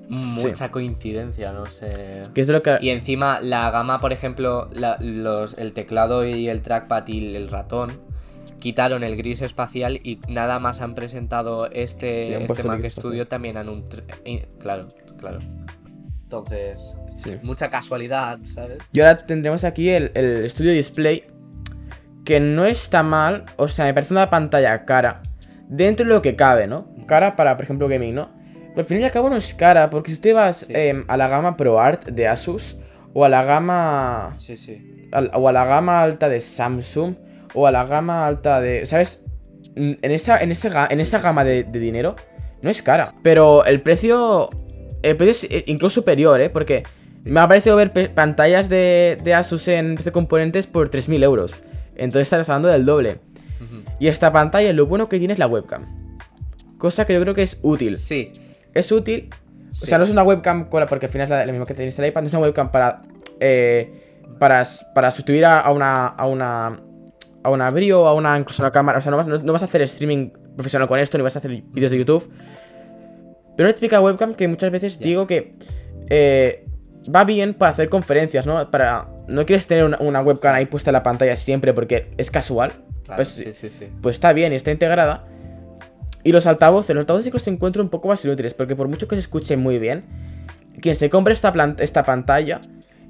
mucha 0.09 0.71
coincidencia, 0.71 1.53
no 1.53 1.67
sé. 1.67 1.89
que 2.35 2.41
es 2.41 2.49
lo 2.49 2.61
que. 2.63 2.79
Y 2.81 2.91
encima 2.91 3.41
la 3.41 3.71
gama, 3.71 3.99
por 3.99 4.13
ejemplo, 4.13 4.69
la- 4.73 4.97
los, 5.01 5.59
el 5.59 5.73
teclado 5.73 6.27
y 6.27 6.49
el 6.49 6.63
trackpad 6.63 7.07
y 7.09 7.37
el 7.37 7.49
ratón 7.49 8.01
quitaron 8.59 9.05
el 9.05 9.17
gris 9.17 9.43
espacial 9.43 10.01
y 10.03 10.19
nada 10.29 10.59
más 10.59 10.81
han 10.81 10.95
presentado 10.95 11.67
este, 11.71 12.27
Sí, 12.27 12.35
han 12.35 12.43
este 12.43 12.63
Mac 12.65 12.85
Studio 12.91 13.23
espacial. 13.23 13.27
también 13.29 13.57
en 13.59 13.69
un... 13.69 13.85
y- 14.25 14.41
Claro, 14.59 14.87
claro. 15.19 15.39
Entonces, 16.27 16.97
sí. 17.25 17.37
mucha 17.45 17.71
casualidad, 17.71 18.39
¿sabes? 18.43 18.79
Y 18.93 18.99
ahora 18.99 19.25
tendremos 19.27 19.63
aquí 19.63 19.89
el, 19.91 20.11
el 20.15 20.51
Studio 20.51 20.73
Display. 20.73 21.23
Que 22.25 22.41
no 22.41 22.65
está 22.65 23.05
mal. 23.05 23.45
O 23.57 23.69
sea, 23.69 23.85
me 23.85 23.95
parece 23.95 24.13
una 24.13 24.27
pantalla 24.27 24.85
cara. 24.85 25.23
Dentro 25.69 26.05
de 26.05 26.13
lo 26.13 26.23
que 26.23 26.35
cabe, 26.35 26.67
¿no? 26.67 26.89
Cara 27.07 27.37
para, 27.37 27.55
por 27.57 27.65
ejemplo, 27.65 27.87
gaming, 27.87 28.17
¿no? 28.17 28.31
Pero 28.71 28.81
al 28.81 28.85
final 28.87 29.03
y 29.03 29.05
al 29.05 29.13
cabo 29.13 29.31
no 29.31 29.37
es 29.37 29.55
cara. 29.55 29.89
Porque 29.91 30.11
si 30.11 30.17
te 30.19 30.33
vas 30.33 30.59
Sí. 30.59 30.73
em, 30.75 31.05
a 31.07 31.17
la 31.17 31.29
gama 31.29 31.57
ProArt 31.57 32.07
de 32.07 32.27
Asus. 32.27 32.77
O 33.15 33.25
a 33.25 33.29
la 33.29 33.45
gama. 33.45 34.35
Sí, 34.39 34.57
sí. 34.57 35.09
al- 35.13 35.31
o 35.35 35.49
a 35.49 35.53
la 35.53 35.65
gama 35.65 36.03
alta 36.03 36.29
de 36.29 36.41
Samsung. 36.41 37.15
O 37.55 37.69
a 37.69 37.71
la 37.71 37.85
gama 37.85 38.27
alta 38.27 38.61
de. 38.61 38.85
¿Sabes? 38.87 39.23
En 39.77 39.99
esa, 40.11 40.39
en 40.43 40.51
esa, 40.51 40.89
en 40.91 40.99
esa 40.99 41.21
gama 41.21 41.45
de, 41.45 41.63
de 41.63 41.79
dinero. 41.79 42.17
No 42.63 42.71
es 42.71 42.83
cara. 42.83 43.07
Pero 43.23 43.65
el 43.65 43.81
precio. 43.83 44.49
El 45.11 45.17
precio 45.17 45.49
es 45.51 45.55
eh, 45.57 45.65
incluso 45.67 45.95
superior, 46.01 46.41
¿eh? 46.41 46.51
Porque 46.51 46.83
me 47.25 47.41
ha 47.41 47.49
parecido 47.49 47.77
ver 47.77 47.93
pantallas 48.15 48.69
de, 48.69 49.17
de 49.23 49.35
Asus 49.35 49.67
en 49.69 49.95
PC 49.97 50.13
Componentes 50.13 50.67
por 50.67 50.91
3.000 50.91 51.23
euros. 51.25 51.63
Entonces 51.97 52.23
estás 52.33 52.49
hablando 52.49 52.69
del 52.69 52.85
doble. 52.87 53.19
Y 53.99 54.09
esta 54.09 54.33
pantalla, 54.33 54.73
lo 54.73 54.87
bueno 54.87 55.09
que 55.09 55.19
tiene 55.19 55.33
es 55.33 55.39
la 55.39 55.47
webcam. 55.47 55.85
Cosa 56.79 57.07
que 57.07 57.15
yo 57.15 57.21
creo 57.23 57.35
que 57.35 57.43
es 57.43 57.59
útil. 57.63 57.97
Sí. 57.97 58.33
Es 58.75 58.93
útil. 58.93 59.29
O 59.73 59.75
sea, 59.87 59.97
no 59.99 60.05
es 60.05 60.11
una 60.11 60.23
webcam 60.23 60.69
porque 60.69 61.07
al 61.07 61.13
final 61.13 61.25
es 61.25 61.31
la, 61.31 61.47
la 61.47 61.53
misma 61.53 61.67
que 61.67 61.75
tenéis 61.75 61.99
en 61.99 62.05
el 62.05 62.11
iPad. 62.11 62.21
No 62.23 62.27
es 62.29 62.33
una 62.35 62.43
webcam 62.43 62.71
para. 62.71 63.03
eh, 63.41 64.03
para, 64.39 64.65
para 64.95 65.11
sustituir 65.11 65.45
a, 65.47 65.61
a 65.61 65.73
una. 65.73 66.07
a 66.09 66.27
una. 66.27 66.81
a 67.43 67.51
una 67.51 67.71
brio, 67.71 68.07
a 68.07 68.13
una. 68.15 68.39
incluso 68.39 68.63
una 68.63 68.71
cámara. 68.73 68.99
O 68.99 69.03
sea, 69.03 69.11
no 69.11 69.17
vas, 69.17 69.27
no- 69.27 69.39
no 69.39 69.53
vas 69.53 69.63
a 69.63 69.65
hacer 69.67 69.81
streaming 69.83 70.31
profesional 70.55 70.87
con 70.89 70.99
esto, 70.99 71.17
ni 71.19 71.25
vas 71.25 71.37
a 71.37 71.39
hacer 71.39 71.51
vídeos 71.51 71.91
de 71.91 71.99
YouTube. 71.99 72.31
Pero 73.57 73.69
una 73.69 73.75
típica 73.75 74.01
webcam 74.01 74.35
que 74.35 74.49
muchas 74.49 74.71
veces 74.71 74.99
digo 74.99 75.27
que. 75.27 75.55
eh, 76.11 76.65
va 77.15 77.25
bien 77.25 77.55
para 77.55 77.73
hacer 77.73 77.89
conferencias, 77.89 78.47
¿no? 78.47 78.71
Para. 78.71 79.09
No 79.29 79.45
quieres 79.47 79.67
tener 79.67 79.85
una, 79.85 79.99
una 80.01 80.21
webcam 80.23 80.55
ahí 80.55 80.67
puesta 80.67 80.91
en 80.91 80.95
la 80.95 81.03
pantalla 81.03 81.37
siempre 81.37 81.73
porque 81.75 82.13
es 82.17 82.31
casual. 82.31 82.73
Claro, 83.05 83.17
Pues, 83.19 83.29
sí, 83.29 83.53
sí, 83.53 83.69
sí. 83.69 83.87
pues 84.03 84.17
está 84.17 84.33
bien 84.33 84.53
y 84.53 84.57
está 84.57 84.71
integrada. 84.73 85.27
Y 86.25 86.33
los 86.33 86.47
altavoces, 86.47 86.95
los 86.95 87.03
altavoces 87.03 87.25
sí 87.25 87.31
que 87.31 87.37
los 87.39 87.47
encuentro 87.49 87.83
un 87.83 87.89
poco 87.89 88.09
más 88.09 88.25
inútiles, 88.25 88.53
porque 88.55 88.75
por 88.75 88.89
mucho 88.89 89.07
que 89.07 89.15
se 89.15 89.21
escuche 89.21 89.57
muy 89.57 89.79
bien, 89.79 90.05
quien 90.81 90.95
se 90.97 91.09
compre 91.09 91.33
esta, 91.33 91.53
esta 91.79 92.03
pantalla, 92.03 92.61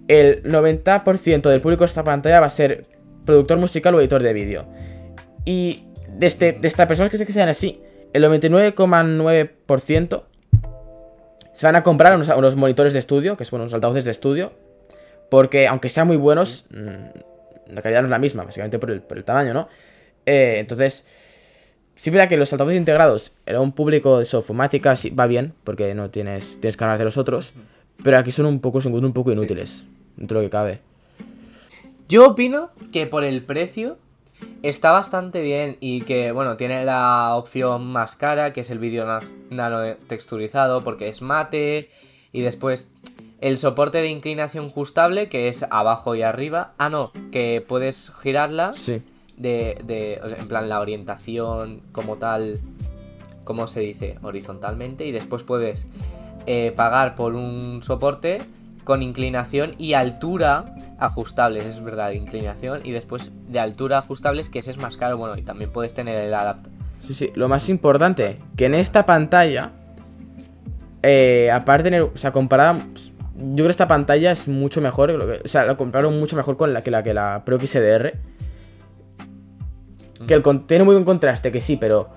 el 0.07 0.43
90% 0.43 1.49
del 1.49 1.61
público 1.63 1.81
de 1.81 1.87
esta 1.87 2.05
pantalla 2.05 2.41
va 2.41 2.47
a 2.47 2.51
ser 2.51 2.83
productor 3.25 3.57
musical 3.59 3.95
o 3.95 4.01
editor 4.01 4.23
de 4.23 4.33
vídeo. 4.35 4.67
Y 5.47 5.85
de, 6.11 6.27
este, 6.27 6.53
de 6.53 6.69
estas 6.69 6.87
personas 6.87 7.11
que, 7.11 7.17
se- 7.17 7.25
que 7.27 7.33
sean 7.33 7.49
así, 7.49 7.81
el 8.13 8.23
99,9% 8.25 10.23
se 11.57 11.65
van 11.65 11.75
a 11.75 11.83
comprar 11.83 12.15
unos, 12.15 12.29
unos 12.29 12.55
monitores 12.55 12.93
de 12.93 12.99
estudio, 12.99 13.39
que 13.39 13.47
son 13.47 13.63
unos 13.63 13.73
altavoces 13.73 14.05
de 14.05 14.11
estudio, 14.11 14.53
porque 15.31 15.67
aunque 15.67 15.89
sean 15.89 16.07
muy 16.07 16.19
buenos, 16.19 16.67
mm, 16.69 17.73
la 17.73 17.81
calidad 17.81 18.03
no 18.03 18.09
es 18.09 18.11
la 18.11 18.19
misma, 18.19 18.45
básicamente 18.45 18.79
por 18.79 18.91
el, 18.91 19.01
por 19.01 19.17
el 19.17 19.25
tamaño, 19.25 19.55
¿no? 19.55 19.69
Eh, 20.27 20.57
entonces, 20.59 21.07
Sí, 21.99 22.11
verdad 22.11 22.29
que 22.29 22.37
los 22.37 22.53
altavoces 22.53 22.77
integrados 22.77 23.33
era 23.47 23.59
un 23.63 23.73
público 23.73 24.19
de 24.19 24.27
sofomática, 24.27 24.97
sí, 24.97 25.09
va 25.09 25.27
bien, 25.27 25.55
porque 25.65 25.95
no 25.95 26.11
tienes, 26.11 26.61
tienes 26.61 26.77
que 26.77 26.85
hablar 26.85 26.99
de 26.99 27.07
los 27.07 27.17
otros. 27.17 27.55
Pero 28.05 28.19
aquí 28.19 28.31
son 28.33 28.45
un 28.45 28.61
poco, 28.61 28.81
encuentran 28.81 29.07
un 29.07 29.13
poco 29.15 29.33
inútiles, 29.33 29.87
dentro 30.15 30.39
de 30.39 30.45
lo 30.45 30.51
que 30.51 30.53
cabe. 30.53 30.81
Yo 32.07 32.27
opino 32.27 32.69
que 32.93 33.07
por 33.07 33.25
el 33.25 33.43
precio 33.43 33.97
está 34.63 34.91
bastante 34.91 35.43
bien 35.43 35.77
y 35.81 36.03
que, 36.03 36.33
bueno, 36.33 36.57
tiene 36.57 36.85
la 36.85 37.35
opción 37.37 37.87
más 37.87 38.17
cara, 38.17 38.53
que 38.53 38.61
es 38.61 38.71
el 38.71 38.79
vídeo 38.79 39.07
nano 39.51 39.97
texturizado, 40.07 40.83
porque 40.83 41.09
es 41.09 41.23
mate. 41.23 41.91
Y 42.33 42.43
después 42.43 42.91
el 43.41 43.59
soporte 43.59 43.99
de 43.99 44.09
inclinación 44.09 44.67
ajustable, 44.67 45.29
que 45.29 45.49
es 45.49 45.65
abajo 45.71 46.15
y 46.15 46.23
arriba. 46.23 46.73
Ah, 46.79 46.89
no, 46.89 47.13
que 47.33 47.65
puedes 47.67 48.11
girarla. 48.23 48.73
Sí. 48.75 49.03
De, 49.37 49.79
de, 49.85 50.21
o 50.23 50.29
sea, 50.29 50.39
en 50.39 50.49
plan, 50.49 50.69
la 50.69 50.81
orientación 50.81 51.83
como 51.93 52.17
tal, 52.17 52.61
¿cómo 53.45 53.67
se 53.67 53.81
dice? 53.81 54.15
Horizontalmente. 54.23 55.07
Y 55.07 55.13
después 55.13 55.43
puedes 55.43 55.87
eh, 56.47 56.73
pagar 56.75 57.15
por 57.15 57.35
un 57.35 57.83
soporte 57.83 58.41
con 58.87 59.03
inclinación 59.03 59.75
y 59.79 59.95
altura 59.95 60.77
ajustables, 60.99 61.67
es 61.67 61.83
verdad, 61.83 62.13
inclinación. 62.13 62.81
Y 62.85 62.93
después 62.93 63.33
de 63.49 63.59
altura 63.59 63.99
ajustables, 63.99 64.49
que 64.49 64.61
ese 64.61 64.71
es 64.71 64.79
más 64.79 64.97
caro. 64.97 65.19
Bueno, 65.19 65.37
y 65.37 65.43
también 65.43 65.71
puedes 65.71 65.93
tener 65.93 66.17
el 66.17 66.33
adaptador. 66.33 66.73
Sí, 67.05 67.13
sí, 67.13 67.33
lo 67.35 67.49
más 67.49 67.69
importante, 67.69 68.37
que 68.57 68.67
en 68.67 68.75
esta 68.75 69.05
pantalla, 69.05 69.73
eh, 71.03 71.51
aparte 71.53 71.91
de, 71.91 72.01
o 72.01 72.17
sea, 72.17 72.31
comparada, 72.31 72.79
yo 72.79 73.55
creo 73.55 73.67
que 73.67 73.71
esta 73.73 73.89
pantalla 73.89 74.31
es 74.31 74.47
mucho 74.47 74.81
mejor, 74.81 75.11
o 75.11 75.49
sea, 75.49 75.65
la 75.65 75.77
compraron 75.77 76.19
mucho 76.19 76.37
mejor 76.37 76.57
con 76.57 76.73
la 76.73 76.83
que 76.83 76.93
la, 76.93 77.03
que 77.03 77.13
la 77.13 77.43
Pro 77.45 77.59
XDR. 77.59 78.15
Que 80.27 80.35
el, 80.35 80.43
tiene 80.67 80.85
muy 80.85 80.95
buen 80.95 81.05
contraste, 81.05 81.51
que 81.51 81.61
sí, 81.61 81.77
pero 81.77 82.09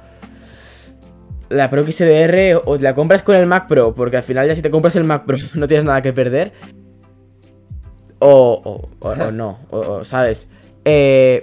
la 1.49 1.69
Pro 1.69 1.83
XDR 1.83 2.61
o 2.65 2.77
la 2.77 2.93
compras 2.95 3.23
con 3.23 3.35
el 3.35 3.45
Mac 3.45 3.67
Pro, 3.67 3.93
porque 3.93 4.17
al 4.17 4.23
final 4.23 4.47
ya 4.47 4.55
si 4.55 4.61
te 4.61 4.71
compras 4.71 4.95
el 4.95 5.03
Mac 5.03 5.25
Pro 5.25 5.37
no 5.55 5.67
tienes 5.67 5.85
nada 5.85 6.01
que 6.01 6.13
perder. 6.13 6.53
O, 8.19 8.89
o, 8.99 9.15
no, 9.31 9.59
o, 9.69 10.03
¿sabes? 10.03 10.49
Eh, 10.83 11.41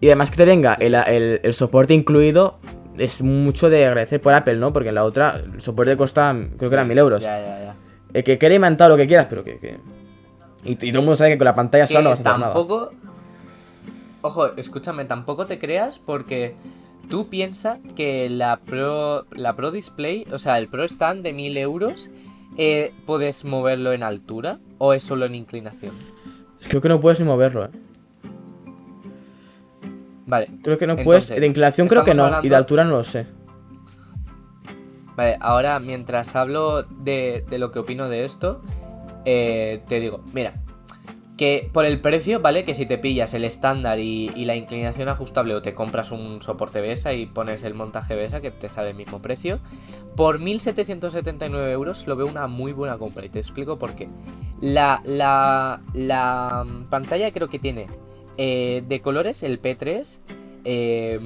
y 0.00 0.06
además 0.06 0.30
que 0.30 0.36
te 0.36 0.44
venga 0.44 0.74
el, 0.74 0.94
el, 0.94 1.54
soporte 1.54 1.92
incluido 1.92 2.58
es 2.96 3.20
mucho 3.20 3.68
de 3.68 3.86
agradecer 3.86 4.20
por 4.20 4.32
Apple, 4.32 4.56
¿no? 4.56 4.72
Porque 4.72 4.88
en 4.88 4.94
la 4.94 5.04
otra 5.04 5.36
el 5.36 5.60
soporte 5.60 5.96
costa, 5.96 6.34
creo 6.56 6.70
que 6.70 6.74
eran 6.74 6.88
mil 6.88 6.98
euros. 6.98 7.22
Ya, 7.22 7.38
ya, 7.38 7.60
ya. 7.62 7.74
El 8.12 8.24
que 8.24 8.38
quiera 8.38 8.54
inventar 8.54 8.88
lo 8.90 8.96
que 8.96 9.06
quieras, 9.06 9.26
pero 9.28 9.44
que. 9.44 9.58
que... 9.58 9.78
Y, 10.64 10.76
todo 10.76 10.88
el 10.88 11.04
mundo 11.04 11.16
sabe 11.16 11.30
que 11.32 11.38
con 11.38 11.44
la 11.44 11.54
pantalla 11.54 11.86
sola 11.86 12.00
no 12.00 12.10
vas 12.10 12.20
a 12.20 12.22
hacer 12.22 12.42
tampoco... 12.42 12.92
Ojo, 14.22 14.56
escúchame, 14.56 15.04
tampoco 15.04 15.46
te 15.46 15.58
creas 15.58 15.98
porque 15.98 16.54
tú 17.08 17.28
piensas 17.28 17.78
que 17.96 18.28
la 18.28 18.58
Pro, 18.58 19.26
la 19.32 19.54
Pro 19.54 19.70
Display, 19.70 20.26
o 20.32 20.38
sea, 20.38 20.58
el 20.58 20.68
Pro 20.68 20.84
Stand 20.84 21.22
de 21.22 21.32
1000 21.32 21.56
euros, 21.58 22.10
eh, 22.56 22.92
¿puedes 23.06 23.44
moverlo 23.44 23.92
en 23.92 24.02
altura 24.02 24.58
o 24.78 24.92
es 24.92 25.02
solo 25.02 25.26
en 25.26 25.34
inclinación? 25.34 25.94
Creo 26.68 26.80
que 26.80 26.88
no 26.88 27.00
puedes 27.00 27.20
ni 27.20 27.26
moverlo, 27.26 27.66
eh. 27.66 27.70
Vale. 30.26 30.48
Creo 30.62 30.78
que 30.78 30.86
no 30.86 30.96
puedes. 30.96 31.28
De 31.28 31.46
inclinación 31.46 31.86
creo 31.88 32.04
que 32.04 32.14
no. 32.14 32.42
Y 32.42 32.48
de 32.48 32.56
altura 32.56 32.84
no 32.84 32.92
lo 32.92 33.04
sé. 33.04 33.26
Vale, 35.16 35.36
ahora 35.40 35.78
mientras 35.78 36.34
hablo 36.34 36.82
de, 36.82 37.44
lo 37.50 37.70
que 37.70 37.78
opino 37.78 38.08
de 38.08 38.24
esto, 38.24 38.62
eh, 39.24 39.82
te 39.86 40.00
digo, 40.00 40.24
mira, 40.32 40.54
que 41.36 41.68
por 41.72 41.84
el 41.84 42.00
precio, 42.00 42.40
¿vale? 42.40 42.64
Que 42.64 42.74
si 42.74 42.86
te 42.86 42.98
pillas 42.98 43.34
el 43.34 43.44
estándar 43.44 43.98
y, 43.98 44.28
la 44.44 44.54
inclinación 44.54 45.08
ajustable 45.08 45.54
o 45.54 45.62
te 45.62 45.74
compras 45.74 46.10
un 46.10 46.42
soporte 46.42 46.80
BESA 46.80 47.12
y 47.14 47.26
pones 47.26 47.62
el 47.64 47.74
montaje 47.74 48.14
BESA 48.14 48.40
que 48.40 48.50
te 48.50 48.68
sale 48.68 48.90
el 48.90 48.96
mismo 48.96 49.20
precio, 49.20 49.58
por 50.16 50.38
1.779 50.38 51.70
euros 51.72 52.06
lo 52.06 52.14
veo 52.14 52.26
una 52.26 52.46
muy 52.46 52.72
buena 52.72 52.98
compra 52.98 53.24
y 53.24 53.30
te 53.30 53.40
explico 53.40 53.78
por 53.78 53.94
qué. 53.94 54.08
La, 54.60 55.00
la, 55.04 55.80
la 55.92 56.64
pantalla 56.88 57.32
creo 57.32 57.48
que 57.48 57.58
tiene 57.58 57.86
eh, 58.36 58.82
de 58.86 59.00
colores 59.00 59.42
el 59.42 59.60
P3, 59.60 60.18
eh, 60.64 61.20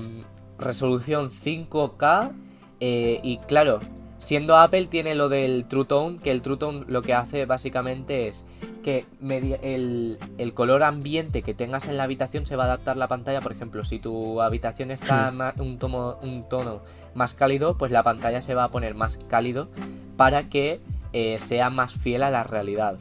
resolución 0.58 1.30
5K 1.30 2.32
eh, 2.80 3.20
y 3.22 3.38
claro, 3.38 3.80
siendo 4.18 4.56
Apple 4.56 4.86
tiene 4.86 5.14
lo 5.14 5.28
del 5.28 5.64
True 5.66 5.84
Tone, 5.84 6.18
que 6.18 6.30
el 6.30 6.42
True 6.42 6.56
Tone 6.56 6.84
lo 6.88 7.02
que 7.02 7.14
hace 7.14 7.46
básicamente 7.46 8.28
es 8.28 8.44
que 8.82 9.06
el, 9.20 10.18
color 10.54 10.82
ambiente 10.82 11.42
que 11.42 11.54
tengas 11.54 11.86
en 11.88 11.96
la 11.96 12.04
habitación 12.04 12.46
se 12.46 12.56
va 12.56 12.64
a 12.64 12.66
adaptar 12.66 12.96
la 12.96 13.08
pantalla. 13.08 13.40
Por 13.40 13.52
ejemplo, 13.52 13.84
si 13.84 13.98
tu 13.98 14.40
habitación 14.40 14.90
está 14.90 15.30
hmm. 15.30 15.60
un, 15.60 15.78
tomo, 15.78 16.18
un 16.22 16.48
tono 16.48 16.80
más 17.14 17.34
cálido, 17.34 17.76
pues 17.76 17.92
la 17.92 18.02
pantalla 18.02 18.42
se 18.42 18.54
va 18.54 18.64
a 18.64 18.70
poner 18.70 18.94
más 18.94 19.18
cálido 19.28 19.68
para 20.16 20.48
que 20.48 20.80
eh, 21.12 21.38
sea 21.38 21.70
más 21.70 21.94
fiel 21.94 22.22
a 22.22 22.30
la 22.30 22.44
realidad. 22.44 22.98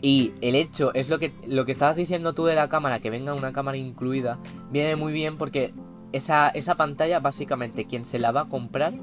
Y 0.00 0.32
el 0.42 0.54
hecho 0.54 0.92
es 0.92 1.08
lo 1.08 1.18
que, 1.18 1.32
lo 1.46 1.64
que 1.64 1.72
estabas 1.72 1.96
diciendo 1.96 2.34
tú 2.34 2.44
de 2.44 2.54
la 2.54 2.68
cámara, 2.68 3.00
que 3.00 3.08
venga 3.08 3.32
una 3.32 3.54
cámara 3.54 3.78
incluida, 3.78 4.38
viene 4.70 4.96
muy 4.96 5.14
bien 5.14 5.38
porque 5.38 5.72
esa, 6.14 6.74
pantalla, 6.76 7.20
básicamente, 7.20 7.86
quien 7.86 8.04
se 8.04 8.18
la 8.18 8.30
va 8.30 8.42
a 8.42 8.48
comprar 8.48 8.94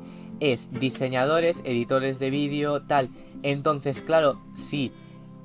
es 0.41 0.69
diseñadores, 0.73 1.61
editores 1.63 2.19
de 2.19 2.29
vídeo, 2.29 2.81
tal. 2.81 3.09
Entonces, 3.43 4.01
claro, 4.01 4.41
si 4.53 4.91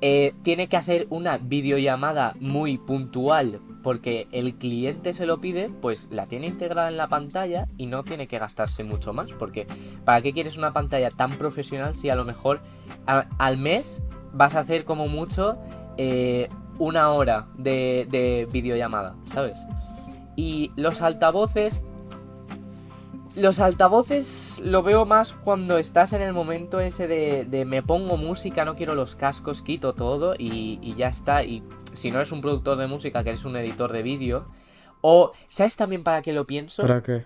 eh, 0.01 0.33
tiene 0.41 0.67
que 0.67 0.75
hacer 0.75 1.07
una 1.09 1.37
videollamada 1.37 2.35
muy 2.39 2.77
puntual 2.77 3.61
porque 3.83 4.27
el 4.31 4.55
cliente 4.55 5.13
se 5.13 5.25
lo 5.25 5.39
pide, 5.39 5.69
pues 5.69 6.07
la 6.11 6.25
tiene 6.25 6.47
integrada 6.47 6.89
en 6.89 6.97
la 6.97 7.07
pantalla 7.07 7.67
y 7.77 7.85
no 7.85 8.03
tiene 8.03 8.27
que 8.27 8.39
gastarse 8.39 8.83
mucho 8.83 9.13
más. 9.13 9.31
Porque, 9.39 9.67
¿para 10.03 10.21
qué 10.21 10.33
quieres 10.33 10.57
una 10.57 10.73
pantalla 10.73 11.09
tan 11.09 11.31
profesional 11.31 11.95
si 11.95 12.09
a 12.09 12.15
lo 12.15 12.25
mejor 12.25 12.59
al 13.05 13.57
mes 13.57 14.01
vas 14.33 14.55
a 14.55 14.59
hacer 14.59 14.83
como 14.83 15.07
mucho 15.07 15.57
eh, 15.97 16.49
una 16.79 17.11
hora 17.11 17.47
de, 17.57 18.07
de 18.09 18.47
videollamada, 18.51 19.15
¿sabes? 19.25 19.59
Y 20.35 20.71
los 20.75 21.01
altavoces... 21.01 21.83
Los 23.37 23.59
altavoces 23.59 24.59
lo 24.65 24.81
veo 24.81 25.05
más 25.05 25.31
cuando 25.31 25.77
estás 25.77 26.11
en 26.13 26.23
el 26.23 26.33
momento 26.33 26.79
ese 26.79 27.07
de, 27.07 27.65
me 27.65 27.83
pongo 27.83 28.17
música, 28.17 28.65
no 28.65 28.75
quiero 28.75 28.95
los 28.95 29.13
cascos, 29.13 29.61
quito 29.61 29.93
todo 29.93 30.33
y, 30.35 30.95
ya 30.95 31.09
está. 31.09 31.43
Y 31.43 31.61
si 31.93 32.09
no 32.09 32.17
eres 32.17 32.31
un 32.31 32.41
productor 32.41 32.77
de 32.77 32.87
música, 32.87 33.23
que 33.23 33.29
eres 33.29 33.45
un 33.45 33.55
editor 33.55 33.91
de 33.93 34.01
vídeo. 34.01 34.47
O, 35.01 35.33
¿sabes 35.49 35.75
también 35.75 36.03
para 36.03 36.23
qué 36.23 36.33
lo 36.33 36.47
pienso? 36.47 36.81
¿Para 36.81 37.03
qué? 37.03 37.25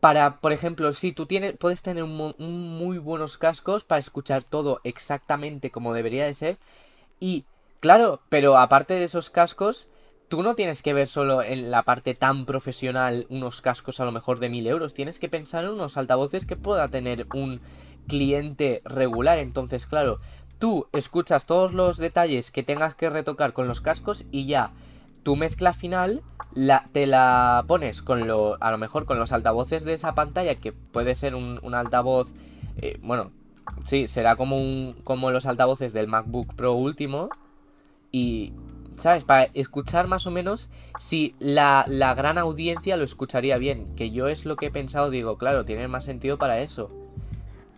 Para, 0.00 0.40
por 0.40 0.52
ejemplo, 0.52 0.94
si 0.94 1.12
tú 1.12 1.26
tienes, 1.26 1.54
puedes 1.58 1.82
tener 1.82 2.02
un, 2.02 2.34
muy 2.38 2.96
buenos 2.96 3.36
cascos 3.36 3.84
para 3.84 3.98
escuchar 3.98 4.44
todo 4.44 4.80
exactamente 4.82 5.70
como 5.70 5.92
debería 5.92 6.24
de 6.24 6.32
ser. 6.32 6.56
Y, 7.20 7.44
claro, 7.80 8.22
pero 8.30 8.56
aparte 8.56 8.94
de 8.94 9.04
esos 9.04 9.28
cascos, 9.28 9.88
tú 10.28 10.42
no 10.42 10.54
tienes 10.54 10.82
que 10.82 10.92
ver 10.92 11.08
solo 11.08 11.42
en 11.42 11.70
la 11.70 11.82
parte 11.82 12.14
tan 12.14 12.44
profesional 12.44 13.26
unos 13.30 13.62
cascos 13.62 14.00
a 14.00 14.04
lo 14.04 14.12
mejor 14.12 14.38
de 14.40 14.48
mil 14.48 14.66
euros. 14.66 14.94
Tienes 14.94 15.18
que 15.18 15.28
pensar 15.28 15.64
en 15.64 15.70
unos 15.70 15.96
altavoces 15.96 16.46
que 16.46 16.56
pueda 16.56 16.88
tener 16.88 17.26
un 17.34 17.60
cliente 18.06 18.82
regular. 18.84 19.38
Entonces, 19.38 19.86
claro, 19.86 20.20
tú 20.58 20.86
escuchas 20.92 21.46
todos 21.46 21.72
los 21.72 21.96
detalles 21.96 22.50
que 22.50 22.62
tengas 22.62 22.94
que 22.94 23.10
retocar 23.10 23.52
con 23.52 23.68
los 23.68 23.80
cascos 23.80 24.24
y 24.30 24.46
ya 24.46 24.72
tu 25.22 25.36
mezcla 25.36 25.72
final 25.72 26.22
la, 26.54 26.88
te 26.92 27.06
la 27.06 27.64
pones 27.66 28.02
con 28.02 28.26
lo, 28.26 28.56
a 28.60 28.70
lo 28.70 28.78
mejor 28.78 29.04
con 29.04 29.18
los 29.18 29.32
altavoces 29.32 29.84
de 29.84 29.94
esa 29.94 30.14
pantalla, 30.14 30.54
que 30.54 30.72
puede 30.72 31.14
ser 31.14 31.34
un, 31.34 31.74
altavoz, 31.74 32.28
eh, 32.78 32.98
bueno, 33.02 33.30
sí, 33.84 34.08
será 34.08 34.36
como, 34.36 34.94
como 35.04 35.30
los 35.30 35.46
altavoces 35.46 35.92
del 35.92 36.08
MacBook 36.08 36.54
Pro 36.54 36.74
último. 36.74 37.28
Y, 38.10 38.52
¿sabes? 38.98 39.24
Para 39.24 39.48
escuchar 39.54 40.06
más 40.08 40.26
o 40.26 40.30
menos 40.30 40.68
si 40.98 41.34
la, 41.38 41.84
gran 42.16 42.38
audiencia 42.38 42.96
lo 42.96 43.04
escucharía 43.04 43.58
bien. 43.58 43.88
Que 43.96 44.10
yo 44.10 44.28
es 44.28 44.44
lo 44.44 44.56
que 44.56 44.66
he 44.66 44.70
pensado, 44.70 45.10
digo, 45.10 45.38
claro, 45.38 45.64
tiene 45.64 45.88
más 45.88 46.04
sentido 46.04 46.38
para 46.38 46.60
eso. 46.60 46.90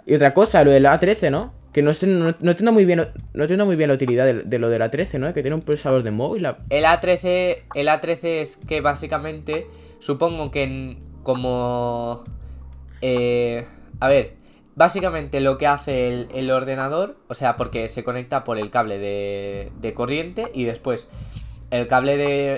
Y 0.07 0.15
otra 0.15 0.35
cosa, 0.35 0.65
lo 0.65 0.71
del 0.71 0.87
A13, 0.87 1.31
¿no? 1.31 1.53
Que 1.73 1.83
no, 1.83 1.95
sé, 1.95 2.07
no, 2.09 2.29
entiendo 2.29 2.73
muy 2.73 2.85
bien 2.85 3.07
no 3.33 3.43
entiendo 3.43 3.65
muy 3.65 3.77
bien 3.77 3.89
la 3.89 3.95
utilidad 3.95 4.27
de, 4.27 4.59
lo 4.59 4.69
del 4.69 4.83
A13, 4.83 5.19
¿no? 5.21 5.33
Que 5.33 5.43
tiene 5.43 5.55
un 5.55 5.63
procesador 5.63 6.03
de 6.03 6.11
móvil. 6.11 6.47
El 6.69 6.85
A13, 6.85 7.63
el 7.75 7.89
A13 7.89 8.19
es 8.23 8.57
que 8.57 8.81
básicamente, 8.81 9.67
supongo 10.01 10.51
que 10.51 10.97
como... 11.23 12.25
Eh, 13.03 13.65
a 14.01 14.09
ver, 14.09 14.40
Básicamente 14.77 15.41
lo 15.41 15.59
que 15.59 15.67
hace 15.67 16.29
el, 16.33 16.51
ordenador, 16.51 17.17
o 17.29 17.35
sea, 17.35 17.57
porque 17.57 17.89
se 17.89 18.05
conecta 18.05 18.45
por 18.45 18.57
el 18.57 18.71
cable 18.71 18.99
de, 18.99 19.95
corriente 19.95 20.51
y 20.55 20.65
después 20.65 21.09
el 21.71 21.89
cable 21.89 22.17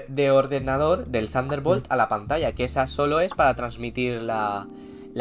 de, 0.08 0.30
ordenador 0.30 1.06
del 1.06 1.30
Thunderbolt 1.30 1.90
a 1.90 1.96
la 1.96 2.08
pantalla, 2.08 2.52
que 2.52 2.64
esa 2.64 2.86
solo 2.86 3.20
es 3.20 3.32
para 3.32 3.54
transmitir 3.56 4.20
la, 4.22 4.66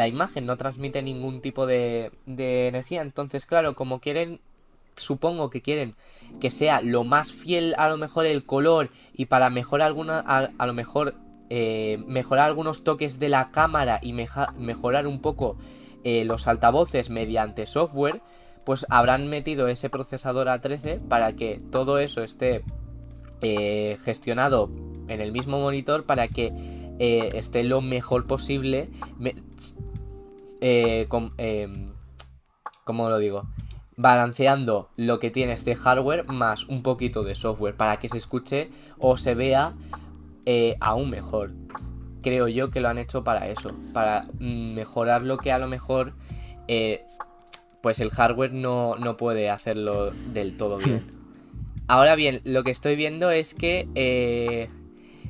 imagen, 0.06 0.44
no 0.44 0.56
transmite 0.56 1.02
ningún 1.02 1.40
tipo 1.40 1.66
de, 1.66 2.12
energía. 2.26 3.00
Entonces, 3.00 3.46
claro, 3.46 3.74
como 3.74 4.00
quieren, 4.00 4.40
supongo 4.94 5.48
que 5.48 5.62
quieren 5.62 5.94
que 6.40 6.50
sea 6.50 6.80
lo 6.80 7.04
más 7.04 7.32
fiel 7.32 7.74
a 7.78 7.88
lo 7.88 7.96
mejor 7.96 8.26
el 8.26 8.44
color 8.44 8.90
y 9.14 9.26
para 9.26 9.50
mejor 9.50 9.82
alguna, 9.82 10.20
a, 10.20 10.66
lo 10.66 10.72
mejor 10.72 11.14
eh, 11.50 12.02
mejorar 12.06 12.46
algunos 12.46 12.84
toques 12.84 13.18
de 13.18 13.28
la 13.28 13.50
cámara 13.50 13.98
y 14.02 14.12
mejorar 14.12 15.06
un 15.06 15.20
poco 15.20 15.56
eh, 16.04 16.24
los 16.24 16.46
altavoces 16.46 17.10
mediante 17.10 17.66
software, 17.66 18.20
pues 18.64 18.86
habrán 18.90 19.28
metido 19.28 19.68
ese 19.68 19.90
procesador 19.90 20.46
A13 20.46 21.00
para 21.00 21.32
que 21.34 21.60
todo 21.70 21.98
eso 21.98 22.22
esté 22.22 22.62
eh, 23.40 23.98
gestionado 24.04 24.70
en 25.08 25.20
el 25.20 25.32
mismo 25.32 25.58
monitor 25.60 26.04
para 26.04 26.28
que 26.28 26.80
esté 26.98 27.64
lo 27.64 27.80
mejor 27.80 28.26
posible. 28.28 28.88
¿Cómo 32.84 33.08
lo 33.08 33.18
digo? 33.18 33.48
balanceando 33.96 34.90
lo 34.96 35.18
que 35.18 35.30
tiene 35.30 35.52
este 35.52 35.74
hardware 35.74 36.26
más 36.26 36.66
un 36.66 36.82
poquito 36.82 37.22
de 37.22 37.34
software 37.34 37.76
para 37.76 37.98
que 37.98 38.08
se 38.08 38.18
escuche 38.18 38.70
o 38.98 39.16
se 39.16 39.34
vea 39.34 39.74
eh, 40.46 40.76
aún 40.80 41.10
mejor. 41.10 41.52
Creo 42.22 42.48
yo 42.48 42.70
que 42.70 42.80
lo 42.80 42.88
han 42.88 42.98
hecho 42.98 43.24
para 43.24 43.48
eso, 43.48 43.72
para 43.92 44.26
mejorar 44.38 45.22
lo 45.22 45.38
que 45.38 45.52
a 45.52 45.58
lo 45.58 45.68
mejor 45.68 46.14
eh, 46.68 47.04
pues 47.80 48.00
el 48.00 48.10
hardware 48.10 48.52
no, 48.52 48.96
puede 49.18 49.50
hacerlo 49.50 50.12
del 50.32 50.56
todo 50.56 50.78
bien. 50.78 50.98
Hmm. 50.98 51.82
Ahora 51.88 52.14
bien, 52.14 52.40
lo 52.44 52.64
que 52.64 52.70
estoy 52.70 52.96
viendo 52.96 53.30
es 53.30 53.54
que 53.54 53.88
eh, 53.94 54.68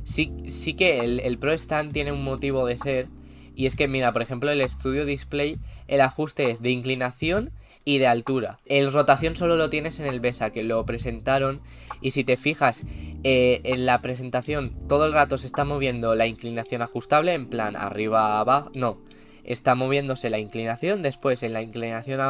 sí, 0.05 0.33
sí 0.49 0.75
que 0.75 1.01
el, 1.01 1.21
el 1.21 1.39
Pro 1.39 1.53
Stand 1.53 1.93
tiene 1.93 2.13
un 2.13 2.23
motivo 2.23 2.67
de 2.67 2.77
ser. 2.77 3.09
Y 3.57 3.67
es 3.67 3.75
que, 3.75 3.89
mira, 3.89 4.13
por 4.13 4.23
ejemplo, 4.23 4.51
el 4.51 4.69
Studio 4.69 5.05
Display, 5.05 5.59
el 5.89 6.01
ajuste 6.01 6.51
es 6.51 6.63
de 6.63 6.71
inclinación 6.71 7.51
y 7.85 7.99
de 7.99 8.07
altura. 8.07 8.59
El 8.67 8.93
rotación 8.93 9.37
solo 9.37 9.57
lo 9.57 9.71
tienes 9.71 9.99
en 10.01 10.07
el 10.07 10.21
BESA, 10.21 10.51
que 10.51 10.63
lo 10.63 10.85
presentaron. 10.85 11.61
Y 12.01 12.13
si 12.13 12.25
te 12.25 12.37
fijas 12.37 12.83
eh, 13.25 13.61
en 13.65 13.87
la 13.87 14.03
presentación, 14.03 14.73
todo 14.89 15.07
el 15.07 15.13
rato 15.13 15.39
se 15.39 15.47
está 15.47 15.65
moviendo 15.65 16.15
la 16.15 16.27
inclinación 16.27 16.83
ajustable, 16.83 17.35
en 17.35 17.49
plan 17.49 17.77
arriba, 17.77 18.41
abajo. 18.41 18.71
No, 18.75 18.99
está 19.45 19.75
moviéndose 19.75 20.31
la 20.31 20.39
inclinación. 20.39 21.03
Después 21.03 21.43
en 21.43 21.53
la 21.53 21.63
inclinación 21.63 22.21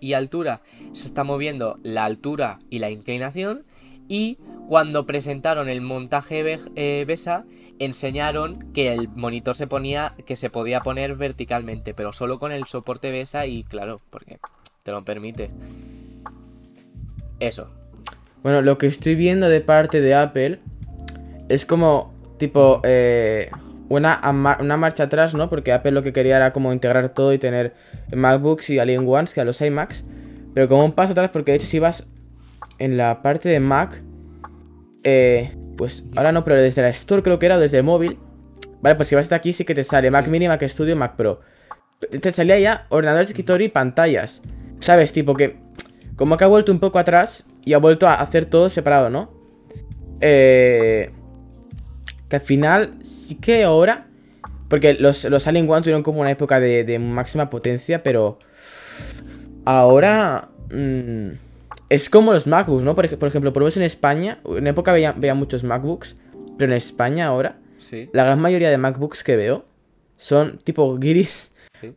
y 0.00 0.12
altura 0.12 0.62
se 0.92 1.06
está 1.06 1.24
moviendo 1.24 1.78
la 1.82 2.04
altura 2.04 2.60
y 2.70 2.78
la 2.78 2.90
inclinación. 2.90 3.64
Y 4.08 4.38
cuando 4.66 5.06
presentaron 5.06 5.68
el 5.68 5.80
montaje 5.80 6.58
eh, 6.74 7.04
BESA, 7.06 7.44
enseñaron 7.78 8.72
que 8.72 8.92
el 8.92 9.08
monitor 9.08 9.56
se 9.56 9.66
ponía, 9.66 10.12
que 10.26 10.36
se 10.36 10.50
podía 10.50 10.80
poner 10.80 11.16
verticalmente, 11.16 11.94
pero 11.94 12.12
solo 12.12 12.38
con 12.38 12.52
el 12.52 12.66
soporte 12.66 13.10
BESA 13.10 13.46
y 13.46 13.62
claro, 13.64 14.00
porque 14.10 14.38
te 14.90 14.92
lo 14.92 15.04
permite. 15.04 15.50
Eso. 17.38 17.70
Bueno, 18.42 18.60
lo 18.60 18.76
que 18.78 18.86
estoy 18.86 19.14
viendo 19.14 19.48
de 19.48 19.60
parte 19.60 20.00
de 20.00 20.14
Apple 20.14 20.60
es 21.48 21.64
como, 21.64 22.12
tipo, 22.38 22.80
eh, 22.84 23.50
una, 23.88 24.20
una 24.60 24.76
marcha 24.76 25.04
atrás, 25.04 25.34
¿no? 25.34 25.48
Porque 25.48 25.72
Apple 25.72 25.92
lo 25.92 26.02
que 26.02 26.12
quería 26.12 26.36
era 26.36 26.52
como 26.52 26.72
integrar 26.72 27.10
todo 27.10 27.32
y 27.32 27.38
tener 27.38 27.74
MacBooks 28.12 28.70
y 28.70 28.78
Alien 28.78 29.06
Ones, 29.06 29.32
que 29.32 29.40
a 29.40 29.44
los 29.44 29.60
iMacs. 29.60 30.04
Pero 30.54 30.68
como 30.68 30.84
un 30.84 30.92
paso 30.92 31.12
atrás, 31.12 31.30
porque 31.32 31.52
de 31.52 31.58
hecho 31.58 31.66
si 31.66 31.78
vas 31.78 32.08
en 32.78 32.96
la 32.96 33.22
parte 33.22 33.48
de 33.48 33.60
Mac, 33.60 34.02
eh, 35.04 35.56
pues 35.76 36.04
ahora 36.16 36.32
no, 36.32 36.44
pero 36.44 36.60
desde 36.60 36.82
la 36.82 36.88
Store 36.88 37.22
creo 37.22 37.38
que 37.38 37.46
era, 37.46 37.58
desde 37.58 37.82
móvil. 37.82 38.18
Vale, 38.80 38.96
pues 38.96 39.08
si 39.08 39.14
vas 39.14 39.26
hasta 39.26 39.36
aquí 39.36 39.52
sí 39.52 39.64
que 39.64 39.74
te 39.74 39.84
sale 39.84 40.10
Mac 40.10 40.26
Mini, 40.26 40.48
Mac 40.48 40.62
Studio, 40.66 40.96
Mac 40.96 41.14
Pro. 41.14 41.40
Te 42.00 42.32
salía 42.32 42.58
ya 42.58 42.86
ordenadores 42.88 43.28
de 43.28 43.32
escritorio 43.32 43.66
y 43.66 43.68
pantallas. 43.68 44.40
¿Sabes? 44.80 45.12
Tipo 45.12 45.34
que 45.34 45.56
como 46.16 46.36
que 46.36 46.44
ha 46.44 46.48
vuelto 46.48 46.70
un 46.72 46.80
poco 46.80 46.98
atrás 46.98 47.46
y 47.64 47.72
ha 47.72 47.78
vuelto 47.78 48.06
a 48.06 48.14
hacer 48.14 48.46
todo 48.46 48.68
separado, 48.68 49.08
¿no? 49.08 49.32
Eh, 50.20 51.10
que 52.28 52.36
al 52.36 52.42
final 52.42 52.94
sí 53.02 53.36
que 53.36 53.64
ahora... 53.64 54.06
Porque 54.68 54.94
los, 54.94 55.24
los 55.24 55.46
Alien 55.46 55.68
One 55.68 55.82
tuvieron 55.82 56.02
como 56.02 56.20
una 56.20 56.30
época 56.30 56.60
de, 56.60 56.98
máxima 56.98 57.48
potencia, 57.48 58.02
pero... 58.02 58.38
Ahora... 59.64 60.50
Mm, 60.70 61.30
es 61.88 62.08
como 62.08 62.32
los 62.32 62.46
MacBooks, 62.46 62.84
¿no? 62.84 62.94
Por, 62.94 63.04
ejemplo, 63.06 63.52
por 63.52 63.62
lo 63.62 63.64
menos 63.64 63.76
en 63.76 63.82
España, 63.82 64.40
en 64.44 64.66
época 64.66 64.92
veía, 64.92 65.12
veía 65.12 65.34
muchos 65.34 65.64
MacBooks, 65.64 66.16
pero 66.56 66.70
en 66.70 66.76
España 66.76 67.26
ahora, 67.26 67.58
la 68.12 68.24
gran 68.24 68.40
mayoría 68.40 68.70
de 68.70 68.78
MacBooks 68.78 69.24
que 69.24 69.36
veo 69.36 69.64
son 70.16 70.58
tipo 70.58 70.96
guiris. 70.98 71.50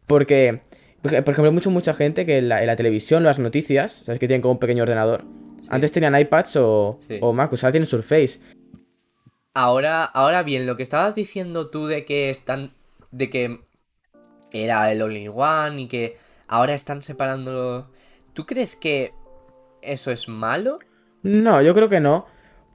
Porque 0.08 0.62
por 1.04 1.14
ejemplo, 1.34 1.52
mucho, 1.52 1.70
mucha 1.70 1.94
gente 1.94 2.26
que 2.26 2.38
en 2.38 2.50
la, 2.50 2.76
televisión, 2.78 3.24
las 3.24 3.38
noticias, 3.38 4.04
¿sabes? 4.06 4.20
Que 4.20 4.28
tienen 4.28 4.42
como 4.42 4.54
un 4.54 4.60
pequeño 4.60 4.84
ordenador. 4.84 5.26
Antes 5.70 5.92
tenían 5.92 6.18
iPads 6.18 6.56
o, 6.56 7.00
o 7.20 7.34
Mac, 7.34 7.52
ahora 7.52 7.72
tienen 7.72 7.88
Surface. 7.88 8.40
Ahora, 9.54 10.06
ahora 10.06 10.44
bien, 10.44 10.66
lo 10.66 10.78
que 10.78 10.84
estabas 10.84 11.16
diciendo 11.16 11.70
tú 11.70 11.88
de 11.88 12.06
que 12.06 12.30
están. 12.30 12.72
de 13.12 13.30
que 13.30 13.60
era 14.52 14.92
el 14.92 15.02
Only 15.02 15.28
One 15.28 15.82
y 15.82 15.88
que 15.88 16.18
ahora 16.48 16.74
están 16.74 17.02
separándolo. 17.02 17.88
¿Tú 18.34 18.46
crees 18.46 18.76
que 18.76 19.14
eso 19.82 20.10
es 20.10 20.30
malo? 20.30 20.80
No, 21.22 21.62
yo 21.62 21.74
creo 21.74 21.90
que 21.90 22.00
no. 22.00 22.26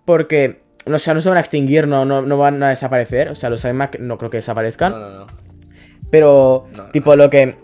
Porque. 0.04 0.62
O 0.86 0.98
sea, 0.98 1.14
no 1.14 1.20
se 1.20 1.28
van 1.28 1.38
a 1.38 1.42
extinguir, 1.42 1.86
no, 1.88 2.04
no, 2.04 2.22
no 2.22 2.38
van 2.38 2.62
a 2.62 2.70
desaparecer. 2.70 3.28
O 3.30 3.34
sea, 3.34 3.50
los 3.50 3.64
iMac 3.64 3.98
no 3.98 4.18
creo 4.18 4.30
que 4.30 4.38
desaparezcan. 4.38 4.92
No, 4.92 4.98
no, 4.98 5.18
no. 5.20 5.26
Pero, 6.10 6.66
tipo, 6.92 7.16
lo 7.16 7.28
que 7.28 7.56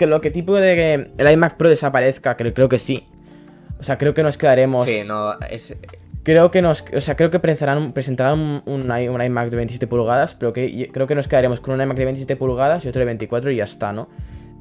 que 0.00 0.06
lo 0.06 0.22
que 0.22 0.30
tipo 0.30 0.56
de 0.56 0.74
que 0.74 1.10
el 1.18 1.30
iMac 1.30 1.58
Pro 1.58 1.68
desaparezca, 1.68 2.34
creo, 2.34 2.54
creo 2.54 2.70
que 2.70 2.78
sí. 2.78 3.06
O 3.78 3.84
sea, 3.84 3.98
creo 3.98 4.14
que 4.14 4.22
nos 4.22 4.38
quedaremos. 4.38 4.86
Sí, 4.86 5.02
no, 5.04 5.38
es. 5.40 5.76
Creo 6.22 6.50
que 6.50 6.62
nos. 6.62 6.82
O 6.94 7.02
sea, 7.02 7.16
creo 7.16 7.30
que 7.30 7.38
presentarán, 7.38 7.92
presentarán 7.92 8.62
un, 8.64 8.82
iMac 8.82 9.50
de 9.50 9.56
27 9.56 9.86
pulgadas, 9.86 10.34
pero 10.34 10.54
que 10.54 10.88
creo 10.90 11.06
que 11.06 11.14
nos 11.14 11.28
quedaremos 11.28 11.60
con 11.60 11.74
un 11.74 11.82
iMac 11.82 11.98
de 11.98 12.06
27 12.06 12.36
pulgadas 12.36 12.82
y 12.86 12.88
otro 12.88 13.00
de 13.00 13.04
24 13.04 13.50
y 13.50 13.56
ya 13.56 13.64
está, 13.64 13.92
¿no? 13.92 14.08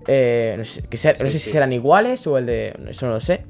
Eh, 0.07 0.55
no 0.57 0.65
sé, 0.65 0.83
si 1.29 1.39
serán 1.39 1.71
iguales 1.71 2.27
o 2.27 2.37
el 2.37 2.45
de. 2.45 2.73
Eso 2.89 3.05
no 3.05 3.13
lo 3.13 3.21
sé. 3.21 3.45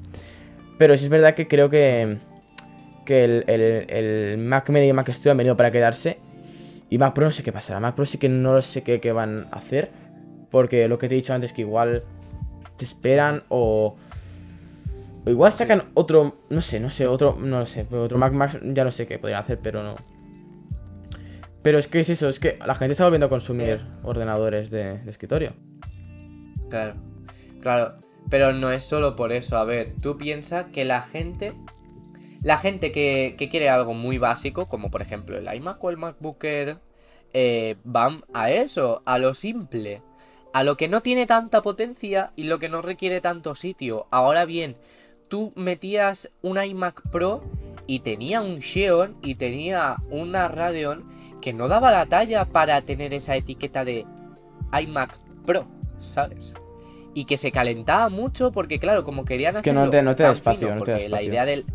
Pero 0.77 0.95
sí 0.95 1.05
es 1.05 1.09
verdad 1.09 1.33
que 1.33 1.47
creo 1.47 1.71
que. 1.71 2.17
Que 3.03 3.23
el, 3.23 3.43
el, 3.47 4.37
Mac 4.37 4.69
Mini 4.69 4.85
y 4.85 4.89
el 4.89 4.93
Mac 4.93 5.11
Studio 5.11 5.31
han 5.31 5.37
venido 5.37 5.57
para 5.57 5.71
quedarse. 5.71 6.19
Y 6.91 6.99
Mac 6.99 7.15
Pro 7.15 7.25
no 7.25 7.31
sé 7.31 7.41
qué 7.41 7.51
pasará. 7.51 7.79
Mac 7.79 7.95
Pro 7.95 8.05
sí 8.05 8.19
que 8.19 8.29
no 8.29 8.61
sé 8.61 8.83
qué, 8.83 8.99
qué 8.99 9.11
van 9.11 9.47
a 9.51 9.57
hacer. 9.57 9.89
Porque 10.51 10.87
lo 10.87 10.97
que 10.97 11.07
te 11.07 11.15
he 11.15 11.17
dicho 11.17 11.33
antes, 11.33 11.53
que 11.53 11.61
igual 11.61 12.03
te 12.77 12.85
esperan 12.85 13.43
o. 13.49 13.95
O 15.25 15.29
igual 15.29 15.51
sacan 15.51 15.83
otro. 15.93 16.33
No 16.49 16.61
sé, 16.61 16.79
no 16.79 16.89
sé, 16.89 17.07
otro. 17.07 17.37
No 17.39 17.59
lo 17.59 17.65
sé. 17.65 17.85
Otro 17.91 18.17
Mac 18.17 18.33
Max 18.33 18.57
ya 18.61 18.83
no 18.83 18.91
sé 18.91 19.05
qué 19.05 19.19
podrían 19.19 19.41
hacer, 19.41 19.59
pero 19.61 19.83
no. 19.83 19.95
Pero 21.61 21.77
es 21.77 21.87
que 21.87 21.99
es 21.99 22.09
eso, 22.09 22.29
es 22.29 22.39
que 22.39 22.57
la 22.65 22.73
gente 22.73 22.93
está 22.93 23.03
volviendo 23.03 23.25
a 23.25 23.29
consumir 23.29 23.81
ordenadores 24.03 24.69
de, 24.69 24.93
escritorio. 25.07 25.53
Claro. 26.69 26.95
Claro. 27.61 27.95
Pero 28.29 28.53
no 28.53 28.71
es 28.71 28.83
solo 28.83 29.15
por 29.15 29.33
eso. 29.33 29.57
A 29.57 29.65
ver, 29.65 29.93
tú 30.01 30.17
piensas 30.17 30.67
que 30.67 30.85
la 30.85 31.01
gente. 31.01 31.53
La 32.41 32.55
gente 32.55 32.93
que, 32.93 33.35
que, 33.37 33.49
quiere 33.49 33.67
algo 33.67 33.93
muy 33.93 34.17
básico, 34.17 34.69
como 34.69 34.89
por 34.89 35.01
ejemplo 35.01 35.37
el 35.37 35.53
iMac 35.53 35.83
o 35.83 35.89
el 35.89 35.97
MacBooker, 35.97 36.77
eh, 37.33 37.75
van 37.83 38.23
a 38.33 38.49
eso, 38.49 39.01
a 39.05 39.17
lo 39.17 39.33
simple 39.33 40.01
a 40.53 40.63
lo 40.63 40.77
que 40.77 40.87
no 40.87 41.01
tiene 41.01 41.25
tanta 41.25 41.61
potencia 41.61 42.31
y 42.35 42.43
lo 42.43 42.59
que 42.59 42.69
no 42.69 42.81
requiere 42.81 43.21
tanto 43.21 43.55
sitio. 43.55 44.07
Ahora 44.09 44.45
bien, 44.45 44.75
tú 45.27 45.53
metías 45.55 46.29
un 46.41 46.61
iMac 46.61 47.09
Pro 47.09 47.43
y 47.87 47.99
tenía 47.99 48.41
un 48.41 48.61
Xeon 48.61 49.15
y 49.21 49.35
tenía 49.35 49.95
una 50.09 50.47
Radeon 50.47 51.03
que 51.41 51.53
no 51.53 51.67
daba 51.67 51.91
la 51.91 52.05
talla 52.05 52.45
para 52.45 52.81
tener 52.81 53.13
esa 53.13 53.35
etiqueta 53.35 53.85
de 53.85 54.05
iMac 54.79 55.17
Pro, 55.45 55.67
¿sabes? 56.01 56.53
Y 57.13 57.25
que 57.25 57.37
se 57.37 57.51
calentaba 57.51 58.09
mucho 58.09 58.51
porque, 58.51 58.79
claro, 58.79 59.03
como 59.03 59.25
querían 59.25 59.55
es 59.55 59.61
que 59.61 59.73
no 59.73 59.89
te, 59.89 60.01
no 60.01 60.15
te 60.15 60.23
da 60.23 60.31
espacio, 60.31 60.75
no 60.75 60.83
te 60.83 60.91
da 60.91 61.09
la 61.09 61.21
idea 61.21 61.45
del... 61.45 61.65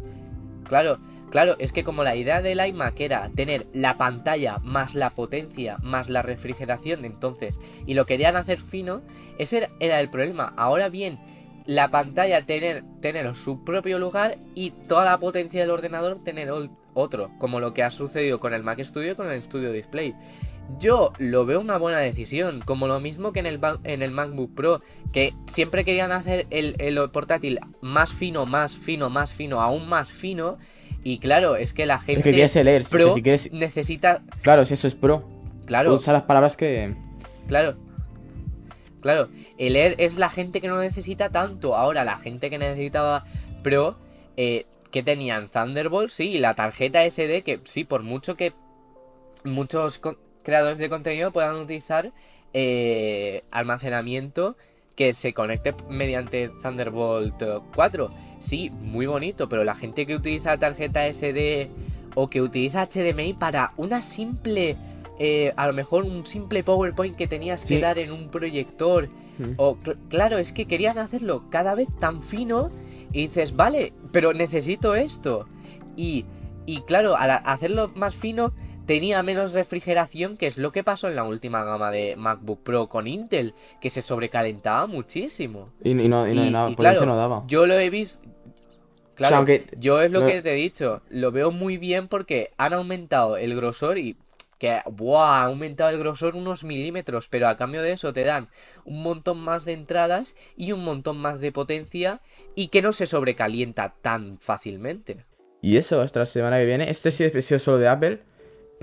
Claro, 0.64 0.98
Claro, 1.34 1.56
es 1.58 1.72
que 1.72 1.82
como 1.82 2.04
la 2.04 2.14
idea 2.14 2.42
del 2.42 2.64
iMac 2.64 3.00
era 3.00 3.28
tener 3.28 3.66
la 3.72 3.98
pantalla 3.98 4.60
más 4.62 4.94
la 4.94 5.10
potencia 5.10 5.74
más 5.82 6.08
la 6.08 6.22
refrigeración, 6.22 7.04
entonces, 7.04 7.58
y 7.86 7.94
lo 7.94 8.06
querían 8.06 8.36
hacer 8.36 8.60
fino, 8.60 9.02
ese 9.36 9.68
era 9.80 9.98
el 9.98 10.10
problema. 10.10 10.54
Ahora 10.56 10.90
bien, 10.90 11.18
la 11.66 11.90
pantalla 11.90 12.46
tener, 12.46 12.84
tener 13.00 13.34
su 13.34 13.64
propio 13.64 13.98
lugar 13.98 14.38
y 14.54 14.70
toda 14.70 15.04
la 15.04 15.18
potencia 15.18 15.60
del 15.60 15.70
ordenador 15.70 16.22
tener 16.22 16.52
otro, 16.94 17.32
como 17.40 17.58
lo 17.58 17.74
que 17.74 17.82
ha 17.82 17.90
sucedido 17.90 18.38
con 18.38 18.54
el 18.54 18.62
Mac 18.62 18.80
Studio 18.84 19.10
y 19.10 19.16
con 19.16 19.28
el 19.28 19.42
Studio 19.42 19.72
Display. 19.72 20.14
Yo 20.78 21.12
lo 21.18 21.44
veo 21.46 21.60
una 21.60 21.78
buena 21.78 21.98
decisión, 21.98 22.60
como 22.64 22.86
lo 22.86 23.00
mismo 23.00 23.32
que 23.32 23.40
en 23.40 23.46
el, 23.46 23.58
en 23.82 24.02
el 24.02 24.12
MacBook 24.12 24.54
Pro, 24.54 24.78
que 25.12 25.34
siempre 25.46 25.82
querían 25.82 26.12
hacer 26.12 26.46
el, 26.50 26.76
el 26.78 27.10
portátil 27.10 27.58
más 27.80 28.12
fino, 28.12 28.46
más 28.46 28.76
fino, 28.76 29.10
más 29.10 29.32
fino, 29.32 29.60
aún 29.60 29.88
más 29.88 30.08
fino, 30.08 30.58
y 31.04 31.18
claro, 31.18 31.56
es 31.56 31.74
que 31.74 31.84
la 31.84 31.98
gente 31.98 32.22
que 32.22 32.30
quieres 32.32 32.54
leer, 32.56 32.84
pro 32.90 33.12
si 33.12 33.22
quieres... 33.22 33.52
necesita... 33.52 34.22
Claro, 34.42 34.64
si 34.64 34.72
eso 34.72 34.88
es 34.88 34.94
pro. 34.94 35.28
Claro. 35.66 35.92
Usa 35.92 36.14
las 36.14 36.22
palabras 36.22 36.56
que... 36.56 36.94
Claro. 37.46 37.76
Claro, 39.02 39.28
el 39.58 39.74
leer 39.74 39.96
es 39.98 40.16
la 40.16 40.30
gente 40.30 40.62
que 40.62 40.68
no 40.68 40.80
necesita 40.80 41.28
tanto. 41.28 41.76
Ahora, 41.76 42.04
la 42.04 42.16
gente 42.16 42.48
que 42.48 42.56
necesitaba 42.56 43.26
pro, 43.62 43.98
eh, 44.38 44.64
que 44.90 45.02
tenían 45.02 45.50
Thunderbolt, 45.50 46.08
sí, 46.08 46.38
la 46.38 46.54
tarjeta 46.54 47.04
SD, 47.04 47.42
que 47.42 47.60
sí, 47.64 47.84
por 47.84 48.02
mucho 48.02 48.34
que 48.34 48.54
muchos 49.44 50.00
creadores 50.42 50.78
de 50.78 50.88
contenido 50.88 51.32
puedan 51.32 51.56
utilizar 51.56 52.12
eh, 52.54 53.44
almacenamiento 53.50 54.56
que 54.94 55.12
se 55.12 55.32
conecte 55.34 55.74
mediante 55.88 56.48
Thunderbolt 56.62 57.42
4. 57.74 58.10
Sí, 58.38 58.70
muy 58.70 59.06
bonito, 59.06 59.48
pero 59.48 59.64
la 59.64 59.74
gente 59.74 60.06
que 60.06 60.14
utiliza 60.16 60.56
tarjeta 60.58 61.06
SD 61.12 61.68
o 62.14 62.28
que 62.28 62.42
utiliza 62.42 62.86
HDMI 62.86 63.32
para 63.34 63.72
una 63.76 64.02
simple, 64.02 64.76
eh, 65.18 65.52
a 65.56 65.66
lo 65.66 65.72
mejor 65.72 66.04
un 66.04 66.26
simple 66.26 66.62
PowerPoint 66.62 67.16
que 67.16 67.26
tenías 67.26 67.64
que 67.64 67.80
dar 67.80 67.98
en 67.98 68.12
un 68.12 68.28
proyector. 68.30 69.08
Mm. 69.38 69.54
O 69.56 69.76
cl- 69.78 69.96
claro, 70.08 70.38
es 70.38 70.52
que 70.52 70.66
querían 70.66 70.98
hacerlo 70.98 71.44
cada 71.50 71.74
vez 71.74 71.88
tan 71.98 72.22
fino 72.22 72.70
y 73.12 73.22
dices, 73.22 73.56
vale, 73.56 73.92
pero 74.12 74.32
necesito 74.32 74.94
esto. 74.94 75.48
Y, 75.96 76.24
y 76.66 76.82
claro, 76.82 77.16
al 77.16 77.30
hacerlo 77.44 77.90
más 77.96 78.14
fino 78.14 78.52
tenía 78.86 79.22
menos 79.22 79.52
refrigeración, 79.52 80.36
que 80.36 80.46
es 80.46 80.58
lo 80.58 80.72
que 80.72 80.84
pasó 80.84 81.08
en 81.08 81.16
la 81.16 81.24
última 81.24 81.64
gama 81.64 81.90
de 81.90 82.16
MacBook 82.16 82.62
Pro 82.62 82.88
con 82.88 83.06
Intel, 83.06 83.54
que 83.80 83.90
se 83.90 84.02
sobrecalentaba 84.02 84.86
muchísimo. 84.86 85.70
Y, 85.82 85.90
y 85.90 85.94
no, 86.08 86.28
y 86.28 86.34
no, 86.50 86.68
Y- 86.70 86.74
potencia 86.74 86.92
claro, 87.00 87.06
no 87.06 87.16
daba. 87.16 87.44
Yo 87.46 87.66
lo 87.66 87.74
he 87.78 87.90
visto. 87.90 88.20
Claro, 89.14 89.28
sea, 89.28 89.38
aunque- 89.38 89.66
yo 89.78 90.00
es 90.02 90.10
lo 90.10 90.20
no- 90.22 90.26
que 90.26 90.42
te 90.42 90.50
he 90.52 90.54
dicho, 90.54 91.02
lo 91.08 91.30
veo 91.30 91.50
muy 91.52 91.76
bien 91.78 92.08
porque 92.08 92.50
han 92.56 92.72
aumentado 92.72 93.36
el 93.36 93.54
grosor 93.54 93.96
y 93.98 94.16
que, 94.58 94.80
¡buah! 94.90 95.42
Ha 95.42 95.44
aumentado 95.44 95.90
el 95.90 95.98
grosor 95.98 96.34
unos 96.36 96.64
milímetros, 96.64 97.28
pero 97.28 97.48
a 97.48 97.56
cambio 97.56 97.82
de 97.82 97.92
eso 97.92 98.12
te 98.12 98.24
dan 98.24 98.48
un 98.84 99.02
montón 99.02 99.38
más 99.38 99.64
de 99.64 99.72
entradas 99.72 100.34
y 100.56 100.72
un 100.72 100.84
montón 100.84 101.18
más 101.18 101.40
de 101.40 101.52
potencia 101.52 102.20
y 102.54 102.68
que 102.68 102.82
no 102.82 102.92
se 102.92 103.06
sobrecalienta 103.06 103.94
tan 104.02 104.38
fácilmente. 104.38 105.18
Y 105.60 105.76
eso, 105.76 106.00
hasta 106.00 106.20
la 106.20 106.26
semana 106.26 106.58
que 106.58 106.66
viene. 106.66 106.90
Este 106.90 107.10
sí 107.10 107.24
sido 107.42 107.58
solo 107.58 107.78
de 107.78 107.88
Apple. 107.88 108.20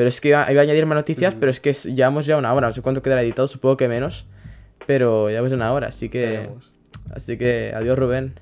Pero 0.01 0.09
es 0.09 0.19
que 0.19 0.29
iba, 0.29 0.51
iba 0.51 0.61
a 0.61 0.63
añadir 0.63 0.87
más 0.87 0.95
noticias, 0.95 1.35
pero 1.39 1.51
es 1.51 1.59
que 1.59 1.73
llevamos 1.73 2.25
ya 2.25 2.35
una 2.35 2.51
hora. 2.51 2.65
No 2.65 2.73
sé 2.73 2.81
cuánto 2.81 3.03
quedará 3.03 3.21
editado, 3.21 3.47
supongo 3.47 3.77
que 3.77 3.87
menos. 3.87 4.25
Pero 4.87 5.29
llevamos 5.29 5.53
una 5.53 5.71
hora, 5.71 5.89
así 5.89 6.09
que. 6.09 6.25
Veremos. 6.25 6.73
Así 7.13 7.37
que 7.37 7.71
adiós, 7.75 7.99
Rubén. 7.99 8.39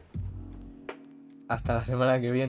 Hasta 1.49 1.73
la 1.73 1.83
semana 1.83 2.21
que 2.21 2.31
viene. 2.31 2.37